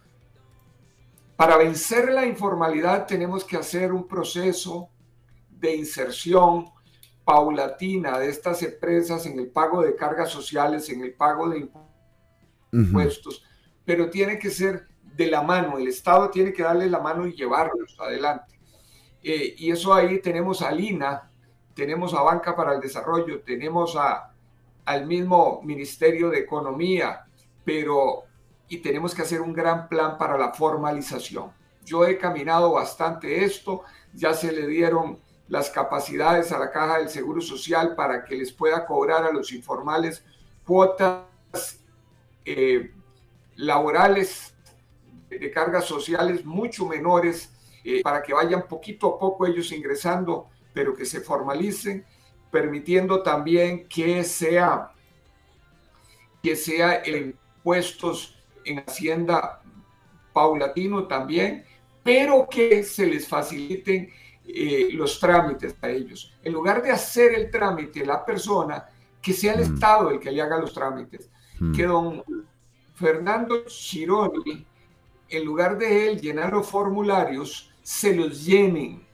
Para 1.34 1.56
vencer 1.56 2.12
la 2.12 2.24
informalidad 2.24 3.06
tenemos 3.06 3.44
que 3.44 3.56
hacer 3.56 3.92
un 3.92 4.06
proceso 4.06 4.88
de 5.48 5.74
inserción 5.74 6.66
paulatina 7.24 8.20
de 8.20 8.28
estas 8.28 8.62
empresas 8.62 9.26
en 9.26 9.36
el 9.38 9.48
pago 9.48 9.82
de 9.82 9.96
cargas 9.96 10.30
sociales, 10.30 10.88
en 10.90 11.02
el 11.02 11.12
pago 11.14 11.48
de 11.48 11.68
impuestos, 12.72 13.44
pero 13.84 14.10
tiene 14.10 14.38
que 14.38 14.50
ser 14.50 14.89
de 15.20 15.30
la 15.30 15.42
mano, 15.42 15.76
el 15.76 15.86
Estado 15.86 16.30
tiene 16.30 16.50
que 16.52 16.62
darle 16.62 16.88
la 16.88 16.98
mano 16.98 17.26
y 17.26 17.34
llevarlos 17.34 17.94
adelante. 18.00 18.58
Eh, 19.22 19.54
y 19.58 19.70
eso 19.70 19.92
ahí 19.92 20.18
tenemos 20.20 20.62
a 20.62 20.72
Lina, 20.72 21.30
tenemos 21.74 22.14
a 22.14 22.22
Banca 22.22 22.56
para 22.56 22.72
el 22.72 22.80
Desarrollo, 22.80 23.42
tenemos 23.42 23.96
a, 23.96 24.32
al 24.86 25.06
mismo 25.06 25.60
Ministerio 25.62 26.30
de 26.30 26.38
Economía, 26.38 27.26
pero 27.64 28.24
y 28.68 28.78
tenemos 28.78 29.14
que 29.14 29.22
hacer 29.22 29.42
un 29.42 29.52
gran 29.52 29.88
plan 29.88 30.16
para 30.16 30.38
la 30.38 30.54
formalización. 30.54 31.52
Yo 31.84 32.06
he 32.06 32.16
caminado 32.16 32.72
bastante 32.72 33.44
esto, 33.44 33.82
ya 34.14 34.32
se 34.32 34.52
le 34.52 34.66
dieron 34.68 35.18
las 35.48 35.68
capacidades 35.68 36.50
a 36.52 36.58
la 36.58 36.70
Caja 36.70 36.98
del 36.98 37.10
Seguro 37.10 37.42
Social 37.42 37.94
para 37.94 38.24
que 38.24 38.36
les 38.36 38.52
pueda 38.52 38.86
cobrar 38.86 39.24
a 39.24 39.32
los 39.32 39.52
informales 39.52 40.24
cuotas 40.64 41.24
eh, 42.44 42.94
laborales 43.56 44.54
de 45.38 45.50
cargas 45.50 45.84
sociales 45.84 46.44
mucho 46.44 46.86
menores 46.86 47.52
eh, 47.84 48.02
para 48.02 48.22
que 48.22 48.34
vayan 48.34 48.66
poquito 48.68 49.14
a 49.14 49.18
poco 49.18 49.46
ellos 49.46 49.72
ingresando, 49.72 50.48
pero 50.74 50.94
que 50.94 51.04
se 51.04 51.20
formalicen, 51.20 52.04
permitiendo 52.50 53.22
también 53.22 53.88
que 53.88 54.24
sea 54.24 54.92
que 56.42 56.56
sea 56.56 56.94
el 56.96 57.36
impuestos 57.60 58.38
en 58.64 58.78
Hacienda 58.78 59.62
paulatino 60.32 61.06
también, 61.06 61.64
pero 62.02 62.48
que 62.48 62.82
se 62.82 63.06
les 63.06 63.28
faciliten 63.28 64.08
eh, 64.46 64.88
los 64.92 65.20
trámites 65.20 65.76
a 65.82 65.90
ellos. 65.90 66.32
En 66.42 66.52
lugar 66.52 66.82
de 66.82 66.90
hacer 66.90 67.34
el 67.34 67.50
trámite 67.50 68.04
la 68.04 68.24
persona, 68.24 68.86
que 69.20 69.32
sea 69.32 69.52
el 69.52 69.60
Estado 69.60 70.10
el 70.10 70.18
que 70.18 70.30
le 70.30 70.40
haga 70.40 70.58
los 70.58 70.72
trámites. 70.72 71.30
Que 71.76 71.84
don 71.84 72.24
Fernando 72.94 73.66
Chironi, 73.66 74.66
en 75.30 75.44
lugar 75.44 75.78
de 75.78 76.08
él 76.08 76.20
llenar 76.20 76.52
los 76.52 76.68
formularios, 76.68 77.72
se 77.82 78.14
los 78.14 78.44
llenen. 78.44 79.06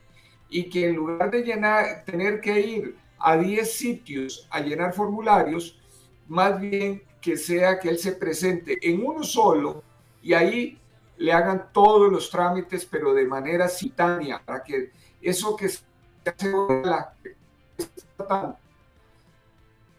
Y 0.49 0.69
que 0.69 0.87
en 0.89 0.95
lugar 0.95 1.29
de 1.31 1.43
llenar, 1.43 2.03
tener 2.05 2.41
que 2.41 2.59
ir 2.59 2.97
a 3.19 3.37
10 3.37 3.73
sitios 3.73 4.47
a 4.49 4.59
llenar 4.59 4.93
formularios, 4.93 5.79
más 6.27 6.59
bien 6.59 7.03
que 7.21 7.37
sea 7.37 7.79
que 7.79 7.89
él 7.89 7.97
se 7.97 8.13
presente 8.13 8.77
en 8.81 9.05
uno 9.05 9.23
solo 9.23 9.83
y 10.21 10.33
ahí 10.33 10.79
le 11.17 11.33
hagan 11.33 11.69
todos 11.73 12.11
los 12.11 12.29
trámites, 12.29 12.85
pero 12.85 13.13
de 13.13 13.25
manera 13.25 13.67
simultánea, 13.67 14.41
para 14.43 14.63
que 14.63 14.91
eso 15.21 15.55
que 15.55 15.69
se 15.69 15.81
hace 16.25 16.51
la- 16.83 17.13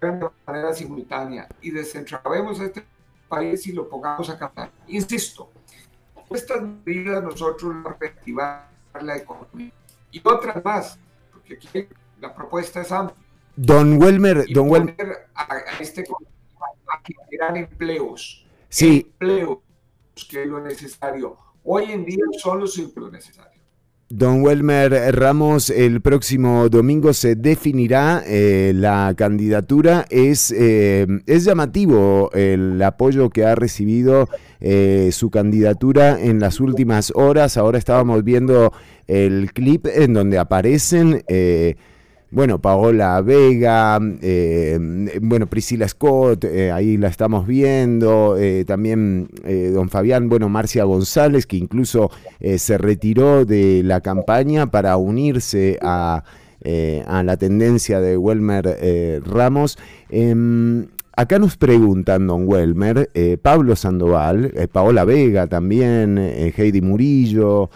de 0.01 0.31
manera 0.47 0.73
simultánea 0.73 1.49
y 1.61 1.71
descentralemos 1.71 2.61
este 2.61 2.85
país 3.29 3.67
y 3.67 3.73
lo 3.73 3.89
pongamos 3.89 4.31
a 4.31 4.39
cantar. 4.39 4.71
Insisto, 4.87 5.51
estas 6.31 6.63
medidas 6.85 7.23
nosotros 7.23 7.75
reactivar 7.99 8.69
la 9.01 9.17
economía 9.17 9.73
y 10.11 10.21
otras 10.25 10.65
más, 10.65 10.99
porque 11.33 11.55
aquí 11.55 11.89
la 12.21 12.35
propuesta 12.35 12.81
es 12.81 12.93
amplia. 12.93 13.25
Don 13.57 14.01
Welmer, 14.01 14.45
Y 14.47 14.55
don 14.55 14.71
Welmer, 14.71 15.29
a, 15.35 15.55
a 15.55 15.79
este 15.81 16.03
a 16.03 17.03
generar 17.05 17.57
empleos, 17.57 18.47
sí, 18.69 19.09
empleos 19.13 19.59
que 20.29 20.43
es 20.43 20.49
lo 20.49 20.61
necesario. 20.61 21.37
Hoy 21.65 21.93
en 21.93 22.05
día 22.05 22.25
solo 22.39 22.65
es 22.65 22.97
lo 22.97 23.11
necesario. 23.11 23.48
Don 24.11 24.41
Welmer 24.43 24.91
Ramos, 25.15 25.69
el 25.69 26.01
próximo 26.01 26.71
domingo 26.71 27.13
se 27.13 27.37
definirá 27.37 28.23
eh, 28.27 28.73
la 28.75 29.13
candidatura. 29.15 30.07
Es, 30.09 30.51
eh, 30.51 31.07
es 31.27 31.45
llamativo 31.45 32.31
el 32.33 32.81
apoyo 32.83 33.29
que 33.29 33.45
ha 33.45 33.55
recibido 33.55 34.27
eh, 34.61 35.11
su 35.13 35.29
candidatura 35.29 36.19
en 36.19 36.41
las 36.41 36.59
últimas 36.59 37.13
horas. 37.15 37.59
Ahora 37.59 37.77
estábamos 37.77 38.25
viendo 38.25 38.73
el 39.07 39.53
clip 39.53 39.87
en 39.87 40.15
donde 40.15 40.39
aparecen... 40.39 41.23
bueno, 42.31 42.61
Paola 42.61 43.21
Vega, 43.23 43.99
eh, 44.21 44.79
bueno, 45.23 45.47
Priscila 45.47 45.89
Scott, 45.89 46.45
eh, 46.45 46.71
ahí 46.71 46.99
la 46.99 47.09
estamos 47.09 47.47
viendo, 47.47 48.37
eh, 48.39 48.65
también 48.67 49.29
don 49.73 49.89
Fabián, 49.89 50.29
bueno, 50.29 50.49
Marcia 50.51 50.85
González, 50.85 51.47
que 51.47 51.57
incluso 51.57 52.11
se 52.41 52.79
retiró 52.79 53.45
de 53.45 53.83
la 53.83 54.01
campaña 54.01 54.71
para 54.71 54.97
unirse 54.99 55.79
a, 55.81 56.23
a 57.07 57.23
la 57.23 57.37
tendencia 57.39 58.01
de 58.01 58.17
Welmer 58.19 59.23
Ramos. 59.25 59.79
Em, 60.11 60.87
acá 61.17 61.39
nos 61.39 61.57
preguntan, 61.57 62.27
don 62.27 62.47
Welmer, 62.47 63.11
Pablo 63.41 63.75
Sandoval, 63.75 64.53
Paola 64.71 65.05
Vega 65.05 65.47
también, 65.47 66.19
Heidi 66.19 66.83
Murillo, 66.83 67.71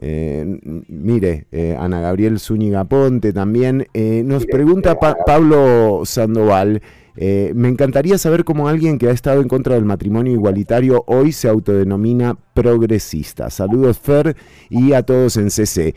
eh, 0.00 0.58
mire, 0.88 1.46
eh, 1.52 1.76
Ana 1.78 2.00
Gabriel 2.00 2.38
Zúñiga 2.38 2.84
Ponte 2.84 3.32
también. 3.32 3.86
eh, 3.94 4.22
nos 4.24 4.46
pregunta 4.46 4.98
Pa- 4.98 5.16
Pablo 5.26 6.02
Sandoval. 6.04 6.80
me 7.20 7.66
encantaría 7.68 8.16
saber 8.16 8.44
cómo 8.44 8.68
alguien 8.68 8.96
que 8.96 9.08
ha 9.08 9.10
estado 9.10 9.40
en 9.42 9.48
contra 9.48 9.74
del 9.74 9.84
matrimonio 9.84 10.32
igualitario 10.32 11.02
hoy 11.08 11.32
se 11.32 11.48
autodenomina 11.48 12.38
progresista. 12.54 13.50
Saludos 13.50 13.98
Fer 13.98 14.36
y 14.70 14.92
a 14.92 15.02
todos 15.02 15.36
en 15.36 15.50
CC. 15.50 15.96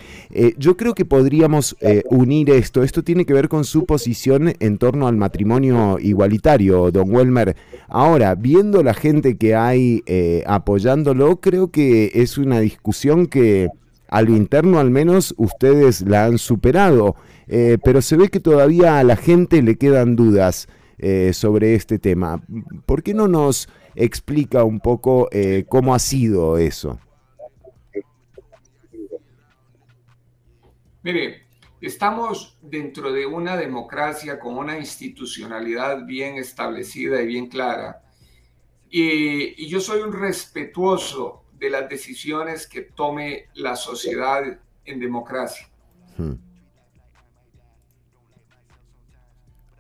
Yo 0.58 0.76
creo 0.78 0.96
que 0.96 1.06
podríamos 1.06 1.76
unir 2.10 2.50
esto. 2.50 2.82
Esto 2.82 3.04
tiene 3.04 3.26
que 3.28 3.36
ver 3.36 3.50
con 3.50 3.66
su 3.66 3.86
posición 3.86 4.54
en 4.60 4.80
torno 4.80 5.08
al 5.08 5.16
matrimonio 5.16 6.00
igualitario, 6.00 6.90
don 6.90 7.14
Welmer. 7.14 7.56
Ahora, 7.88 8.34
viendo 8.34 8.82
la 8.82 8.96
gente 8.96 9.38
que 9.38 9.54
hay 9.54 10.02
apoyándolo, 10.48 11.40
creo 11.40 11.70
que 11.70 12.10
es 12.16 12.40
una 12.40 12.60
discusión 12.62 13.28
que 13.28 13.70
a 14.12 14.22
lo 14.22 14.36
interno 14.36 14.78
al 14.78 14.92
menos 14.92 15.34
ustedes 15.38 16.02
la 16.02 16.26
han 16.26 16.38
superado, 16.38 17.16
eh, 17.48 17.78
pero 17.82 18.02
se 18.02 18.18
ve 18.18 18.28
que 18.28 18.42
todavía 18.42 19.00
a 19.00 19.04
la 19.06 19.16
gente 19.16 19.62
le 19.62 19.78
quedan 19.78 20.18
dudas 20.18 20.68
eh, 20.98 21.32
sobre 21.34 21.76
este 21.76 21.98
tema. 21.98 22.44
¿Por 22.86 23.04
qué 23.04 23.14
no 23.14 23.30
nos 23.30 23.70
explica 23.96 24.66
un 24.66 24.82
poco 24.82 25.30
eh, 25.32 25.64
cómo 25.68 25.96
ha 25.96 26.00
sido 26.00 26.58
eso? 26.58 27.00
Mire, 31.04 31.44
estamos 31.80 32.58
dentro 32.62 33.14
de 33.14 33.26
una 33.26 33.56
democracia 33.56 34.40
con 34.40 34.58
una 34.58 34.78
institucionalidad 34.78 36.06
bien 36.06 36.36
establecida 36.36 37.22
y 37.22 37.28
bien 37.28 37.48
clara. 37.48 38.04
Y, 38.90 39.64
y 39.64 39.70
yo 39.70 39.80
soy 39.80 40.02
un 40.02 40.12
respetuoso 40.12 41.41
de 41.62 41.70
las 41.70 41.88
decisiones 41.88 42.68
que 42.68 42.82
tome 42.82 43.46
la 43.54 43.76
sociedad 43.76 44.42
en 44.84 45.00
democracia. 45.00 45.70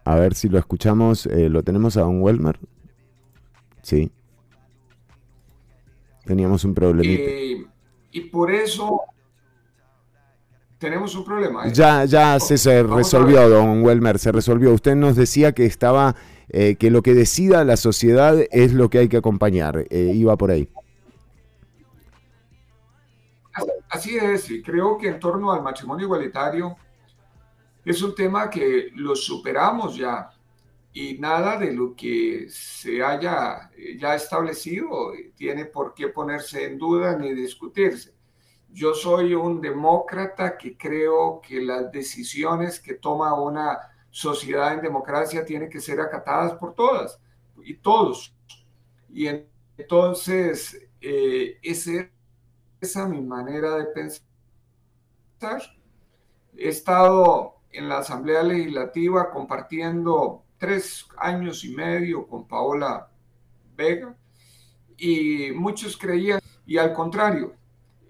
A 0.05 0.15
ver 0.15 0.35
si 0.35 0.47
lo 0.47 0.59
escuchamos. 0.59 1.25
Eh, 1.25 1.49
¿Lo 1.49 1.63
tenemos 1.63 1.97
a 1.97 2.01
Don 2.01 2.21
Welmer? 2.21 2.59
Sí. 3.81 4.11
Teníamos 6.23 6.63
un 6.63 6.75
problemita. 6.75 7.23
Eh, 7.23 7.65
y 8.11 8.21
por 8.21 8.51
eso 8.51 9.01
tenemos 10.77 11.15
un 11.15 11.25
problema. 11.25 11.67
¿eh? 11.67 11.71
Ya, 11.73 12.05
ya 12.05 12.39
se, 12.39 12.59
se 12.59 12.83
resolvió, 12.83 13.49
don 13.49 13.83
Welmer, 13.83 14.19
se 14.19 14.31
resolvió. 14.31 14.71
Usted 14.71 14.95
nos 14.95 15.15
decía 15.15 15.51
que 15.53 15.65
estaba, 15.65 16.15
eh, 16.49 16.75
que 16.75 16.91
lo 16.91 17.01
que 17.01 17.15
decida 17.15 17.63
la 17.63 17.77
sociedad 17.77 18.37
es 18.51 18.73
lo 18.73 18.89
que 18.91 18.99
hay 18.99 19.07
que 19.07 19.17
acompañar. 19.17 19.87
Eh, 19.89 20.11
iba 20.13 20.37
por 20.37 20.51
ahí. 20.51 20.69
Así 23.91 24.17
es, 24.17 24.49
y 24.49 24.63
creo 24.63 24.97
que 24.97 25.07
en 25.09 25.19
torno 25.19 25.51
al 25.51 25.61
matrimonio 25.61 26.05
igualitario 26.05 26.75
es 27.83 28.01
un 28.01 28.13
tema 28.15 28.49
que 28.49 28.89
lo 28.95 29.15
superamos 29.15 29.95
ya 29.95 30.29
y 30.93 31.17
nada 31.19 31.57
de 31.57 31.73
lo 31.73 31.95
que 31.95 32.47
se 32.49 33.03
haya 33.03 33.71
eh, 33.77 33.97
ya 33.99 34.15
establecido 34.15 35.13
eh, 35.13 35.33
tiene 35.35 35.65
por 35.65 35.93
qué 35.93 36.09
ponerse 36.09 36.65
en 36.65 36.77
duda 36.77 37.17
ni 37.17 37.33
discutirse. 37.33 38.13
Yo 38.69 38.93
soy 38.95 39.35
un 39.35 39.61
demócrata 39.61 40.57
que 40.57 40.77
creo 40.77 41.41
que 41.41 41.61
las 41.61 41.91
decisiones 41.91 42.79
que 42.79 42.95
toma 42.95 43.39
una 43.39 43.79
sociedad 44.11 44.73
en 44.73 44.81
democracia 44.81 45.45
tienen 45.45 45.69
que 45.69 45.81
ser 45.81 46.01
acatadas 46.01 46.53
por 46.55 46.75
todas 46.75 47.19
y 47.63 47.75
todos. 47.75 48.35
Y 49.09 49.27
en- 49.27 49.47
entonces, 49.77 50.77
eh, 51.01 51.57
ese 51.61 52.11
esa 52.81 53.07
mi 53.07 53.21
manera 53.21 53.77
de 53.77 53.85
pensar. 53.85 54.21
He 56.57 56.67
estado 56.69 57.55
en 57.71 57.87
la 57.87 57.99
Asamblea 57.99 58.43
Legislativa 58.43 59.31
compartiendo 59.31 60.43
tres 60.57 61.07
años 61.17 61.63
y 61.63 61.73
medio 61.73 62.27
con 62.27 62.47
Paola 62.47 63.09
Vega 63.75 64.15
y 64.97 65.51
muchos 65.53 65.97
creían, 65.97 66.39
y 66.65 66.77
al 66.77 66.93
contrario, 66.93 67.55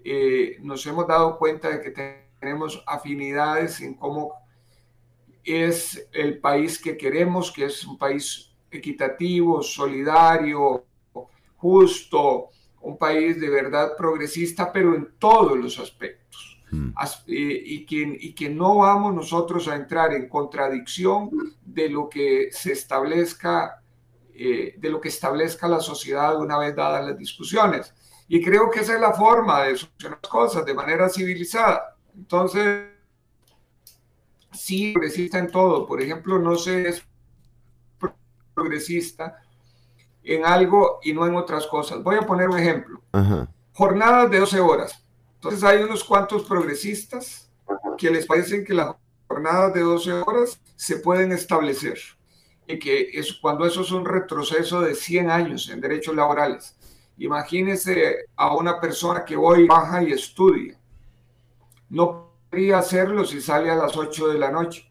eh, 0.04 0.56
nos 0.60 0.84
hemos 0.86 1.06
dado 1.06 1.38
cuenta 1.38 1.68
de 1.70 1.80
que 1.80 1.90
te- 1.90 2.22
tenemos 2.40 2.82
afinidades 2.86 3.80
en 3.80 3.94
cómo 3.94 4.32
es 5.44 6.08
el 6.12 6.38
país 6.38 6.80
que 6.80 6.96
queremos, 6.96 7.52
que 7.52 7.66
es 7.66 7.84
un 7.86 7.96
país 7.96 8.52
equitativo, 8.70 9.62
solidario, 9.62 10.84
justo, 11.56 12.48
un 12.82 12.98
país 12.98 13.40
de 13.40 13.48
verdad 13.48 13.96
progresista, 13.96 14.72
pero 14.72 14.94
en 14.94 15.14
todos 15.18 15.56
los 15.58 15.78
aspectos. 15.78 16.58
As- 16.96 17.22
eh, 17.26 17.62
y, 17.66 17.84
que, 17.84 18.16
y 18.18 18.34
que 18.34 18.48
no 18.48 18.76
vamos 18.78 19.14
nosotros 19.14 19.68
a 19.68 19.76
entrar 19.76 20.14
en 20.14 20.26
contradicción 20.28 21.30
de 21.64 21.90
lo 21.90 22.08
que 22.08 22.48
se 22.50 22.72
establezca, 22.72 23.82
eh, 24.34 24.74
de 24.78 24.90
lo 24.90 24.98
que 24.98 25.08
establezca 25.08 25.68
la 25.68 25.80
sociedad 25.80 26.40
una 26.40 26.56
vez 26.58 26.74
dadas 26.74 27.06
las 27.06 27.18
discusiones. 27.18 27.92
Y 28.26 28.42
creo 28.42 28.70
que 28.70 28.80
esa 28.80 28.94
es 28.94 29.00
la 29.00 29.12
forma 29.12 29.64
de 29.64 29.76
solucionar 29.76 30.18
las 30.22 30.30
cosas 30.30 30.64
de 30.64 30.72
manera 30.72 31.10
civilizada. 31.10 31.98
Entonces, 32.16 32.86
sí, 34.52 34.92
progresista 34.92 35.38
en 35.38 35.50
todo. 35.50 35.86
Por 35.86 36.00
ejemplo, 36.00 36.38
no 36.38 36.56
se 36.56 36.88
es 36.88 37.02
pro- 37.98 38.16
progresista 38.54 39.42
en 40.24 40.44
algo 40.44 41.00
y 41.02 41.12
no 41.12 41.26
en 41.26 41.34
otras 41.34 41.66
cosas. 41.66 42.02
Voy 42.02 42.16
a 42.16 42.22
poner 42.22 42.48
un 42.48 42.58
ejemplo. 42.58 43.00
Ajá. 43.12 43.48
Jornadas 43.72 44.30
de 44.30 44.38
12 44.38 44.60
horas. 44.60 45.04
Entonces 45.34 45.64
hay 45.64 45.82
unos 45.82 46.04
cuantos 46.04 46.44
progresistas 46.44 47.50
que 47.98 48.10
les 48.10 48.26
parecen 48.26 48.64
que 48.64 48.74
las 48.74 48.94
jornadas 49.26 49.74
de 49.74 49.80
12 49.80 50.12
horas 50.12 50.60
se 50.76 50.98
pueden 50.98 51.32
establecer 51.32 51.98
y 52.66 52.78
que 52.78 53.10
es, 53.14 53.32
cuando 53.34 53.66
eso 53.66 53.80
es 53.80 53.90
un 53.90 54.04
retroceso 54.04 54.80
de 54.80 54.94
100 54.94 55.30
años 55.30 55.68
en 55.68 55.80
derechos 55.80 56.14
laborales. 56.14 56.76
Imagínese 57.18 58.26
a 58.36 58.54
una 58.54 58.80
persona 58.80 59.24
que 59.24 59.36
hoy 59.36 59.66
baja 59.66 60.02
y 60.02 60.12
estudia. 60.12 60.78
No 61.88 62.32
podría 62.50 62.78
hacerlo 62.78 63.24
si 63.24 63.40
sale 63.40 63.70
a 63.70 63.76
las 63.76 63.96
8 63.96 64.28
de 64.28 64.38
la 64.38 64.50
noche. 64.50 64.90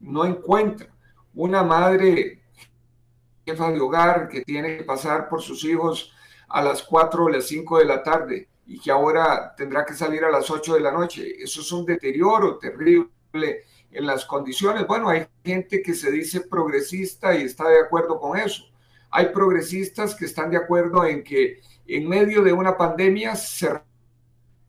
No 0.00 0.24
encuentra. 0.24 0.88
Una 1.34 1.62
madre 1.62 2.37
jefa 3.48 3.70
de 3.70 3.80
hogar 3.80 4.28
que 4.28 4.42
tiene 4.42 4.76
que 4.76 4.84
pasar 4.84 5.28
por 5.28 5.40
sus 5.40 5.64
hijos 5.64 6.12
a 6.48 6.62
las 6.62 6.82
4 6.82 7.24
o 7.24 7.28
las 7.30 7.46
5 7.46 7.78
de 7.78 7.84
la 7.86 8.02
tarde 8.02 8.48
y 8.66 8.78
que 8.78 8.90
ahora 8.90 9.54
tendrá 9.56 9.86
que 9.86 9.94
salir 9.94 10.22
a 10.24 10.30
las 10.30 10.50
8 10.50 10.74
de 10.74 10.80
la 10.80 10.92
noche. 10.92 11.42
Eso 11.42 11.62
es 11.62 11.72
un 11.72 11.86
deterioro 11.86 12.58
terrible 12.58 13.08
en 13.90 14.06
las 14.06 14.26
condiciones. 14.26 14.86
Bueno, 14.86 15.08
hay 15.08 15.26
gente 15.42 15.82
que 15.82 15.94
se 15.94 16.10
dice 16.10 16.42
progresista 16.42 17.34
y 17.34 17.44
está 17.44 17.68
de 17.68 17.80
acuerdo 17.80 18.20
con 18.20 18.38
eso. 18.38 18.64
Hay 19.10 19.30
progresistas 19.30 20.14
que 20.14 20.26
están 20.26 20.50
de 20.50 20.58
acuerdo 20.58 21.06
en 21.06 21.24
que 21.24 21.62
en 21.86 22.06
medio 22.06 22.42
de 22.42 22.52
una 22.52 22.76
pandemia 22.76 23.34
se 23.34 23.80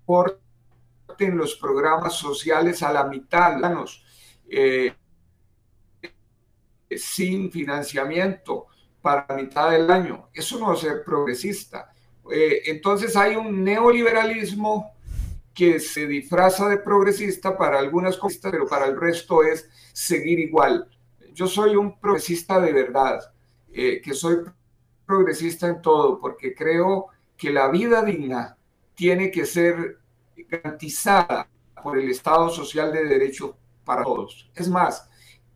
recorten 0.08 1.38
los 1.38 1.56
programas 1.56 2.14
sociales 2.14 2.82
a 2.82 2.94
la 2.94 3.04
mitad, 3.04 3.60
eh, 4.50 4.94
sin 6.96 7.52
financiamiento 7.52 8.69
para 9.02 9.36
mitad 9.36 9.72
del 9.72 9.90
año. 9.90 10.30
Eso 10.34 10.60
no 10.60 10.74
es 10.74 10.80
ser 10.80 11.04
progresista. 11.04 11.92
Eh, 12.32 12.64
entonces 12.66 13.16
hay 13.16 13.36
un 13.36 13.64
neoliberalismo 13.64 14.94
que 15.54 15.80
se 15.80 16.08
disfraza 16.08 16.70
de 16.70 16.78
progresista 16.78 17.58
para 17.58 17.80
algunas 17.80 18.18
cosas, 18.18 18.40
pero 18.52 18.68
para 18.68 18.86
el 18.86 19.00
resto 19.00 19.44
es 19.44 19.70
seguir 19.94 20.40
igual. 20.40 20.88
Yo 21.34 21.48
soy 21.48 21.76
un 21.76 22.00
progresista 22.00 22.60
de 22.60 22.72
verdad, 22.72 23.20
eh, 23.74 24.02
que 24.02 24.14
soy 24.14 24.38
progresista 25.06 25.68
en 25.68 25.82
todo, 25.82 26.20
porque 26.20 26.54
creo 26.54 27.08
que 27.36 27.52
la 27.52 27.70
vida 27.70 28.04
digna 28.04 28.58
tiene 28.96 29.32
que 29.32 29.46
ser 29.46 29.98
garantizada 30.48 31.48
por 31.82 31.98
el 31.98 32.10
Estado 32.10 32.50
Social 32.50 32.92
de 32.92 33.06
Derecho 33.06 33.58
para 33.84 34.04
todos. 34.04 34.50
Es 34.56 34.70
más, 34.70 35.10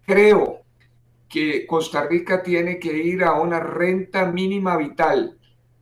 creo 0.06 0.63
que 1.34 1.66
Costa 1.66 2.06
Rica 2.06 2.44
tiene 2.44 2.78
que 2.78 2.96
ir 2.96 3.24
a 3.24 3.42
una 3.42 3.60
renta 3.60 4.28
mínima 4.28 4.78
vital 4.78 5.36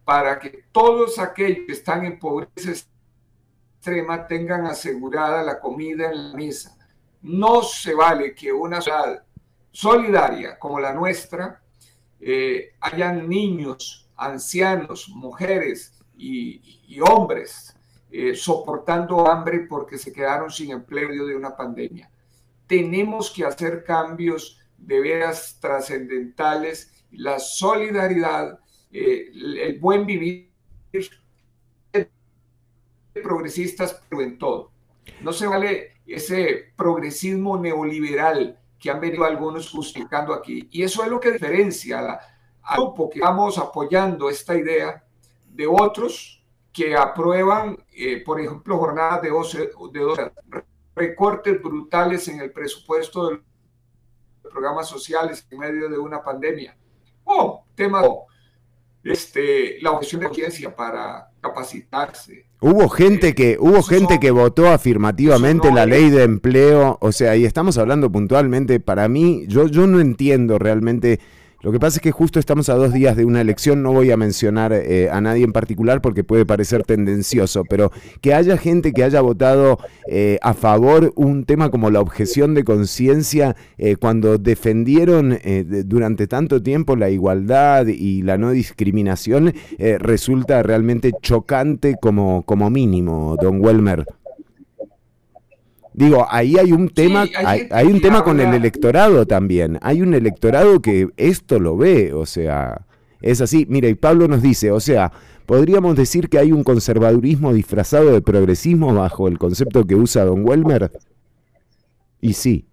para 0.05 0.39
que 0.39 0.63
todos 0.71 1.19
aquellos 1.19 1.65
que 1.65 1.73
están 1.73 2.05
en 2.05 2.19
pobreza 2.19 2.71
extrema 2.71 4.27
tengan 4.27 4.65
asegurada 4.65 5.43
la 5.43 5.59
comida 5.59 6.09
en 6.09 6.31
la 6.31 6.37
mesa. 6.37 6.77
No 7.23 7.63
se 7.63 7.93
vale 7.93 8.33
que 8.33 8.53
una 8.53 8.79
ciudad 8.79 9.25
solidaria 9.73 10.57
como 10.57 10.79
la 10.79 10.93
nuestra 10.93 11.61
eh, 12.21 12.69
hayan 12.79 13.27
niños, 13.27 14.09
ancianos, 14.15 15.09
mujeres 15.09 16.01
y, 16.15 16.97
hombres 17.01 17.75
eh, 18.09 18.35
soportando 18.35 19.27
hambre 19.27 19.65
porque 19.67 19.97
se 19.97 20.13
quedaron 20.13 20.49
sin 20.49 20.71
empleo 20.71 21.25
de 21.25 21.35
una 21.35 21.57
pandemia. 21.57 22.09
Tenemos 22.67 23.29
que 23.31 23.43
hacer 23.43 23.83
cambios 23.83 24.60
de 24.81 24.99
veras 24.99 25.57
trascendentales, 25.59 27.05
la 27.11 27.39
solidaridad, 27.39 28.59
eh, 28.91 29.31
el 29.33 29.79
buen 29.79 30.05
vivir 30.05 30.51
progresistas, 33.13 34.01
pero 34.09 34.21
en 34.21 34.37
todo. 34.37 34.71
No 35.21 35.33
se 35.33 35.47
vale 35.47 36.01
ese 36.05 36.73
progresismo 36.75 37.57
neoliberal 37.57 38.59
que 38.79 38.89
han 38.89 38.99
venido 38.99 39.23
algunos 39.23 39.69
justificando 39.69 40.33
aquí. 40.33 40.67
Y 40.71 40.83
eso 40.83 41.03
es 41.03 41.09
lo 41.09 41.19
que 41.19 41.31
diferencia 41.31 41.99
al 42.63 42.77
grupo 42.77 43.09
que 43.09 43.19
estamos 43.19 43.57
apoyando 43.57 44.29
esta 44.29 44.55
idea 44.55 45.03
de 45.47 45.67
otros 45.67 46.43
que 46.71 46.95
aprueban, 46.95 47.77
eh, 47.93 48.23
por 48.23 48.39
ejemplo, 48.39 48.77
jornadas 48.77 49.21
de 49.21 49.29
12, 49.29 49.57
de 49.59 49.99
12 49.99 50.21
horas, 50.21 50.31
recortes 50.95 51.61
brutales 51.61 52.27
en 52.27 52.39
el 52.39 52.51
presupuesto 52.51 53.27
de 53.27 53.33
los 53.35 53.43
programas 54.51 54.87
sociales 54.87 55.45
en 55.49 55.59
medio 55.59 55.89
de 55.89 55.97
una 55.97 56.21
pandemia. 56.21 56.75
O 57.23 57.65
tema 57.75 58.01
este, 59.03 59.77
la 59.81 59.91
objeción 59.91 60.21
de 60.21 60.27
conciencia 60.27 60.75
para 60.75 61.29
capacitarse. 61.41 62.45
Hubo 62.59 62.87
gente 62.89 63.33
que 63.33 63.57
hubo 63.59 63.81
gente 63.81 64.19
que 64.19 64.29
votó 64.29 64.67
afirmativamente 64.67 65.71
la 65.71 65.87
ley 65.87 66.11
de 66.11 66.23
empleo, 66.23 66.99
o 67.01 67.11
sea, 67.11 67.35
y 67.35 67.45
estamos 67.45 67.79
hablando 67.79 68.11
puntualmente, 68.11 68.79
para 68.79 69.07
mí, 69.07 69.45
yo, 69.47 69.67
yo 69.67 69.87
no 69.87 69.99
entiendo 69.99 70.59
realmente, 70.59 71.19
lo 71.61 71.71
que 71.71 71.79
pasa 71.79 71.97
es 71.97 72.01
que 72.01 72.11
justo 72.11 72.39
estamos 72.39 72.69
a 72.69 72.75
dos 72.75 72.91
días 72.91 73.15
de 73.15 73.25
una 73.25 73.41
elección, 73.41 73.83
no 73.83 73.93
voy 73.93 74.11
a 74.11 74.17
mencionar 74.17 74.73
eh, 74.73 75.09
a 75.11 75.21
nadie 75.21 75.43
en 75.43 75.53
particular 75.53 76.01
porque 76.01 76.23
puede 76.23 76.45
parecer 76.45 76.83
tendencioso, 76.83 77.63
pero 77.69 77.91
que 78.21 78.33
haya 78.33 78.57
gente 78.57 78.93
que 78.93 79.03
haya 79.03 79.21
votado 79.21 79.77
eh, 80.07 80.39
a 80.41 80.53
favor 80.53 81.13
un 81.15 81.45
tema 81.45 81.69
como 81.69 81.89
la 81.89 82.01
objeción 82.01 82.53
de 82.53 82.63
conciencia 82.63 83.55
eh, 83.77 83.95
cuando 83.95 84.37
defendieron 84.37 85.37
eh, 85.43 85.63
durante 85.85 86.27
tanto 86.27 86.61
tiempo 86.61 86.95
la 86.95 87.09
igualdad 87.09 87.87
y 87.87 88.23
la 88.23 88.37
no 88.37 88.51
discriminación, 88.51 89.53
resulta 89.99 90.63
realmente 90.63 91.11
chocante 91.21 91.95
como, 92.01 92.43
como 92.43 92.69
mínimo, 92.69 93.37
don 93.41 93.63
Welmer. 93.63 94.05
Digo, 95.93 96.25
ahí 96.29 96.57
hay 96.57 96.71
un 96.71 96.89
tema, 96.89 97.21
hay 97.21 97.29
hay, 97.35 97.59
gente 97.59 97.75
hay 97.75 97.87
un 97.87 98.01
tema 98.01 98.23
con 98.23 98.39
el 98.39 98.53
electorado 98.53 99.25
también. 99.25 99.77
Hay 99.81 100.01
un 100.01 100.13
electorado 100.13 100.81
que 100.81 101.09
esto 101.17 101.59
lo 101.59 101.75
ve, 101.75 102.13
o 102.13 102.25
sea, 102.25 102.85
es 103.21 103.41
así. 103.41 103.65
Mira, 103.69 103.89
y 103.89 103.95
Pablo 103.95 104.27
nos 104.27 104.41
dice, 104.41 104.71
o 104.71 104.79
sea, 104.79 105.11
podríamos 105.45 105.95
decir 105.95 106.29
que 106.29 106.39
hay 106.39 106.51
un 106.51 106.63
conservadurismo 106.63 107.53
disfrazado 107.53 108.11
de 108.11 108.21
progresismo 108.21 108.93
bajo 108.93 109.27
el 109.27 109.37
concepto 109.37 109.85
que 109.85 109.95
usa 109.95 110.23
Don 110.23 110.47
Welmer. 110.47 110.91
Y 112.21 112.33
sí. 112.33 112.65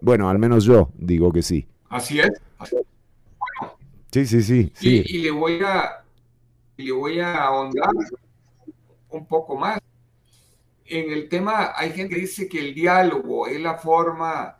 Bueno, 0.00 0.28
al 0.28 0.38
menos 0.38 0.64
yo 0.64 0.90
digo 0.96 1.32
que 1.32 1.42
sí. 1.42 1.66
Así 1.88 2.20
es. 2.20 2.30
Sí, 4.10 4.26
sí, 4.26 4.42
sí, 4.42 4.72
sí. 4.74 5.04
Y, 5.06 5.18
y 5.18 5.22
le 5.22 5.30
voy 5.30 5.60
a 5.62 6.02
y 6.78 6.84
le 6.84 6.92
voy 6.92 7.20
a 7.20 7.44
ahondar 7.44 7.90
un 9.10 9.26
poco 9.26 9.56
más. 9.56 9.78
En 10.90 11.10
el 11.12 11.28
tema, 11.28 11.72
hay 11.76 11.92
gente 11.92 12.14
que 12.14 12.20
dice 12.22 12.48
que 12.48 12.58
el 12.60 12.74
diálogo 12.74 13.46
es 13.46 13.60
la 13.60 13.76
forma 13.76 14.56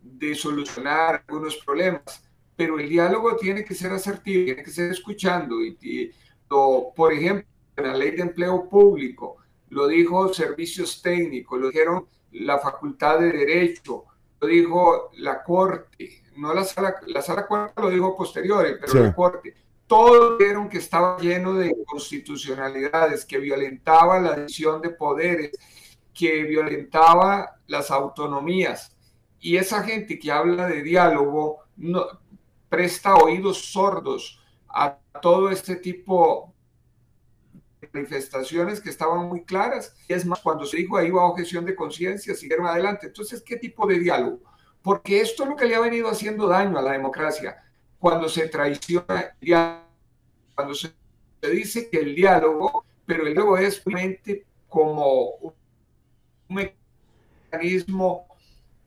de 0.00 0.34
solucionar 0.34 1.24
algunos 1.26 1.56
problemas, 1.56 2.22
pero 2.56 2.78
el 2.78 2.88
diálogo 2.88 3.36
tiene 3.36 3.64
que 3.64 3.74
ser 3.74 3.92
asertivo, 3.92 4.44
tiene 4.44 4.62
que 4.62 4.70
ser 4.70 4.90
escuchando. 4.92 5.60
Y, 5.62 5.76
y 5.80 6.10
lo- 6.50 6.92
por 6.94 7.12
ejemplo, 7.12 7.46
en 7.76 7.84
la 7.88 7.94
ley 7.96 8.12
de 8.12 8.22
empleo 8.22 8.68
público, 8.68 9.38
lo 9.70 9.86
dijo 9.88 10.32
servicios 10.32 11.00
técnicos, 11.02 11.58
lo 11.60 11.68
dijeron 11.68 12.06
la 12.32 12.58
facultad 12.58 13.18
de 13.20 13.32
derecho, 13.32 14.04
lo 14.40 14.46
dijo 14.48 15.10
la 15.18 15.42
corte, 15.42 16.22
no 16.36 16.52
la 16.54 16.64
sala, 16.64 16.96
la 17.06 17.22
sala 17.22 17.46
cuarta 17.46 17.80
lo 17.82 17.90
dijo 17.90 18.16
posterior, 18.16 18.66
pero 18.80 18.92
Sí. 18.92 18.98
la 18.98 19.14
corte. 19.14 19.54
Todos 19.86 20.38
vieron 20.38 20.68
que 20.68 20.78
estaba 20.78 21.18
lleno 21.18 21.54
de 21.54 21.68
inconstitucionalidades, 21.68 23.24
que 23.26 23.38
violentaba 23.38 24.18
la 24.20 24.34
división 24.36 24.80
de 24.80 24.90
poderes, 24.90 25.50
que 26.14 26.44
violentaba 26.44 27.56
las 27.66 27.90
autonomías. 27.90 28.96
Y 29.40 29.56
esa 29.56 29.82
gente 29.82 30.18
que 30.18 30.30
habla 30.30 30.68
de 30.68 30.82
diálogo 30.82 31.60
no, 31.76 32.06
presta 32.68 33.16
oídos 33.16 33.66
sordos 33.72 34.40
a 34.66 34.96
todo 35.20 35.50
este 35.50 35.76
tipo 35.76 36.54
de 37.80 37.90
manifestaciones 37.92 38.80
que 38.80 38.88
estaban 38.88 39.28
muy 39.28 39.44
claras. 39.44 39.94
Es 40.08 40.24
más, 40.24 40.40
cuando 40.40 40.64
se 40.64 40.78
dijo 40.78 40.96
ahí 40.96 41.10
va 41.10 41.24
objeción 41.24 41.64
de 41.64 41.74
conciencia, 41.74 42.34
siguieron 42.34 42.66
adelante. 42.66 43.08
Entonces, 43.08 43.42
¿qué 43.42 43.56
tipo 43.56 43.86
de 43.86 43.98
diálogo? 43.98 44.40
Porque 44.80 45.20
esto 45.20 45.42
es 45.42 45.50
lo 45.50 45.56
que 45.56 45.66
le 45.66 45.74
ha 45.74 45.80
venido 45.80 46.08
haciendo 46.08 46.48
daño 46.48 46.78
a 46.78 46.82
la 46.82 46.92
democracia. 46.92 47.62
Cuando 47.98 48.28
se 48.28 48.48
traiciona 48.48 49.20
el 49.20 49.40
diálogo, 49.40 49.86
cuando 50.54 50.74
se, 50.74 50.92
dice 51.42 51.90
que 51.90 51.98
el 51.98 52.14
diálogo, 52.14 52.84
pero 53.04 53.26
el 53.26 53.34
diálogo 53.34 53.58
es 53.58 53.84
realmente 53.84 54.46
como 54.66 55.54
mecanismo 56.52 58.26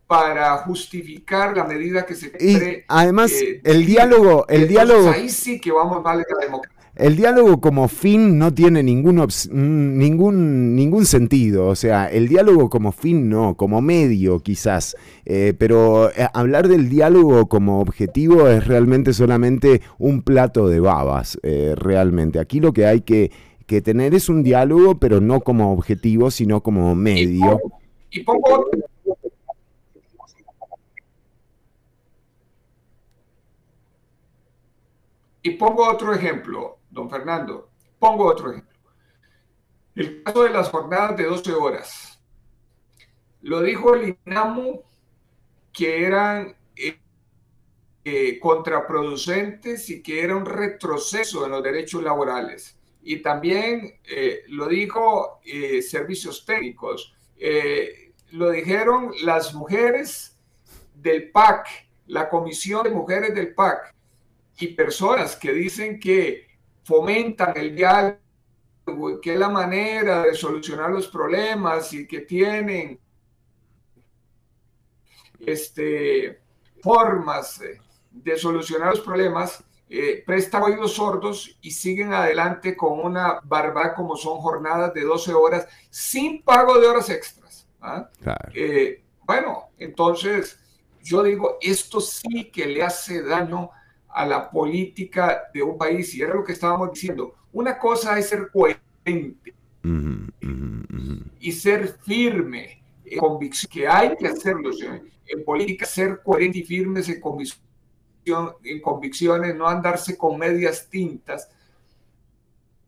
para 0.07 0.57
justificar 0.57 1.57
la 1.57 1.63
medida 1.63 2.05
que 2.05 2.15
se 2.15 2.27
Y 2.39 2.55
cree, 2.55 2.85
además, 2.87 3.31
eh, 3.31 3.61
el 3.63 3.85
diálogo, 3.85 4.45
el 4.47 4.67
diálogo, 4.67 5.09
ahí 5.09 5.29
sí 5.29 5.59
que 5.59 5.71
vamos 5.71 6.03
mal 6.03 6.19
de 6.19 6.25
la 6.29 6.45
democracia. 6.45 6.75
el 6.95 7.15
diálogo 7.15 7.59
como 7.59 7.87
fin 7.87 8.37
no 8.37 8.53
tiene 8.53 8.83
ningún, 8.83 9.17
mm, 9.17 9.97
ningún, 9.97 10.75
ningún 10.75 11.05
sentido. 11.07 11.67
O 11.67 11.75
sea, 11.75 12.05
el 12.05 12.27
diálogo 12.27 12.69
como 12.69 12.91
fin 12.91 13.29
no, 13.29 13.55
como 13.57 13.81
medio 13.81 14.39
quizás. 14.41 14.95
Eh, 15.25 15.55
pero 15.57 16.11
eh, 16.11 16.27
hablar 16.33 16.67
del 16.67 16.87
diálogo 16.87 17.47
como 17.47 17.81
objetivo 17.81 18.47
es 18.47 18.67
realmente 18.67 19.11
solamente 19.11 19.81
un 19.97 20.21
plato 20.21 20.67
de 20.69 20.79
babas, 20.79 21.39
eh, 21.41 21.73
realmente. 21.75 22.39
Aquí 22.39 22.59
lo 22.59 22.73
que 22.73 22.85
hay 22.85 23.01
que, 23.01 23.31
que 23.65 23.81
tener 23.81 24.13
es 24.13 24.29
un 24.29 24.43
diálogo, 24.43 24.99
pero 24.99 25.21
no 25.21 25.41
como 25.41 25.73
objetivo, 25.73 26.31
sino 26.31 26.61
como 26.61 26.93
medio. 26.95 27.59
Y 28.09 28.23
pongo 28.23 28.69
Y 35.45 35.51
pongo 35.51 35.87
otro 35.87 36.11
ejemplo, 36.11 36.79
don 36.89 37.07
Fernando. 37.07 37.69
Pongo 37.99 38.25
otro 38.25 38.49
ejemplo. 38.49 38.75
El 39.93 40.23
caso 40.23 40.41
de 40.41 40.49
las 40.49 40.69
jornadas 40.69 41.15
de 41.17 41.25
12 41.25 41.53
horas. 41.53 42.19
Lo 43.41 43.61
dijo 43.61 43.93
el 43.93 44.17
INAMU 44.25 44.81
que 45.71 46.03
eran 46.03 46.55
eh, 46.75 46.97
eh, 48.03 48.39
contraproducentes 48.39 49.87
y 49.91 50.01
que 50.01 50.23
era 50.23 50.35
un 50.35 50.47
retroceso 50.47 51.45
en 51.45 51.51
los 51.51 51.61
derechos 51.61 52.01
laborales. 52.01 52.75
Y 53.07 53.21
también 53.21 53.99
eh, 54.03 54.41
lo 54.47 54.67
dijo 54.67 55.39
eh, 55.45 55.83
servicios 55.83 56.43
técnicos. 56.43 57.15
Eh, 57.37 58.13
lo 58.31 58.49
dijeron 58.49 59.11
las 59.23 59.53
mujeres 59.53 60.39
del 60.95 61.29
PAC, 61.29 61.67
la 62.07 62.27
Comisión 62.27 62.83
de 62.83 62.89
Mujeres 62.89 63.35
del 63.35 63.53
PAC, 63.53 63.93
y 64.57 64.69
personas 64.69 65.35
que 65.35 65.53
dicen 65.53 65.99
que 65.99 66.47
fomentan 66.83 67.55
el 67.55 67.75
diálogo, 67.75 69.21
que 69.21 69.33
es 69.33 69.39
la 69.39 69.49
manera 69.49 70.23
de 70.23 70.33
solucionar 70.33 70.89
los 70.89 71.07
problemas 71.07 71.93
y 71.93 72.07
que 72.07 72.21
tienen 72.21 72.99
este, 75.41 76.41
formas 76.81 77.61
de 78.09 78.37
solucionar 78.37 78.89
los 78.89 79.01
problemas, 79.01 79.63
eh, 79.89 80.23
prestan 80.25 80.63
oídos 80.63 80.93
sordos 80.93 81.57
y 81.61 81.71
siguen 81.71 82.13
adelante 82.13 82.75
con 82.75 82.99
una 82.99 83.39
barbaridad 83.43 83.95
como 83.95 84.15
son 84.15 84.39
jornadas 84.39 84.93
de 84.93 85.01
12 85.01 85.33
horas 85.33 85.67
sin 85.89 86.41
pago 86.41 86.79
de 86.79 86.87
horas 86.87 87.09
extras. 87.09 87.67
¿ah? 87.81 88.09
Claro. 88.21 88.51
Eh, 88.53 89.03
bueno, 89.23 89.69
entonces 89.77 90.59
yo 91.03 91.21
digo, 91.21 91.57
esto 91.61 92.01
sí 92.01 92.45
que 92.45 92.65
le 92.65 92.81
hace 92.81 93.21
daño 93.21 93.69
a 94.09 94.25
la 94.25 94.49
política 94.49 95.43
de 95.53 95.61
un 95.61 95.77
país 95.77 96.13
y 96.15 96.21
era 96.21 96.33
lo 96.33 96.43
que 96.43 96.53
estábamos 96.53 96.91
diciendo. 96.91 97.35
Una 97.53 97.77
cosa 97.77 98.17
es 98.17 98.29
ser 98.29 98.49
coherente 98.51 99.53
y 101.39 101.51
ser 101.51 101.87
firme 102.01 102.81
en 103.05 103.19
convicción, 103.19 103.69
que 103.71 103.87
hay 103.87 104.15
que 104.15 104.27
hacerlo 104.27 104.71
en 105.27 105.43
política, 105.43 105.85
ser 105.85 106.21
coherente 106.23 106.59
y 106.59 106.63
firmes 106.63 107.07
en, 107.09 107.19
convicción, 107.19 107.64
en 108.63 108.81
convicciones, 108.81 109.55
no 109.55 109.67
andarse 109.67 110.17
con 110.17 110.37
medias 110.37 110.89
tintas 110.89 111.49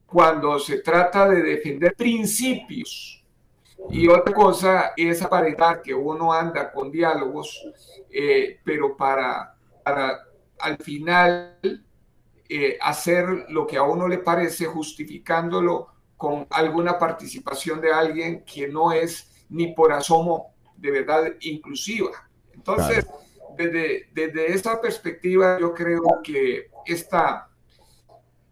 cuando 0.05 0.57
se 0.57 0.79
trata 0.79 1.29
de 1.29 1.43
defender 1.43 1.95
principios. 1.95 3.23
Y 3.89 4.07
otra 4.07 4.33
cosa 4.33 4.93
es 4.97 5.21
aparentar 5.21 5.81
que 5.81 5.93
uno 5.93 6.33
anda 6.33 6.71
con 6.71 6.91
diálogos, 6.91 7.63
eh, 8.09 8.59
pero 8.63 8.97
para, 8.97 9.55
para 9.83 10.19
al 10.59 10.77
final 10.77 11.59
eh, 12.49 12.77
hacer 12.81 13.45
lo 13.49 13.67
que 13.67 13.77
a 13.77 13.83
uno 13.83 14.07
le 14.07 14.17
parece, 14.19 14.65
justificándolo 14.65 15.87
con 16.15 16.47
alguna 16.49 16.97
participación 16.97 17.79
de 17.79 17.91
alguien 17.91 18.43
que 18.43 18.67
no 18.67 18.91
es 18.91 19.45
ni 19.49 19.73
por 19.73 19.93
asomo 19.93 20.53
de 20.75 20.91
verdad 20.91 21.33
inclusiva. 21.41 22.11
Entonces, 22.53 23.05
desde, 23.57 24.09
desde 24.13 24.53
esta 24.53 24.79
perspectiva, 24.79 25.57
yo 25.59 25.73
creo 25.73 26.01
que 26.23 26.69
esta, 26.85 27.49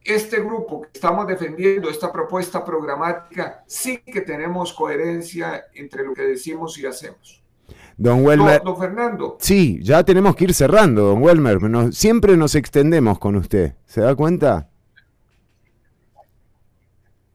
este 0.03 0.39
grupo 0.41 0.81
que 0.81 0.89
estamos 0.93 1.27
defendiendo, 1.27 1.89
esta 1.89 2.11
propuesta 2.11 2.63
programática, 2.65 3.63
sí 3.67 3.99
que 4.05 4.21
tenemos 4.21 4.73
coherencia 4.73 5.65
entre 5.73 6.03
lo 6.03 6.13
que 6.13 6.23
decimos 6.23 6.77
y 6.77 6.85
hacemos. 6.85 7.41
Don 7.97 8.17
Don, 8.17 8.25
Welmer. 8.25 8.61
don 8.61 8.77
Fernando, 8.77 9.37
Sí, 9.39 9.79
ya 9.81 10.03
tenemos 10.03 10.35
que 10.35 10.43
ir 10.43 10.53
cerrando, 10.53 11.03
don 11.05 11.23
Welmer. 11.23 11.61
Nos- 11.63 11.95
siempre 11.95 12.35
nos 12.35 12.53
extendemos 12.55 13.17
con 13.19 13.35
usted. 13.37 13.75
¿Se 13.85 14.01
da 14.01 14.13
cuenta? 14.15 14.69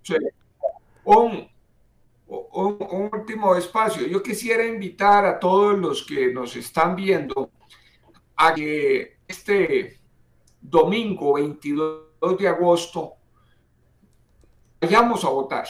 Sí. 0.02 0.14
Un, 1.04 1.48
un- 2.28 2.76
un 2.90 3.10
último 3.12 3.56
espacio. 3.56 4.06
Yo 4.06 4.22
quisiera 4.22 4.64
invitar 4.66 5.24
a 5.24 5.38
todos 5.38 5.78
los 5.78 6.04
que 6.06 6.32
nos 6.32 6.54
están 6.56 6.94
viendo 6.94 7.50
a 8.42 8.54
que 8.54 9.18
este 9.28 10.00
domingo 10.60 11.34
22 11.34 12.38
de 12.38 12.48
agosto 12.48 13.12
vayamos 14.80 15.22
a 15.24 15.28
votar 15.28 15.66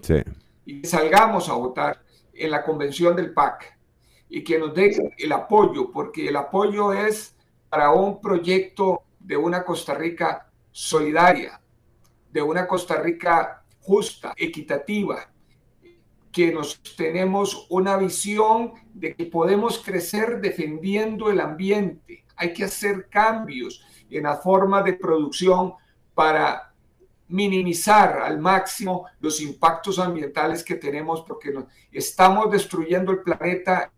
Sí. 0.00 0.22
y 0.64 0.84
salgamos 0.86 1.48
a 1.50 1.54
votar 1.54 2.02
en 2.32 2.50
la 2.50 2.62
convención 2.64 3.14
del 3.14 3.32
PAC 3.34 3.78
y 4.28 4.42
que 4.42 4.58
nos 4.58 4.74
den 4.74 5.14
el 5.18 5.32
apoyo, 5.32 5.90
porque 5.92 6.28
el 6.28 6.36
apoyo 6.36 6.92
es 6.94 7.36
para 7.68 7.90
un 7.90 8.20
proyecto 8.22 9.02
de 9.18 9.36
una 9.36 9.64
Costa 9.64 9.94
Rica 9.94 10.50
solidaria, 10.72 11.60
de 12.30 12.40
una 12.40 12.66
Costa 12.66 12.96
Rica 13.00 13.64
justa, 13.80 14.32
equitativa, 14.36 15.30
que 16.32 16.52
nos 16.52 16.82
tenemos 16.96 17.66
una 17.68 17.96
visión 17.98 18.72
de 18.94 19.14
que 19.14 19.26
podemos 19.26 19.82
crecer 19.82 20.40
defendiendo 20.40 21.30
el 21.30 21.40
ambiente. 21.40 22.24
Hay 22.36 22.54
que 22.54 22.64
hacer 22.64 23.08
cambios 23.10 23.84
en 24.08 24.22
la 24.22 24.36
forma 24.36 24.82
de 24.82 24.94
producción 24.94 25.74
para 26.14 26.72
minimizar 27.28 28.18
al 28.18 28.38
máximo 28.38 29.06
los 29.20 29.40
impactos 29.40 29.98
ambientales 29.98 30.62
que 30.62 30.76
tenemos 30.76 31.22
porque 31.22 31.50
nos, 31.50 31.64
estamos 31.90 32.50
destruyendo 32.50 33.12
el 33.12 33.22
planeta 33.22 33.90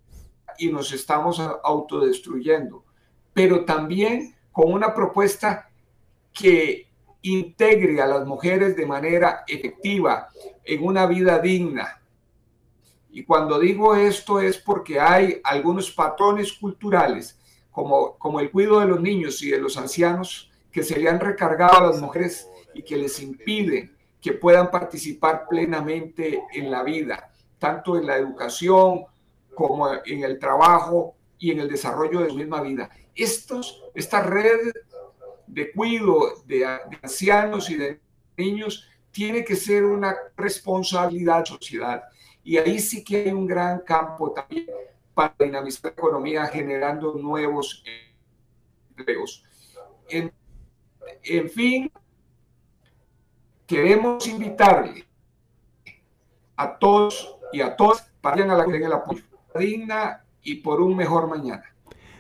y 0.59 0.71
nos 0.71 0.93
estamos 0.93 1.39
autodestruyendo, 1.39 2.85
pero 3.35 3.65
también 3.65 4.35
con 4.53 4.73
una 4.73 4.95
propuesta 4.95 5.69
que 6.33 6.89
integre 7.23 8.01
a 8.01 8.07
las 8.07 8.27
mujeres 8.27 8.77
de 8.77 8.87
manera 8.87 9.45
efectiva 9.47 10.29
en 10.65 10.85
una 10.85 11.07
vida 11.07 11.39
digna. 11.39 12.01
Y 13.17 13.25
cuando 13.25 13.59
digo 13.59 13.97
esto 13.97 14.41
es 14.41 14.59
porque 14.59 15.01
hay 15.01 15.41
algunos 15.43 15.91
patrones 15.91 16.53
culturales, 16.53 17.41
como, 17.71 18.19
como 18.19 18.41
el 18.41 18.51
cuidado 18.51 18.81
de 18.81 18.89
los 18.89 19.01
niños 19.01 19.43
y 19.43 19.49
de 19.49 19.59
los 19.59 19.79
ancianos, 19.79 20.51
que 20.71 20.83
se 20.83 21.01
le 21.01 21.09
han 21.09 21.19
recargado 21.19 21.79
a 21.79 21.87
las 21.87 21.99
mujeres 21.99 22.47
y 22.75 22.83
que 22.83 22.99
les 22.99 23.19
impiden 23.23 23.97
que 24.21 24.35
puedan 24.35 24.71
participar 24.71 25.47
plenamente 25.49 26.43
en 26.53 26.71
la 26.71 26.83
vida, 26.83 27.31
tanto 27.59 27.97
en 27.97 28.07
la 28.07 28.19
educación 28.19 29.07
como 29.55 29.89
en 30.05 30.23
el 30.23 30.39
trabajo 30.39 31.15
y 31.39 31.53
en 31.53 31.61
el 31.61 31.71
desarrollo 31.71 32.21
de 32.21 32.29
su 32.29 32.37
misma 32.37 32.61
vida. 32.61 32.91
Estos, 33.15 33.83
esta 33.95 34.21
red 34.21 34.61
de 35.47 35.73
cuidado 35.73 36.35
de, 36.45 36.59
de 36.59 36.99
ancianos 37.03 37.71
y 37.71 37.77
de 37.77 37.99
niños 38.37 38.87
tiene 39.11 39.43
que 39.43 39.57
ser 39.57 39.87
una 39.87 40.15
responsabilidad 40.37 41.37
de 41.37 41.41
la 41.41 41.47
sociedad. 41.47 42.03
Y 42.47 42.59
ahí 42.59 42.79
sí 42.79 43.03
que 43.03 43.25
hay 43.25 43.33
un 43.33 43.45
gran 43.45 43.81
campo 43.81 44.31
también 44.31 44.69
para 45.13 45.35
dinamizar 45.37 45.87
la 45.87 45.91
economía 45.91 46.47
generando 46.47 47.15
nuevos 47.15 47.83
empleos. 48.89 49.43
En, 50.09 50.33
en 51.25 51.51
fin, 51.51 51.93
queremos 53.67 54.25
invitarle 54.29 55.05
a 56.55 56.79
todos 56.79 57.37
y 57.53 57.63
a 57.63 57.75
todas 57.75 58.09
para 58.21 58.37
que 58.37 58.43
vayan 58.43 58.61
a 58.61 58.65
la 58.65 58.77
el 58.77 58.93
apoyo 58.93 59.25
digna 59.59 60.25
y 60.41 60.55
por 60.55 60.81
un 60.81 60.97
mejor 60.97 61.27
mañana. 61.27 61.76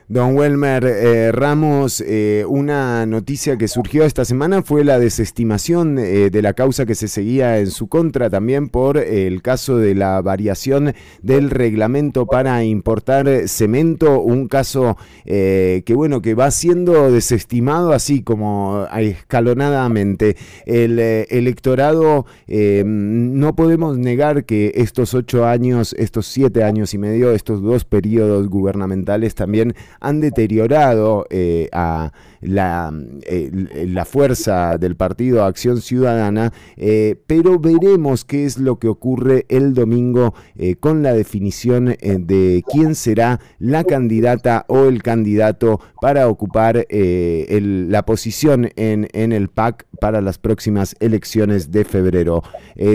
Don 0.08 0.36
Welmer 0.36 0.84
eh, 0.84 1.32
Ramos, 1.32 2.00
eh, 2.00 2.44
una 2.48 3.04
noticia 3.06 3.58
que 3.58 3.66
surgió 3.66 4.04
esta 4.04 4.24
semana 4.24 4.62
fue 4.62 4.84
la 4.84 5.00
desestimación 5.00 5.98
eh, 5.98 6.30
de 6.30 6.42
la 6.42 6.52
causa 6.52 6.86
que 6.86 6.94
se 6.94 7.08
seguía 7.08 7.58
en 7.58 7.72
su 7.72 7.88
contra 7.88 8.30
también 8.30 8.68
por 8.68 8.98
el 8.98 9.42
caso 9.42 9.78
de 9.78 9.96
la 9.96 10.22
variación 10.22 10.94
del 11.22 11.50
reglamento 11.50 12.24
para 12.24 12.62
importar 12.62 13.48
cemento, 13.48 14.20
un 14.20 14.46
caso 14.46 14.96
que 15.24 15.92
bueno 15.94 16.22
que 16.22 16.34
va 16.34 16.52
siendo 16.52 17.10
desestimado 17.10 17.92
así 17.92 18.22
como 18.22 18.86
escalonadamente. 18.96 20.36
El 20.66 21.00
electorado 21.00 22.26
no 22.46 23.56
podemos 23.56 23.98
negar 23.98 24.44
que 24.44 24.72
estos 24.76 25.14
ocho 25.14 25.46
años, 25.46 25.94
estos 25.98 26.26
siete 26.26 26.62
años 26.62 26.94
y 26.94 26.98
medio, 26.98 27.32
estos 27.32 27.60
dos 27.60 27.84
periodos 27.84 28.48
gubernamentales 28.48 29.34
también 29.34 29.74
han 30.00 30.20
deteriorado 30.20 31.26
eh, 31.30 31.68
a 31.72 32.12
la, 32.40 32.92
eh, 33.22 33.50
la, 33.88 34.04
fuerza 34.04 34.78
del 34.78 34.96
partido 34.96 35.44
Acción 35.44 35.80
Ciudadana, 35.80 36.52
eh, 36.76 37.16
pero 37.26 37.58
veremos 37.58 38.24
qué 38.24 38.44
es 38.44 38.58
lo 38.58 38.78
que 38.78 38.88
ocurre 38.88 39.46
el 39.48 39.74
domingo 39.74 40.34
con 40.80 41.02
la 41.02 41.12
definición 41.12 41.96
de 42.00 42.62
quién 42.70 42.94
será 42.94 43.40
la 43.58 43.84
candidata 43.84 44.64
o 44.68 44.84
el 44.84 45.02
candidato 45.02 45.80
para 46.00 46.28
ocupar 46.28 46.86
la 46.88 48.04
posición 48.04 48.70
en, 48.76 49.08
en, 49.12 49.32
el 49.32 49.48
PAC 49.48 49.86
para 50.00 50.20
las 50.20 50.38
próximas 50.38 50.96
elecciones 51.00 51.70
de 51.70 51.84
febrero. 51.84 52.42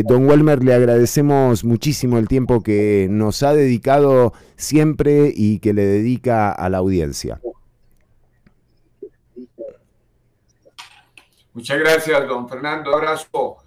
don 0.06 0.26
Walmer, 0.26 0.64
le 0.64 0.74
agradecemos 0.74 1.64
muchísimo 1.64 2.18
el 2.18 2.28
tiempo 2.28 2.62
que 2.62 3.08
nos 3.10 3.44
ha 3.44 3.54
dedicado 3.54 4.34
siempre 4.56 5.32
y 5.36 5.60
que 5.60 5.74
le 5.74 5.86
dedica 5.86 6.52
a 6.52 6.70
la 6.70 6.78
audiencia. 6.78 7.42
Muchas 11.54 11.80
gracias, 11.80 12.28
don 12.28 12.48
Fernando. 12.48 12.94
Abrazo 12.94 13.58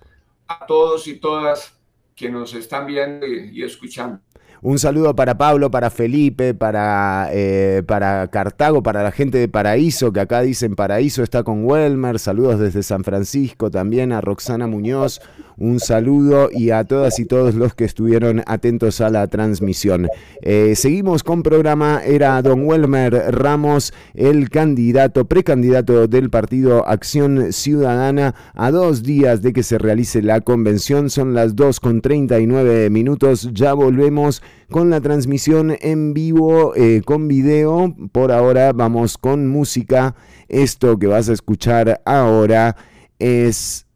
a 0.48 0.66
todos 0.66 1.06
y 1.06 1.16
todas 1.16 1.74
que 2.14 2.30
nos 2.30 2.54
están 2.54 2.86
viendo 2.86 3.26
y, 3.26 3.62
escuchando. 3.62 4.20
Un 4.62 4.78
saludo 4.78 5.14
para 5.14 5.36
Pablo, 5.36 5.70
para 5.70 5.90
Felipe, 5.90 6.54
para, 6.54 7.28
eh, 7.32 7.82
para 7.86 8.28
Cartago, 8.28 8.82
para 8.82 9.02
la 9.02 9.12
gente 9.12 9.36
de 9.36 9.48
Paraíso, 9.48 10.10
que 10.10 10.20
acá 10.20 10.40
dicen 10.40 10.74
Paraíso 10.74 11.22
está 11.22 11.42
con 11.42 11.66
Welmer. 11.66 12.18
Saludos 12.18 12.58
desde 12.58 12.82
San 12.82 13.04
Francisco 13.04 13.70
también 13.70 14.12
a 14.12 14.22
Roxana 14.22 14.66
Muñoz. 14.66 15.20
Un 15.56 15.78
saludo 15.78 16.48
y 16.52 16.70
a 16.70 16.84
todas 16.84 17.18
y 17.20 17.26
todos 17.26 17.54
los 17.54 17.74
que 17.74 17.84
estuvieron 17.84 18.42
atentos 18.46 19.00
a 19.00 19.08
la 19.08 19.28
transmisión. 19.28 20.08
Eh, 20.42 20.74
seguimos 20.74 21.22
con 21.22 21.42
programa. 21.42 22.02
Era 22.04 22.42
don 22.42 22.64
Welmer 22.64 23.12
Ramos, 23.34 23.92
el 24.14 24.50
candidato, 24.50 25.26
precandidato 25.26 26.08
del 26.08 26.28
partido 26.30 26.86
Acción 26.88 27.52
Ciudadana, 27.52 28.34
a 28.54 28.70
dos 28.72 29.02
días 29.04 29.42
de 29.42 29.52
que 29.52 29.62
se 29.62 29.78
realice 29.78 30.22
la 30.22 30.40
convención. 30.40 31.08
Son 31.08 31.34
las 31.34 31.54
2 31.54 31.78
con 31.78 32.00
39 32.00 32.90
minutos. 32.90 33.48
Ya 33.52 33.74
volvemos 33.74 34.42
con 34.70 34.90
la 34.90 35.00
transmisión 35.00 35.76
en 35.80 36.14
vivo 36.14 36.74
eh, 36.74 37.02
con 37.04 37.28
video. 37.28 37.94
Por 38.10 38.32
ahora 38.32 38.72
vamos 38.72 39.18
con 39.18 39.46
música. 39.46 40.16
Esto 40.48 40.98
que 40.98 41.06
vas 41.06 41.28
a 41.28 41.32
escuchar 41.32 42.00
ahora 42.04 42.76
es... 43.18 43.86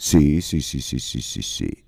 Sí, 0.00 0.40
sí, 0.40 0.62
sí, 0.62 0.80
sí, 0.80 0.98
sí, 0.98 1.20
sí, 1.20 1.42
sí. 1.42 1.84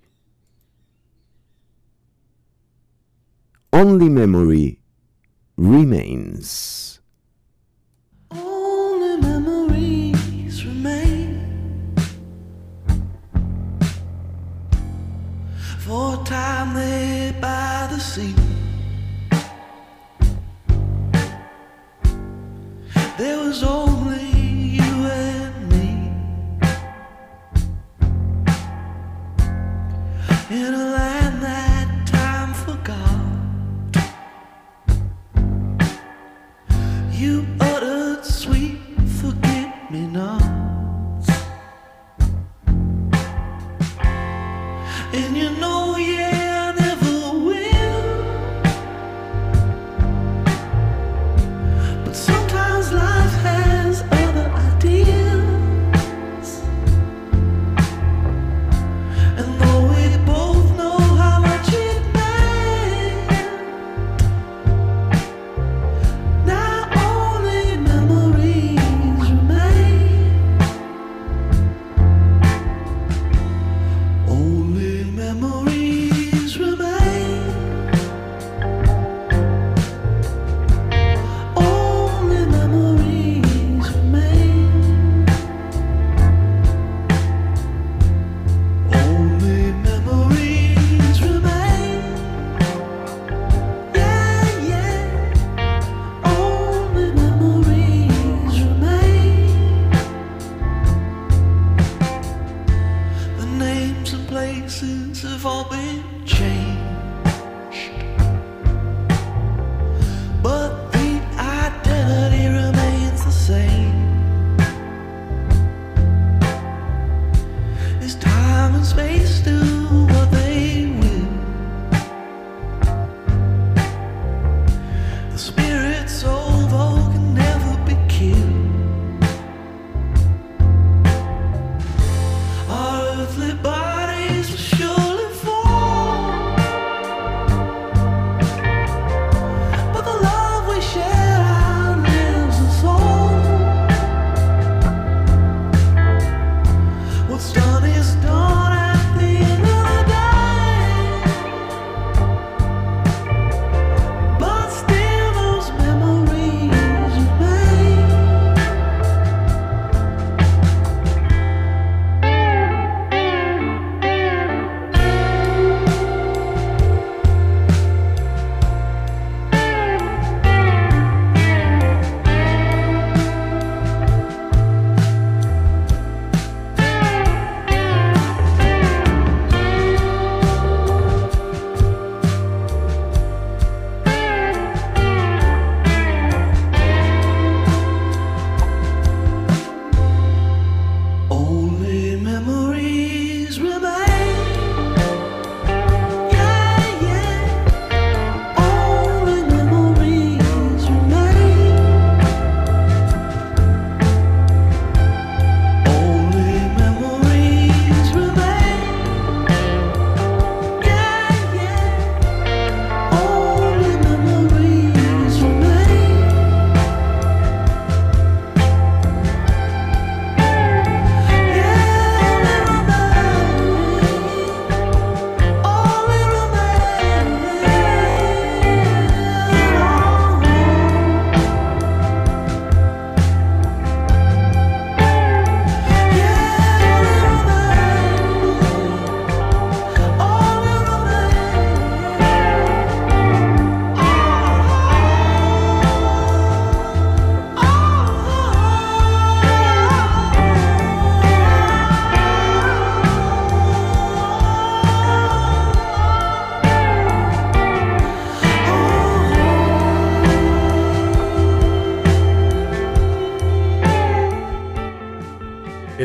Only 3.72 4.10
memory 4.10 4.78
remains. 5.56 6.91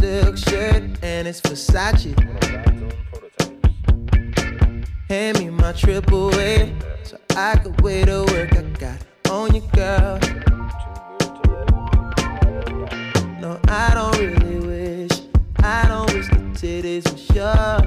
Silk 0.00 0.36
shirt 0.36 0.82
and 1.02 1.26
it's 1.26 1.40
Versace. 1.40 2.14
Hand 5.08 5.38
me 5.38 5.50
my 5.50 5.72
triple 5.72 6.34
A 6.38 6.72
so 7.02 7.18
I 7.36 7.56
could 7.56 7.80
wait 7.80 8.04
to 8.06 8.24
work. 8.32 8.54
I 8.54 8.62
got 8.78 8.98
on 9.30 9.54
you, 9.54 9.62
girl. 9.74 10.18
No, 13.40 13.58
I 13.68 13.90
don't 13.94 14.18
really 14.18 14.60
wish. 14.66 15.20
I 15.58 15.86
don't 15.88 16.12
wish 16.12 16.28
the 16.28 16.36
titties 16.60 17.04
were 17.10 17.18
sure. 17.34 17.80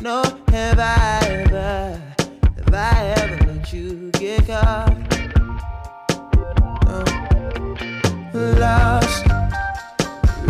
No, 0.00 0.22
have 0.50 0.78
I 0.78 1.18
ever, 1.26 2.00
have 2.56 2.74
I 2.74 3.14
ever 3.16 3.52
let 3.52 3.72
you 3.72 4.10
get 4.12 4.46
caught? 4.46 5.05
Lost, 8.36 9.26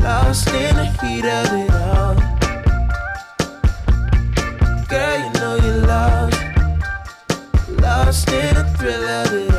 lost 0.02 0.48
in 0.48 0.74
the 0.74 0.86
heat 1.00 1.24
of 1.24 1.52
it 1.52 1.70
all. 1.70 2.16
Girl, 4.88 5.18
you 5.20 5.30
know 5.34 5.54
you're 5.54 5.86
lost, 5.86 6.40
lost 7.80 8.28
in 8.28 8.54
the 8.56 8.64
thrill 8.76 9.04
of 9.04 9.32
it 9.32 9.50
all. 9.50 9.55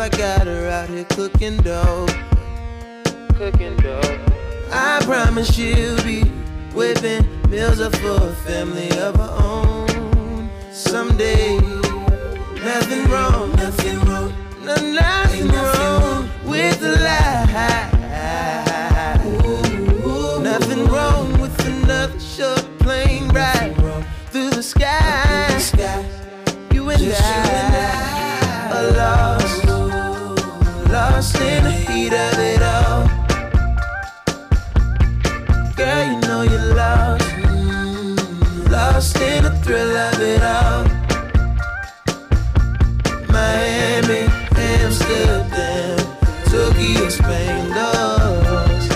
I 0.00 0.08
got 0.08 0.46
her 0.46 0.66
out 0.70 0.88
here 0.88 1.04
cooking 1.04 1.58
dough. 1.58 2.06
Cooking 3.36 3.76
dough. 3.76 4.18
I 4.72 4.98
promise 5.04 5.52
she'll 5.54 6.02
be 6.02 6.22
whipping 6.72 7.26
meals 7.50 7.82
up 7.82 7.94
for 7.96 8.16
a 8.16 8.32
family 8.46 8.90
of 8.98 9.16
her 9.16 9.36
own. 9.38 10.48
Someday, 10.72 11.58
nothing 12.64 13.10
wrong, 13.10 13.52
nothing 13.56 14.00
wrong, 14.06 14.32
no, 14.64 14.74
nothing 14.76 15.48
wrong 15.48 16.30
with 16.46 16.80
the 16.80 16.96
lie. 16.96 17.90
Nothing 20.42 20.86
wrong 20.86 21.38
with 21.42 21.66
another 21.66 22.18
short 22.18 22.64
plane 22.78 23.28
ride 23.28 23.76
through 24.30 24.48
the 24.48 24.62
sky. 24.62 25.60
You 26.72 26.88
and 26.88 27.02
I 27.02 28.70
are 28.72 28.90
lost, 28.92 29.39
lost 31.20 31.40
in 31.42 31.64
the 31.64 31.70
heat 31.70 32.14
of 32.14 32.38
it 32.38 32.62
all. 32.62 33.04
Girl, 35.76 36.04
you 36.10 36.18
know 36.26 36.42
you're 36.50 36.74
lost, 36.74 37.30
lost 38.70 39.20
in 39.20 39.44
the 39.44 39.50
thrill 39.62 39.96
of 40.08 40.18
it 40.18 40.42
all. 40.42 40.84
Miami, 43.28 44.22
Amsterdam, 44.56 45.98
Tokyo, 46.50 47.08
Spain, 47.10 47.68
lost. 47.68 48.90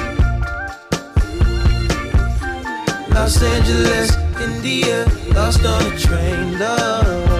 Los 3.12 3.42
Angeles, 3.42 4.16
India, 4.40 5.04
lost 5.34 5.62
on 5.66 5.92
a 5.92 5.98
train. 5.98 6.58
Lost, 6.58 7.33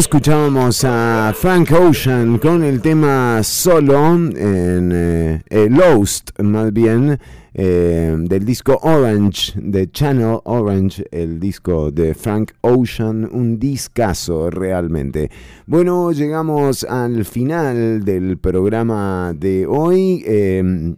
Escuchábamos 0.00 0.82
a 0.84 1.30
Frank 1.36 1.72
Ocean 1.72 2.38
con 2.38 2.64
el 2.64 2.80
tema 2.80 3.42
solo 3.42 4.14
en 4.14 4.90
eh, 4.94 5.42
eh, 5.50 5.68
Lost, 5.70 6.40
más 6.40 6.72
bien, 6.72 7.18
eh, 7.52 8.16
del 8.18 8.46
disco 8.46 8.78
Orange, 8.80 9.52
de 9.60 9.90
Channel 9.90 10.38
Orange, 10.44 11.04
el 11.10 11.38
disco 11.38 11.90
de 11.90 12.14
Frank 12.14 12.52
Ocean, 12.62 13.28
un 13.30 13.58
discazo 13.58 14.48
realmente. 14.48 15.30
Bueno, 15.66 16.12
llegamos 16.12 16.84
al 16.84 17.26
final 17.26 18.02
del 18.02 18.38
programa 18.38 19.34
de 19.36 19.66
hoy. 19.66 20.24
eh, 20.26 20.94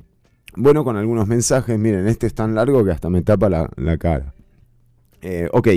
bueno, 0.55 0.85
con 0.85 0.97
algunos 0.97 1.27
mensajes, 1.27 1.77
miren, 1.77 2.07
este 2.07 2.29
es 2.29 2.35
tan 2.35 2.55
largo 2.55 2.85
que 2.85 2.93
hasta 2.93 3.11
me 3.11 3.23
tapa 3.23 3.49
la, 3.49 3.69
la 3.75 3.99
cara. 3.99 4.33
Eh, 5.23 5.49
ok, 5.53 5.69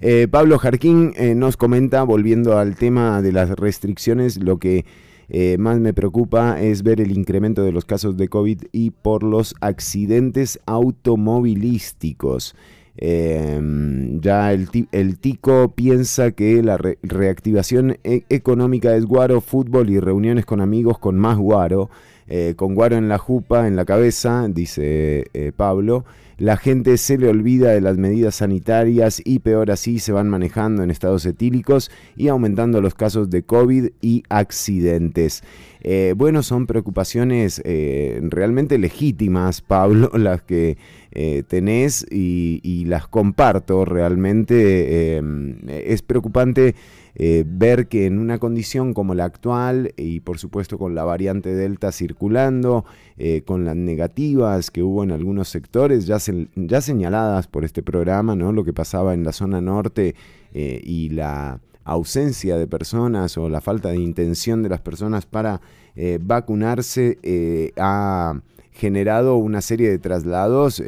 Eh, 0.00 0.28
Pablo 0.30 0.58
Jarquín 0.58 1.12
eh, 1.16 1.34
nos 1.34 1.56
comenta, 1.56 2.02
volviendo 2.04 2.56
al 2.58 2.76
tema 2.76 3.20
de 3.22 3.32
las 3.32 3.50
restricciones, 3.50 4.36
lo 4.42 4.58
que 4.58 4.84
eh, 5.28 5.56
más 5.58 5.78
me 5.80 5.92
preocupa 5.92 6.60
es 6.60 6.82
ver 6.82 7.00
el 7.00 7.10
incremento 7.12 7.62
de 7.62 7.72
los 7.72 7.84
casos 7.84 8.16
de 8.16 8.28
COVID 8.28 8.62
y 8.72 8.90
por 8.90 9.22
los 9.22 9.54
accidentes 9.60 10.58
automovilísticos. 10.66 12.54
Eh, 12.96 13.60
ya 14.20 14.52
el, 14.52 14.70
ti- 14.70 14.88
el 14.90 15.18
Tico 15.18 15.72
piensa 15.74 16.32
que 16.32 16.62
la 16.62 16.76
re- 16.78 16.98
reactivación 17.02 17.98
e- 18.02 18.24
económica 18.28 18.96
es 18.96 19.04
guaro, 19.04 19.40
fútbol 19.40 19.90
y 19.90 20.00
reuniones 20.00 20.44
con 20.46 20.60
amigos 20.60 20.98
con 20.98 21.16
más 21.18 21.36
guaro. 21.38 21.90
con 22.56 22.74
guaro 22.74 22.96
en 22.96 23.08
la 23.08 23.16
jupa, 23.16 23.66
en 23.68 23.74
la 23.74 23.84
cabeza, 23.86 24.46
dice 24.50 25.24
Pablo. 25.56 26.04
La 26.38 26.56
gente 26.56 26.96
se 26.98 27.18
le 27.18 27.28
olvida 27.28 27.70
de 27.70 27.80
las 27.80 27.98
medidas 27.98 28.36
sanitarias 28.36 29.20
y 29.24 29.40
peor 29.40 29.72
así 29.72 29.98
se 29.98 30.12
van 30.12 30.28
manejando 30.28 30.84
en 30.84 30.90
estados 30.90 31.26
etílicos 31.26 31.90
y 32.16 32.28
aumentando 32.28 32.80
los 32.80 32.94
casos 32.94 33.28
de 33.28 33.42
COVID 33.42 33.88
y 34.00 34.22
accidentes. 34.28 35.42
Eh, 35.80 36.14
bueno, 36.16 36.44
son 36.44 36.66
preocupaciones 36.66 37.60
eh, 37.64 38.20
realmente 38.22 38.78
legítimas, 38.78 39.60
Pablo, 39.68 40.12
las 40.14 40.42
que 40.42 40.78
eh, 41.10 41.42
tenés 41.48 42.06
y, 42.08 42.84
las 42.86 43.08
comparto 43.08 43.84
realmente. 43.84 45.20
es 45.68 46.02
preocupante 46.02 46.76
eh, 47.20 47.44
ver 47.44 47.88
que 47.88 48.06
en 48.06 48.20
una 48.20 48.38
condición 48.38 48.94
como 48.94 49.12
la 49.12 49.24
actual 49.24 49.92
y 49.96 50.20
por 50.20 50.38
supuesto 50.38 50.78
con 50.78 50.94
la 50.94 51.02
variante 51.02 51.52
Delta 51.52 51.90
circulando, 51.90 52.84
eh, 53.16 53.42
con 53.44 53.64
las 53.64 53.74
negativas 53.74 54.70
que 54.70 54.84
hubo 54.84 55.02
en 55.02 55.10
algunos 55.10 55.48
sectores 55.48 56.06
ya, 56.06 56.18
ya 56.54 56.80
señaladas 56.80 57.48
por 57.48 57.64
este 57.64 57.82
programa, 57.82 58.36
¿no? 58.36 58.52
lo 58.52 58.62
que 58.62 58.72
pasaba 58.72 59.14
en 59.14 59.24
la 59.24 59.32
zona 59.32 59.60
norte 59.60 60.14
eh, 60.54 60.80
y 60.84 61.08
la 61.08 61.60
ausencia 61.82 62.56
de 62.56 62.68
personas 62.68 63.36
o 63.36 63.48
la 63.48 63.60
falta 63.60 63.88
de 63.88 63.96
intención 63.96 64.62
de 64.62 64.68
las 64.68 64.80
personas 64.80 65.26
para 65.26 65.60
vacunarse 66.20 67.72
ha 67.76 68.40
generado 68.70 69.36
una 69.36 69.60
serie 69.62 69.90
de 69.90 69.98
traslados 69.98 70.80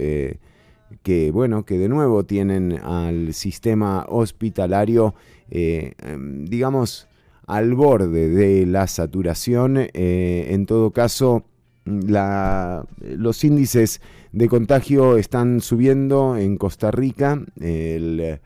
que 1.03 1.31
bueno, 1.31 1.65
que 1.65 1.79
de 1.79 1.89
nuevo 1.89 2.25
tienen 2.25 2.79
al 2.83 3.33
sistema 3.33 4.05
hospitalario, 4.09 5.15
eh, 5.51 5.93
em, 6.03 6.45
digamos, 6.47 7.09
al 7.47 7.75
borde 7.75 8.29
de 8.29 8.67
la 8.67 8.87
saturación. 8.87 9.77
Eh, 9.79 10.49
en 10.51 10.67
todo 10.67 10.91
caso, 10.93 11.45
la- 11.85 12.85
los 13.01 13.43
índices 13.45 14.01
de 14.33 14.49
contagio 14.49 15.17
están 15.17 15.61
subiendo 15.61 16.37
en 16.37 16.57
Costa 16.57 16.91
Rica. 16.91 17.43
El, 17.61 18.41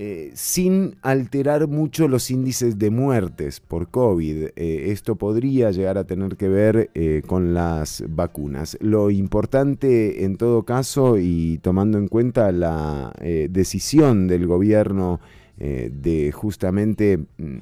eh, 0.00 0.30
sin 0.34 0.94
alterar 1.02 1.66
mucho 1.66 2.06
los 2.06 2.30
índices 2.30 2.78
de 2.78 2.88
muertes 2.88 3.58
por 3.58 3.88
COVID. 3.88 4.50
Eh, 4.54 4.92
esto 4.92 5.16
podría 5.16 5.72
llegar 5.72 5.98
a 5.98 6.04
tener 6.04 6.36
que 6.36 6.48
ver 6.48 6.88
eh, 6.94 7.22
con 7.26 7.52
las 7.52 8.04
vacunas. 8.08 8.78
Lo 8.80 9.10
importante 9.10 10.22
en 10.22 10.36
todo 10.36 10.62
caso 10.62 11.18
y 11.18 11.58
tomando 11.62 11.98
en 11.98 12.06
cuenta 12.06 12.52
la 12.52 13.12
decisión 13.50 14.28
del 14.28 14.46
gobierno 14.46 15.18
de 15.56 16.30
justamente, 16.32 17.18
mm, 17.18 17.58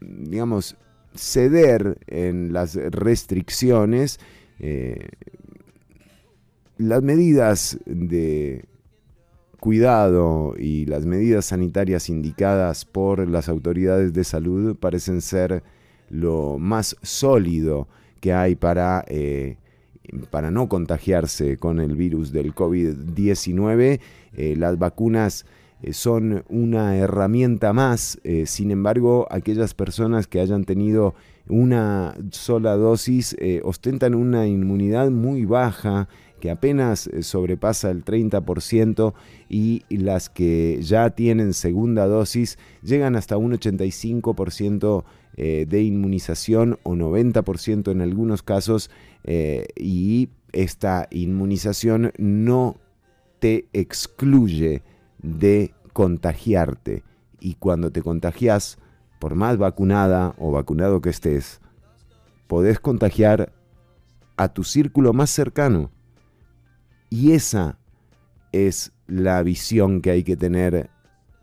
digamos, 0.00 0.76
ceder 1.14 1.98
en 2.08 2.52
las 2.52 2.74
restricciones, 2.74 4.18
las 6.76 7.02
medidas 7.04 7.78
de 7.86 8.64
cuidado 9.58 10.54
y 10.58 10.86
las 10.86 11.04
medidas 11.06 11.46
sanitarias 11.46 12.08
indicadas 12.08 12.84
por 12.84 13.28
las 13.28 13.48
autoridades 13.48 14.12
de 14.12 14.24
salud 14.24 14.76
parecen 14.76 15.20
ser 15.20 15.62
lo 16.10 16.58
más 16.58 16.96
sólido 17.02 17.88
que 18.20 18.32
hay 18.32 18.54
para, 18.54 19.04
eh, 19.08 19.56
para 20.30 20.50
no 20.50 20.68
contagiarse 20.68 21.56
con 21.56 21.80
el 21.80 21.96
virus 21.96 22.32
del 22.32 22.54
COVID-19. 22.54 24.00
Eh, 24.36 24.54
las 24.56 24.78
vacunas 24.78 25.44
eh, 25.82 25.92
son 25.92 26.44
una 26.48 26.96
herramienta 26.96 27.72
más, 27.72 28.18
sin 28.46 28.70
embargo, 28.70 29.26
aquellas 29.30 29.74
personas 29.74 30.26
que 30.26 30.40
hayan 30.40 30.64
tenido 30.64 31.14
una 31.48 32.14
sola 32.30 32.76
dosis 32.76 33.36
ostentan 33.62 34.14
una 34.14 34.46
inmunidad 34.46 35.10
muy 35.10 35.46
baja 35.46 36.08
que 36.38 36.50
apenas 36.50 37.06
eh, 37.06 37.22
sobrepasa 37.22 37.90
el 37.90 38.04
30% 38.04 39.14
y 39.48 39.82
las 39.90 40.28
que 40.30 40.78
ya 40.82 41.10
tienen 41.10 41.54
segunda 41.54 42.06
dosis 42.06 42.58
llegan 42.82 43.16
hasta 43.16 43.36
un 43.36 43.52
85% 43.52 45.04
eh, 45.36 45.66
de 45.68 45.82
inmunización 45.82 46.78
o 46.82 46.94
90% 46.94 47.92
en 47.92 48.00
algunos 48.00 48.42
casos 48.42 48.90
eh, 49.24 49.68
y 49.76 50.30
esta 50.52 51.06
inmunización 51.10 52.12
no 52.18 52.76
te 53.38 53.68
excluye 53.72 54.82
de 55.22 55.72
contagiarte 55.92 57.04
y 57.40 57.54
cuando 57.54 57.92
te 57.92 58.02
contagias, 58.02 58.78
por 59.18 59.34
más 59.34 59.58
vacunada 59.58 60.34
o 60.38 60.50
vacunado 60.50 61.00
que 61.00 61.10
estés, 61.10 61.60
podés 62.46 62.80
contagiar 62.80 63.52
a 64.36 64.48
tu 64.48 64.64
círculo 64.64 65.12
más 65.12 65.30
cercano. 65.30 65.90
Y 67.10 67.32
esa 67.32 67.78
es 68.52 68.92
la 69.06 69.42
visión 69.42 70.00
que 70.00 70.10
hay 70.10 70.22
que 70.22 70.36
tener 70.36 70.90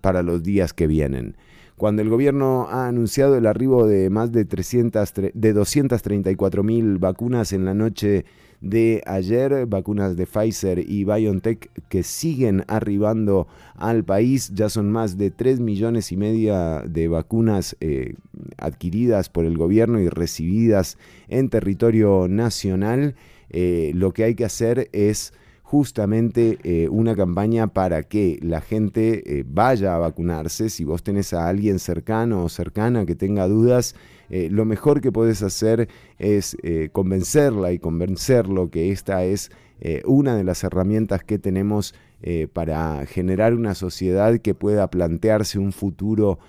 para 0.01 0.21
los 0.23 0.43
días 0.43 0.73
que 0.73 0.87
vienen. 0.87 1.35
Cuando 1.77 2.01
el 2.01 2.09
gobierno 2.09 2.67
ha 2.69 2.87
anunciado 2.87 3.35
el 3.35 3.45
arribo 3.47 3.85
de 3.85 4.09
más 4.09 4.31
de, 4.31 4.45
300, 4.45 5.13
tre- 5.13 5.31
de 5.33 5.51
234 5.53 6.63
mil 6.63 6.99
vacunas 6.99 7.51
en 7.51 7.65
la 7.65 7.73
noche 7.73 8.25
de 8.61 9.01
ayer, 9.05 9.65
vacunas 9.65 10.15
de 10.15 10.25
Pfizer 10.25 10.79
y 10.79 11.03
BioNTech 11.03 11.69
que 11.89 12.03
siguen 12.03 12.63
arribando 12.67 13.47
al 13.75 14.05
país, 14.05 14.51
ya 14.53 14.69
son 14.69 14.89
más 14.89 15.17
de 15.17 15.31
3 15.31 15.59
millones 15.59 16.13
y 16.13 16.17
media 16.17 16.81
de 16.87 17.09
vacunas 17.09 17.75
eh, 17.81 18.15
adquiridas 18.57 19.27
por 19.29 19.43
el 19.43 19.57
gobierno 19.57 19.99
y 19.99 20.07
recibidas 20.07 20.97
en 21.27 21.49
territorio 21.49 22.27
nacional. 22.29 23.15
Eh, 23.49 23.91
lo 23.95 24.13
que 24.13 24.23
hay 24.23 24.35
que 24.35 24.45
hacer 24.45 24.89
es 24.93 25.33
justamente 25.65 26.59
eh, 26.63 26.87
una 26.89 27.15
campaña 27.15 27.65
para 27.65 28.03
que 28.03 28.37
la 28.43 28.61
gente 28.61 29.39
eh, 29.39 29.43
vaya 29.47 29.95
a 29.95 29.97
vacunarse. 29.97 30.69
Si 30.69 30.83
vos 30.83 31.01
tenés 31.01 31.33
a 31.33 31.49
alguien 31.49 31.79
cercano 31.79 32.43
o 32.43 32.49
cercana 32.49 33.07
que 33.07 33.15
tenga 33.15 33.47
dudas, 33.47 33.95
eh, 34.29 34.47
lo 34.51 34.63
mejor 34.65 35.01
que 35.01 35.11
podés 35.11 35.41
hacer 35.41 35.89
es 36.19 36.55
convencerla 36.91 37.71
y 37.71 37.79
convencerlo 37.79 38.69
que 38.69 38.91
esta 38.91 39.25
es 39.25 39.51
una 40.05 40.35
de 40.35 40.43
las 40.43 40.63
herramientas 40.63 41.23
que 41.23 41.37
tenemos 41.37 41.93
para 42.53 43.05
generar 43.05 43.53
una 43.53 43.75
sociedad 43.75 44.39
que 44.39 44.55
pueda 44.55 44.89
plantearse 44.89 45.59
un 45.59 45.73
futuro 45.73 46.39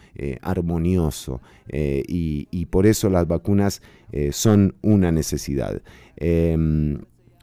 armonioso. 0.40 1.42
Y, 1.68 2.66
por 2.70 2.86
eso 2.86 3.10
las 3.10 3.26
vacunas 3.26 3.82
son 4.30 4.74
una 4.80 5.12
necesidad. 5.12 5.82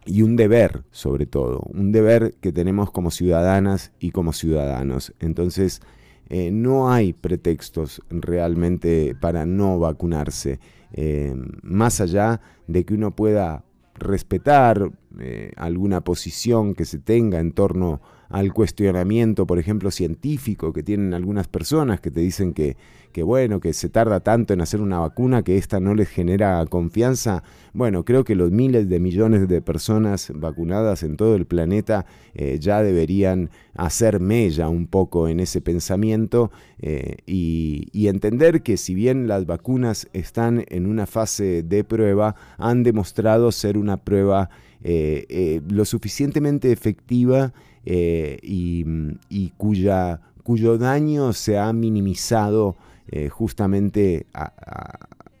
Y 0.06 0.22
un 0.22 0.36
deber, 0.36 0.84
sobre 0.90 1.26
todo, 1.26 1.60
un 1.72 1.92
deber 1.92 2.34
que 2.40 2.52
tenemos 2.52 2.90
como 2.90 3.10
ciudadanas 3.10 3.92
y 3.98 4.10
como 4.10 4.32
ciudadanos. 4.32 5.14
Entonces, 5.20 5.80
eh, 6.28 6.50
no 6.50 6.90
hay 6.90 7.12
pretextos 7.12 8.02
realmente 8.10 9.14
para 9.20 9.46
no 9.46 9.78
vacunarse, 9.78 10.58
eh, 10.92 11.34
más 11.62 12.00
allá 12.00 12.40
de 12.66 12.84
que 12.84 12.94
uno 12.94 13.14
pueda 13.14 13.64
respetar 13.94 14.90
eh, 15.20 15.52
alguna 15.56 16.00
posición 16.02 16.74
que 16.74 16.84
se 16.84 16.98
tenga 16.98 17.40
en 17.40 17.52
torno 17.52 18.00
al 18.34 18.52
cuestionamiento, 18.52 19.46
por 19.46 19.60
ejemplo, 19.60 19.92
científico 19.92 20.72
que 20.72 20.82
tienen 20.82 21.14
algunas 21.14 21.46
personas 21.46 22.00
que 22.00 22.10
te 22.10 22.18
dicen 22.18 22.52
que, 22.52 22.76
que 23.12 23.22
bueno, 23.22 23.60
que 23.60 23.72
se 23.72 23.88
tarda 23.88 24.18
tanto 24.18 24.52
en 24.52 24.60
hacer 24.60 24.80
una 24.80 24.98
vacuna 24.98 25.44
que 25.44 25.56
esta 25.56 25.78
no 25.78 25.94
les 25.94 26.08
genera 26.08 26.66
confianza. 26.66 27.44
Bueno, 27.74 28.04
creo 28.04 28.24
que 28.24 28.34
los 28.34 28.50
miles 28.50 28.88
de 28.88 28.98
millones 28.98 29.46
de 29.46 29.62
personas 29.62 30.32
vacunadas 30.34 31.04
en 31.04 31.16
todo 31.16 31.36
el 31.36 31.46
planeta 31.46 32.06
eh, 32.34 32.58
ya 32.60 32.82
deberían 32.82 33.50
hacer 33.76 34.18
mella 34.18 34.68
un 34.68 34.88
poco 34.88 35.28
en 35.28 35.38
ese 35.38 35.60
pensamiento 35.60 36.50
eh, 36.80 37.18
y, 37.26 38.08
entender 38.08 38.62
que 38.62 38.76
si 38.76 38.96
bien 38.96 39.28
las 39.28 39.46
vacunas 39.46 40.08
están 40.12 40.64
en 40.70 40.86
una 40.86 41.06
fase 41.06 41.62
de 41.62 41.84
prueba, 41.84 42.34
han 42.58 42.82
demostrado 42.82 43.52
ser 43.52 43.78
una 43.78 43.96
prueba 43.96 44.50
eh, 44.82 45.62
lo 45.68 45.84
suficientemente 45.84 46.70
efectiva 46.70 47.54
eh, 47.86 48.38
y, 48.42 49.50
cuya, 49.56 50.20
cuyo 50.42 50.78
daño 50.78 51.32
se 51.32 51.58
ha 51.58 51.72
minimizado 51.72 52.76
eh, 53.08 53.28
justamente 53.28 54.26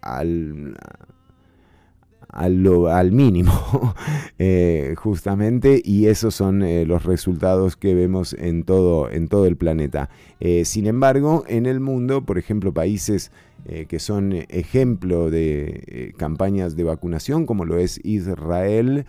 al, 0.02 0.76
al, 2.28 3.12
mínimo, 3.12 3.94
eh, 4.38 4.94
justamente, 4.98 5.80
y 5.82 6.06
esos 6.06 6.34
son 6.34 6.62
los 6.86 7.04
resultados 7.04 7.76
que 7.76 7.94
vemos 7.94 8.34
en 8.34 8.64
todo, 8.64 9.10
en 9.10 9.28
todo 9.28 9.46
el 9.46 9.56
planeta. 9.56 10.10
Sin 10.64 10.86
embargo, 10.86 11.44
en 11.48 11.64
el 11.64 11.80
mundo, 11.80 12.26
por 12.26 12.36
ejemplo, 12.38 12.74
países 12.74 13.32
que 13.88 13.98
son 13.98 14.34
ejemplo 14.50 15.30
de 15.30 16.12
campañas 16.18 16.76
de 16.76 16.84
vacunación, 16.84 17.46
como 17.46 17.64
lo 17.64 17.78
es 17.78 17.98
Israel, 18.04 19.06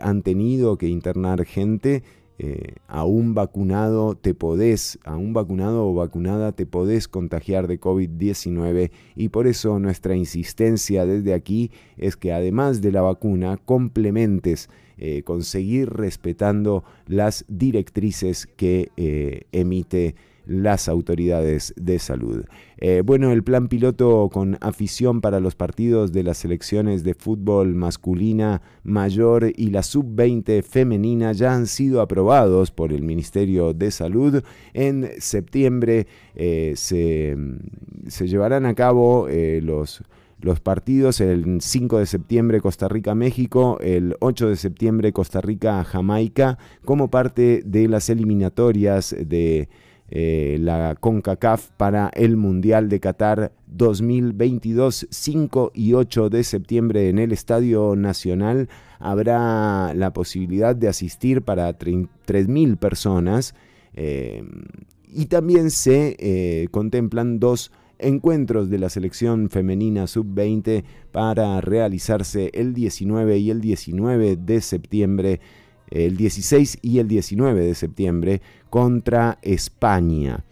han 0.00 0.22
tenido 0.22 0.76
que 0.78 0.88
internar 0.88 1.44
gente. 1.44 2.02
Eh, 2.38 2.74
a 2.88 3.04
un 3.04 3.34
vacunado 3.34 4.16
te 4.16 4.34
podés, 4.34 4.98
a 5.04 5.16
un 5.16 5.32
vacunado 5.32 5.86
o 5.86 5.94
vacunada 5.94 6.50
te 6.50 6.66
podés 6.66 7.06
contagiar 7.06 7.68
de 7.68 7.80
COVID-19 7.80 8.90
y 9.14 9.28
por 9.28 9.46
eso 9.46 9.78
nuestra 9.78 10.16
insistencia 10.16 11.06
desde 11.06 11.32
aquí 11.32 11.70
es 11.96 12.16
que 12.16 12.32
además 12.32 12.80
de 12.80 12.90
la 12.90 13.02
vacuna 13.02 13.56
complementes 13.56 14.68
eh, 14.96 15.22
conseguir 15.22 15.90
respetando 15.90 16.82
las 17.06 17.44
directrices 17.46 18.46
que 18.46 18.90
eh, 18.96 19.42
emite 19.52 20.16
las 20.46 20.88
autoridades 20.88 21.74
de 21.76 21.98
salud. 21.98 22.44
Eh, 22.78 23.02
bueno, 23.04 23.32
el 23.32 23.42
plan 23.42 23.68
piloto 23.68 24.28
con 24.32 24.58
afición 24.60 25.20
para 25.20 25.40
los 25.40 25.54
partidos 25.54 26.12
de 26.12 26.22
las 26.22 26.38
selecciones 26.38 27.04
de 27.04 27.14
fútbol 27.14 27.74
masculina 27.74 28.62
mayor 28.82 29.52
y 29.56 29.70
la 29.70 29.82
sub-20 29.82 30.62
femenina 30.62 31.32
ya 31.32 31.54
han 31.54 31.66
sido 31.66 32.00
aprobados 32.00 32.70
por 32.70 32.92
el 32.92 33.02
Ministerio 33.02 33.72
de 33.72 33.90
Salud. 33.90 34.42
En 34.72 35.10
septiembre 35.18 36.06
eh, 36.34 36.74
se, 36.76 37.36
se 38.08 38.28
llevarán 38.28 38.66
a 38.66 38.74
cabo 38.74 39.28
eh, 39.28 39.60
los 39.62 40.02
los 40.44 40.60
partidos 40.60 41.20
el 41.20 41.60
5 41.62 41.98
de 42.00 42.06
septiembre 42.06 42.60
Costa 42.60 42.86
Rica-México, 42.86 43.78
el 43.80 44.14
8 44.20 44.50
de 44.50 44.56
septiembre 44.56 45.12
Costa 45.12 45.40
Rica-Jamaica, 45.40 46.58
como 46.84 47.08
parte 47.08 47.62
de 47.64 47.88
las 47.88 48.10
eliminatorias 48.10 49.16
de 49.18 49.70
eh, 50.10 50.58
la 50.60 50.96
CONCACAF 51.00 51.70
para 51.76 52.10
el 52.14 52.36
Mundial 52.36 52.88
de 52.88 53.00
Qatar 53.00 53.52
2022, 53.68 55.06
5 55.10 55.72
y 55.74 55.94
8 55.94 56.30
de 56.30 56.44
septiembre 56.44 57.08
en 57.08 57.18
el 57.18 57.32
Estadio 57.32 57.96
Nacional. 57.96 58.68
Habrá 58.98 59.94
la 59.94 60.12
posibilidad 60.12 60.76
de 60.76 60.88
asistir 60.88 61.42
para 61.42 61.78
3.000 61.78 62.76
personas 62.76 63.54
eh, 63.94 64.44
y 65.08 65.26
también 65.26 65.70
se 65.70 66.16
eh, 66.18 66.68
contemplan 66.70 67.38
dos 67.38 67.72
encuentros 67.98 68.68
de 68.70 68.78
la 68.78 68.90
selección 68.90 69.48
femenina 69.50 70.06
sub-20 70.06 70.84
para 71.12 71.60
realizarse 71.60 72.50
el 72.54 72.74
19 72.74 73.38
y 73.38 73.50
el 73.50 73.60
19 73.60 74.36
de 74.36 74.60
septiembre, 74.60 75.40
el 75.90 76.16
16 76.16 76.78
y 76.82 76.98
el 76.98 77.08
19 77.08 77.64
de 77.64 77.74
septiembre 77.74 78.42
contra 78.70 79.38
España. 79.42 80.44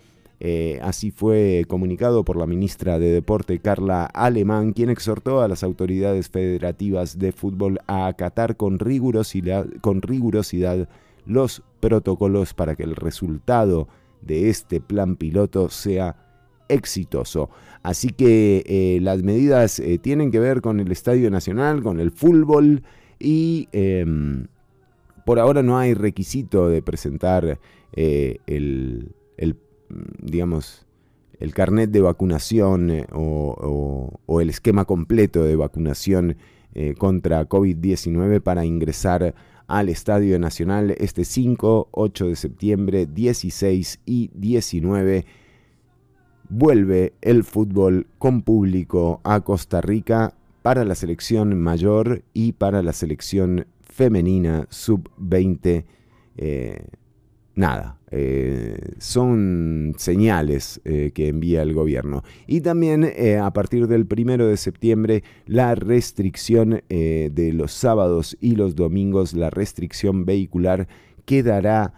Eh, 0.44 0.80
así 0.82 1.12
fue 1.12 1.64
comunicado 1.68 2.24
por 2.24 2.36
la 2.36 2.46
ministra 2.46 2.98
de 2.98 3.12
Deporte 3.12 3.60
Carla 3.60 4.06
Alemán, 4.06 4.72
quien 4.72 4.90
exhortó 4.90 5.40
a 5.40 5.46
las 5.46 5.62
autoridades 5.62 6.28
federativas 6.28 7.18
de 7.20 7.30
fútbol 7.30 7.78
a 7.86 8.08
acatar 8.08 8.56
con 8.56 8.80
rigurosidad, 8.80 9.68
con 9.80 10.02
rigurosidad 10.02 10.88
los 11.26 11.62
protocolos 11.78 12.54
para 12.54 12.74
que 12.74 12.82
el 12.82 12.96
resultado 12.96 13.86
de 14.20 14.50
este 14.50 14.80
plan 14.80 15.14
piloto 15.14 15.68
sea 15.68 16.16
exitoso. 16.68 17.50
Así 17.84 18.08
que 18.08 18.64
eh, 18.66 18.98
las 19.00 19.22
medidas 19.22 19.78
eh, 19.78 19.98
tienen 19.98 20.30
que 20.30 20.40
ver 20.40 20.60
con 20.60 20.80
el 20.80 20.90
Estadio 20.90 21.30
Nacional, 21.30 21.82
con 21.82 22.00
el 22.00 22.10
fútbol 22.10 22.82
y 23.18 23.68
em, 23.72 24.46
por 25.24 25.38
ahora 25.38 25.62
no 25.62 25.78
hay 25.78 25.94
requisito 25.94 26.68
de 26.68 26.82
presentar 26.82 27.58
eh, 27.94 28.38
el, 28.46 29.14
digamos, 30.20 30.86
el 31.38 31.52
carnet 31.54 31.90
de 31.90 32.00
vacunación 32.00 32.90
o, 33.12 33.54
o- 33.58 34.20
o 34.26 34.40
el 34.40 34.50
esquema 34.50 34.84
completo 34.84 35.42
de 35.44 35.56
vacunación 35.56 36.36
eh, 36.74 36.94
contra 36.96 37.48
COVID-19 37.48 38.40
para 38.40 38.64
ingresar 38.64 39.34
al 39.66 39.88
Estadio 39.88 40.38
Nacional 40.38 40.94
este 40.98 41.24
5, 41.24 41.88
8 41.90 42.26
de 42.28 42.36
septiembre, 42.36 43.06
16 43.06 44.00
y 44.06 44.30
19 44.34 45.24
vuelve 46.48 47.14
el 47.22 47.44
fútbol 47.44 48.06
con 48.18 48.42
público 48.42 49.20
a 49.24 49.40
Costa 49.40 49.80
Rica 49.80 50.34
para 50.62 50.84
la 50.84 50.94
selección 50.94 51.58
mayor 51.60 52.22
y 52.34 52.52
para 52.52 52.82
la 52.82 52.92
selección 52.92 53.66
femenina 53.92 54.66
sub-20. 54.70 55.84
eh, 56.36 56.86
nada, 57.54 57.98
eh, 58.10 58.78
son 58.96 59.94
señales 59.98 60.80
eh, 60.84 61.12
que 61.14 61.28
envía 61.28 61.62
el 61.62 61.74
gobierno. 61.74 62.24
Y 62.46 62.62
también 62.62 63.04
a 63.40 63.52
partir 63.52 63.86
del 63.86 64.06
primero 64.06 64.46
de 64.46 64.56
septiembre 64.56 65.22
la 65.46 65.74
restricción 65.74 66.82
de 66.88 67.50
los 67.52 67.72
sábados 67.72 68.36
y 68.40 68.56
los 68.56 68.74
domingos, 68.74 69.34
la 69.34 69.50
restricción 69.50 70.24
vehicular 70.24 70.88
quedará, 71.26 71.92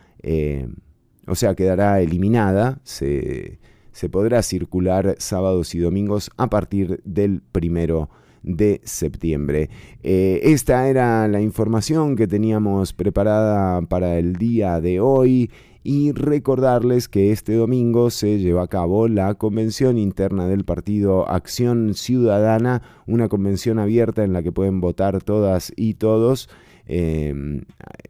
o 1.27 1.35
sea, 1.37 1.55
quedará 1.55 2.01
eliminada. 2.01 2.81
Se, 2.83 3.61
se 3.93 4.09
podrá 4.09 4.43
circular 4.43 5.15
sábados 5.19 5.73
y 5.77 5.79
domingos 5.79 6.33
a 6.37 6.51
partir 6.51 7.01
del 7.05 7.43
primero 7.53 8.11
de 8.11 8.24
septiembre. 8.85 9.71
Eh, 10.03 10.41
esta 10.45 10.89
era 10.89 11.27
la 11.29 11.41
información 11.41 12.17
que 12.17 12.27
teníamos 12.27 12.93
preparada 12.93 13.83
para 13.83 14.19
el 14.19 14.37
día 14.37 14.81
de 14.81 15.01
hoy 15.01 15.51
y 15.83 16.13
recordarles 16.13 17.09
que 17.09 17.31
este 17.31 17.55
domingo 17.55 18.11
se 18.11 18.39
lleva 18.39 18.63
a 18.63 18.69
cabo 18.69 19.07
la 19.07 19.35
convención 19.35 19.99
interna 19.99 20.49
del 20.49 20.65
partido 20.65 21.29
Acción 21.29 21.93
Ciudadana, 21.95 22.83
una 23.07 23.29
convención 23.29 23.79
abierta 23.79 24.25
en 24.25 24.33
la 24.33 24.43
que 24.43 24.53
pueden 24.53 24.81
votar 24.81 25.23
todas 25.23 25.73
y 25.77 25.95
todos. 25.95 26.49
Eh, 26.87 27.63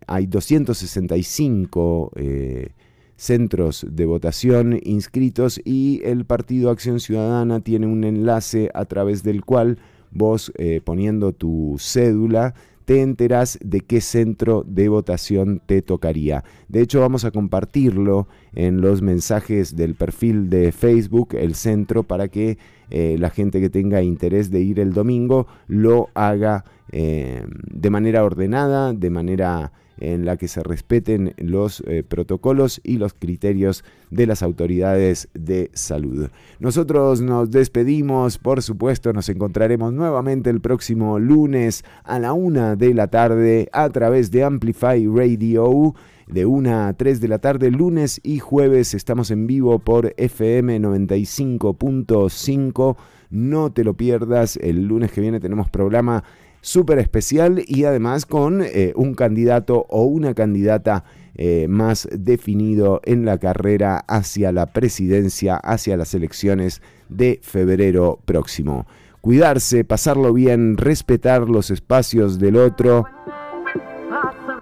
hay 0.06 0.26
265 0.26 2.12
eh, 2.16 2.68
centros 3.16 3.86
de 3.88 4.06
votación 4.06 4.80
inscritos 4.82 5.60
y 5.64 6.00
el 6.04 6.24
partido 6.24 6.70
Acción 6.70 7.00
Ciudadana 7.00 7.60
tiene 7.60 7.86
un 7.86 8.04
enlace 8.04 8.70
a 8.74 8.84
través 8.84 9.22
del 9.22 9.44
cual 9.44 9.78
vos 10.14 10.52
eh, 10.56 10.80
poniendo 10.82 11.32
tu 11.32 11.76
cédula 11.78 12.54
te 12.84 13.00
enterás 13.00 13.58
de 13.62 13.80
qué 13.80 14.00
centro 14.00 14.64
de 14.66 14.88
votación 14.88 15.62
te 15.64 15.82
tocaría. 15.82 16.44
De 16.68 16.80
hecho, 16.80 17.00
vamos 17.00 17.24
a 17.24 17.30
compartirlo 17.30 18.28
en 18.54 18.80
los 18.80 19.00
mensajes 19.00 19.74
del 19.74 19.94
perfil 19.94 20.50
de 20.50 20.70
Facebook, 20.70 21.34
el 21.34 21.54
centro, 21.54 22.02
para 22.02 22.28
que 22.28 22.58
eh, 22.90 23.16
la 23.18 23.30
gente 23.30 23.60
que 23.60 23.70
tenga 23.70 24.02
interés 24.02 24.50
de 24.50 24.60
ir 24.60 24.80
el 24.80 24.92
domingo 24.92 25.46
lo 25.66 26.10
haga 26.14 26.64
eh, 26.92 27.46
de 27.72 27.90
manera 27.90 28.22
ordenada, 28.22 28.92
de 28.92 29.10
manera 29.10 29.72
en 29.98 30.24
la 30.24 30.36
que 30.36 30.48
se 30.48 30.62
respeten 30.62 31.34
los 31.36 31.82
eh, 31.86 32.02
protocolos 32.02 32.80
y 32.84 32.98
los 32.98 33.14
criterios 33.14 33.84
de 34.10 34.26
las 34.26 34.42
autoridades 34.42 35.28
de 35.34 35.70
salud. 35.74 36.28
Nosotros 36.58 37.20
nos 37.20 37.50
despedimos, 37.50 38.38
por 38.38 38.62
supuesto, 38.62 39.12
nos 39.12 39.28
encontraremos 39.28 39.92
nuevamente 39.92 40.50
el 40.50 40.60
próximo 40.60 41.18
lunes 41.18 41.84
a 42.04 42.18
la 42.18 42.32
una 42.32 42.76
de 42.76 42.94
la 42.94 43.08
tarde 43.08 43.68
a 43.72 43.88
través 43.90 44.30
de 44.30 44.44
Amplify 44.44 45.06
Radio. 45.06 45.94
De 46.26 46.46
1 46.46 46.86
a 46.86 46.94
3 46.94 47.20
de 47.20 47.28
la 47.28 47.38
tarde, 47.38 47.70
lunes 47.70 48.18
y 48.22 48.38
jueves, 48.38 48.94
estamos 48.94 49.30
en 49.30 49.46
vivo 49.46 49.78
por 49.78 50.14
FM 50.16 50.80
95.5. 50.80 52.96
No 53.28 53.72
te 53.72 53.84
lo 53.84 53.94
pierdas, 53.94 54.56
el 54.56 54.86
lunes 54.86 55.12
que 55.12 55.20
viene 55.20 55.38
tenemos 55.38 55.68
programa 55.68 56.24
súper 56.64 56.98
especial 56.98 57.62
y 57.66 57.84
además 57.84 58.24
con 58.24 58.62
eh, 58.62 58.94
un 58.96 59.14
candidato 59.14 59.84
o 59.90 60.04
una 60.04 60.32
candidata 60.32 61.04
eh, 61.34 61.66
más 61.68 62.08
definido 62.10 63.02
en 63.04 63.26
la 63.26 63.36
carrera 63.36 63.98
hacia 64.08 64.50
la 64.50 64.66
presidencia, 64.66 65.56
hacia 65.56 65.98
las 65.98 66.14
elecciones 66.14 66.80
de 67.10 67.38
febrero 67.42 68.18
próximo. 68.24 68.86
Cuidarse, 69.20 69.84
pasarlo 69.84 70.32
bien, 70.32 70.78
respetar 70.78 71.50
los 71.50 71.70
espacios 71.70 72.38
del 72.38 72.56
otro, 72.56 73.04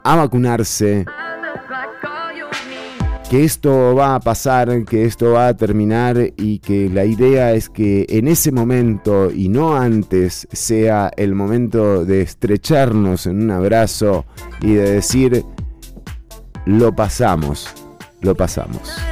a 0.05 0.17
vacunarse, 0.17 1.05
que 3.33 3.45
esto 3.45 3.95
va 3.95 4.15
a 4.15 4.21
pasar, 4.21 4.85
que 4.85 5.07
esto 5.07 5.31
va 5.31 5.49
a 5.49 5.57
terminar 5.57 6.19
y 6.37 6.59
que 6.59 6.91
la 6.91 7.07
idea 7.07 7.55
es 7.55 7.71
que 7.71 8.05
en 8.11 8.29
ese 8.29 8.53
momento 8.53 9.31
y 9.31 9.49
no 9.49 9.75
antes 9.75 10.47
sea 10.53 11.11
el 11.17 11.35
momento 11.35 12.05
de 12.05 12.21
estrecharnos 12.21 13.25
en 13.25 13.45
un 13.45 13.51
abrazo 13.51 14.27
y 14.61 14.75
de 14.75 14.91
decir, 14.93 15.47
lo 16.67 16.95
pasamos, 16.95 17.73
lo 18.21 18.35
pasamos. 18.35 19.12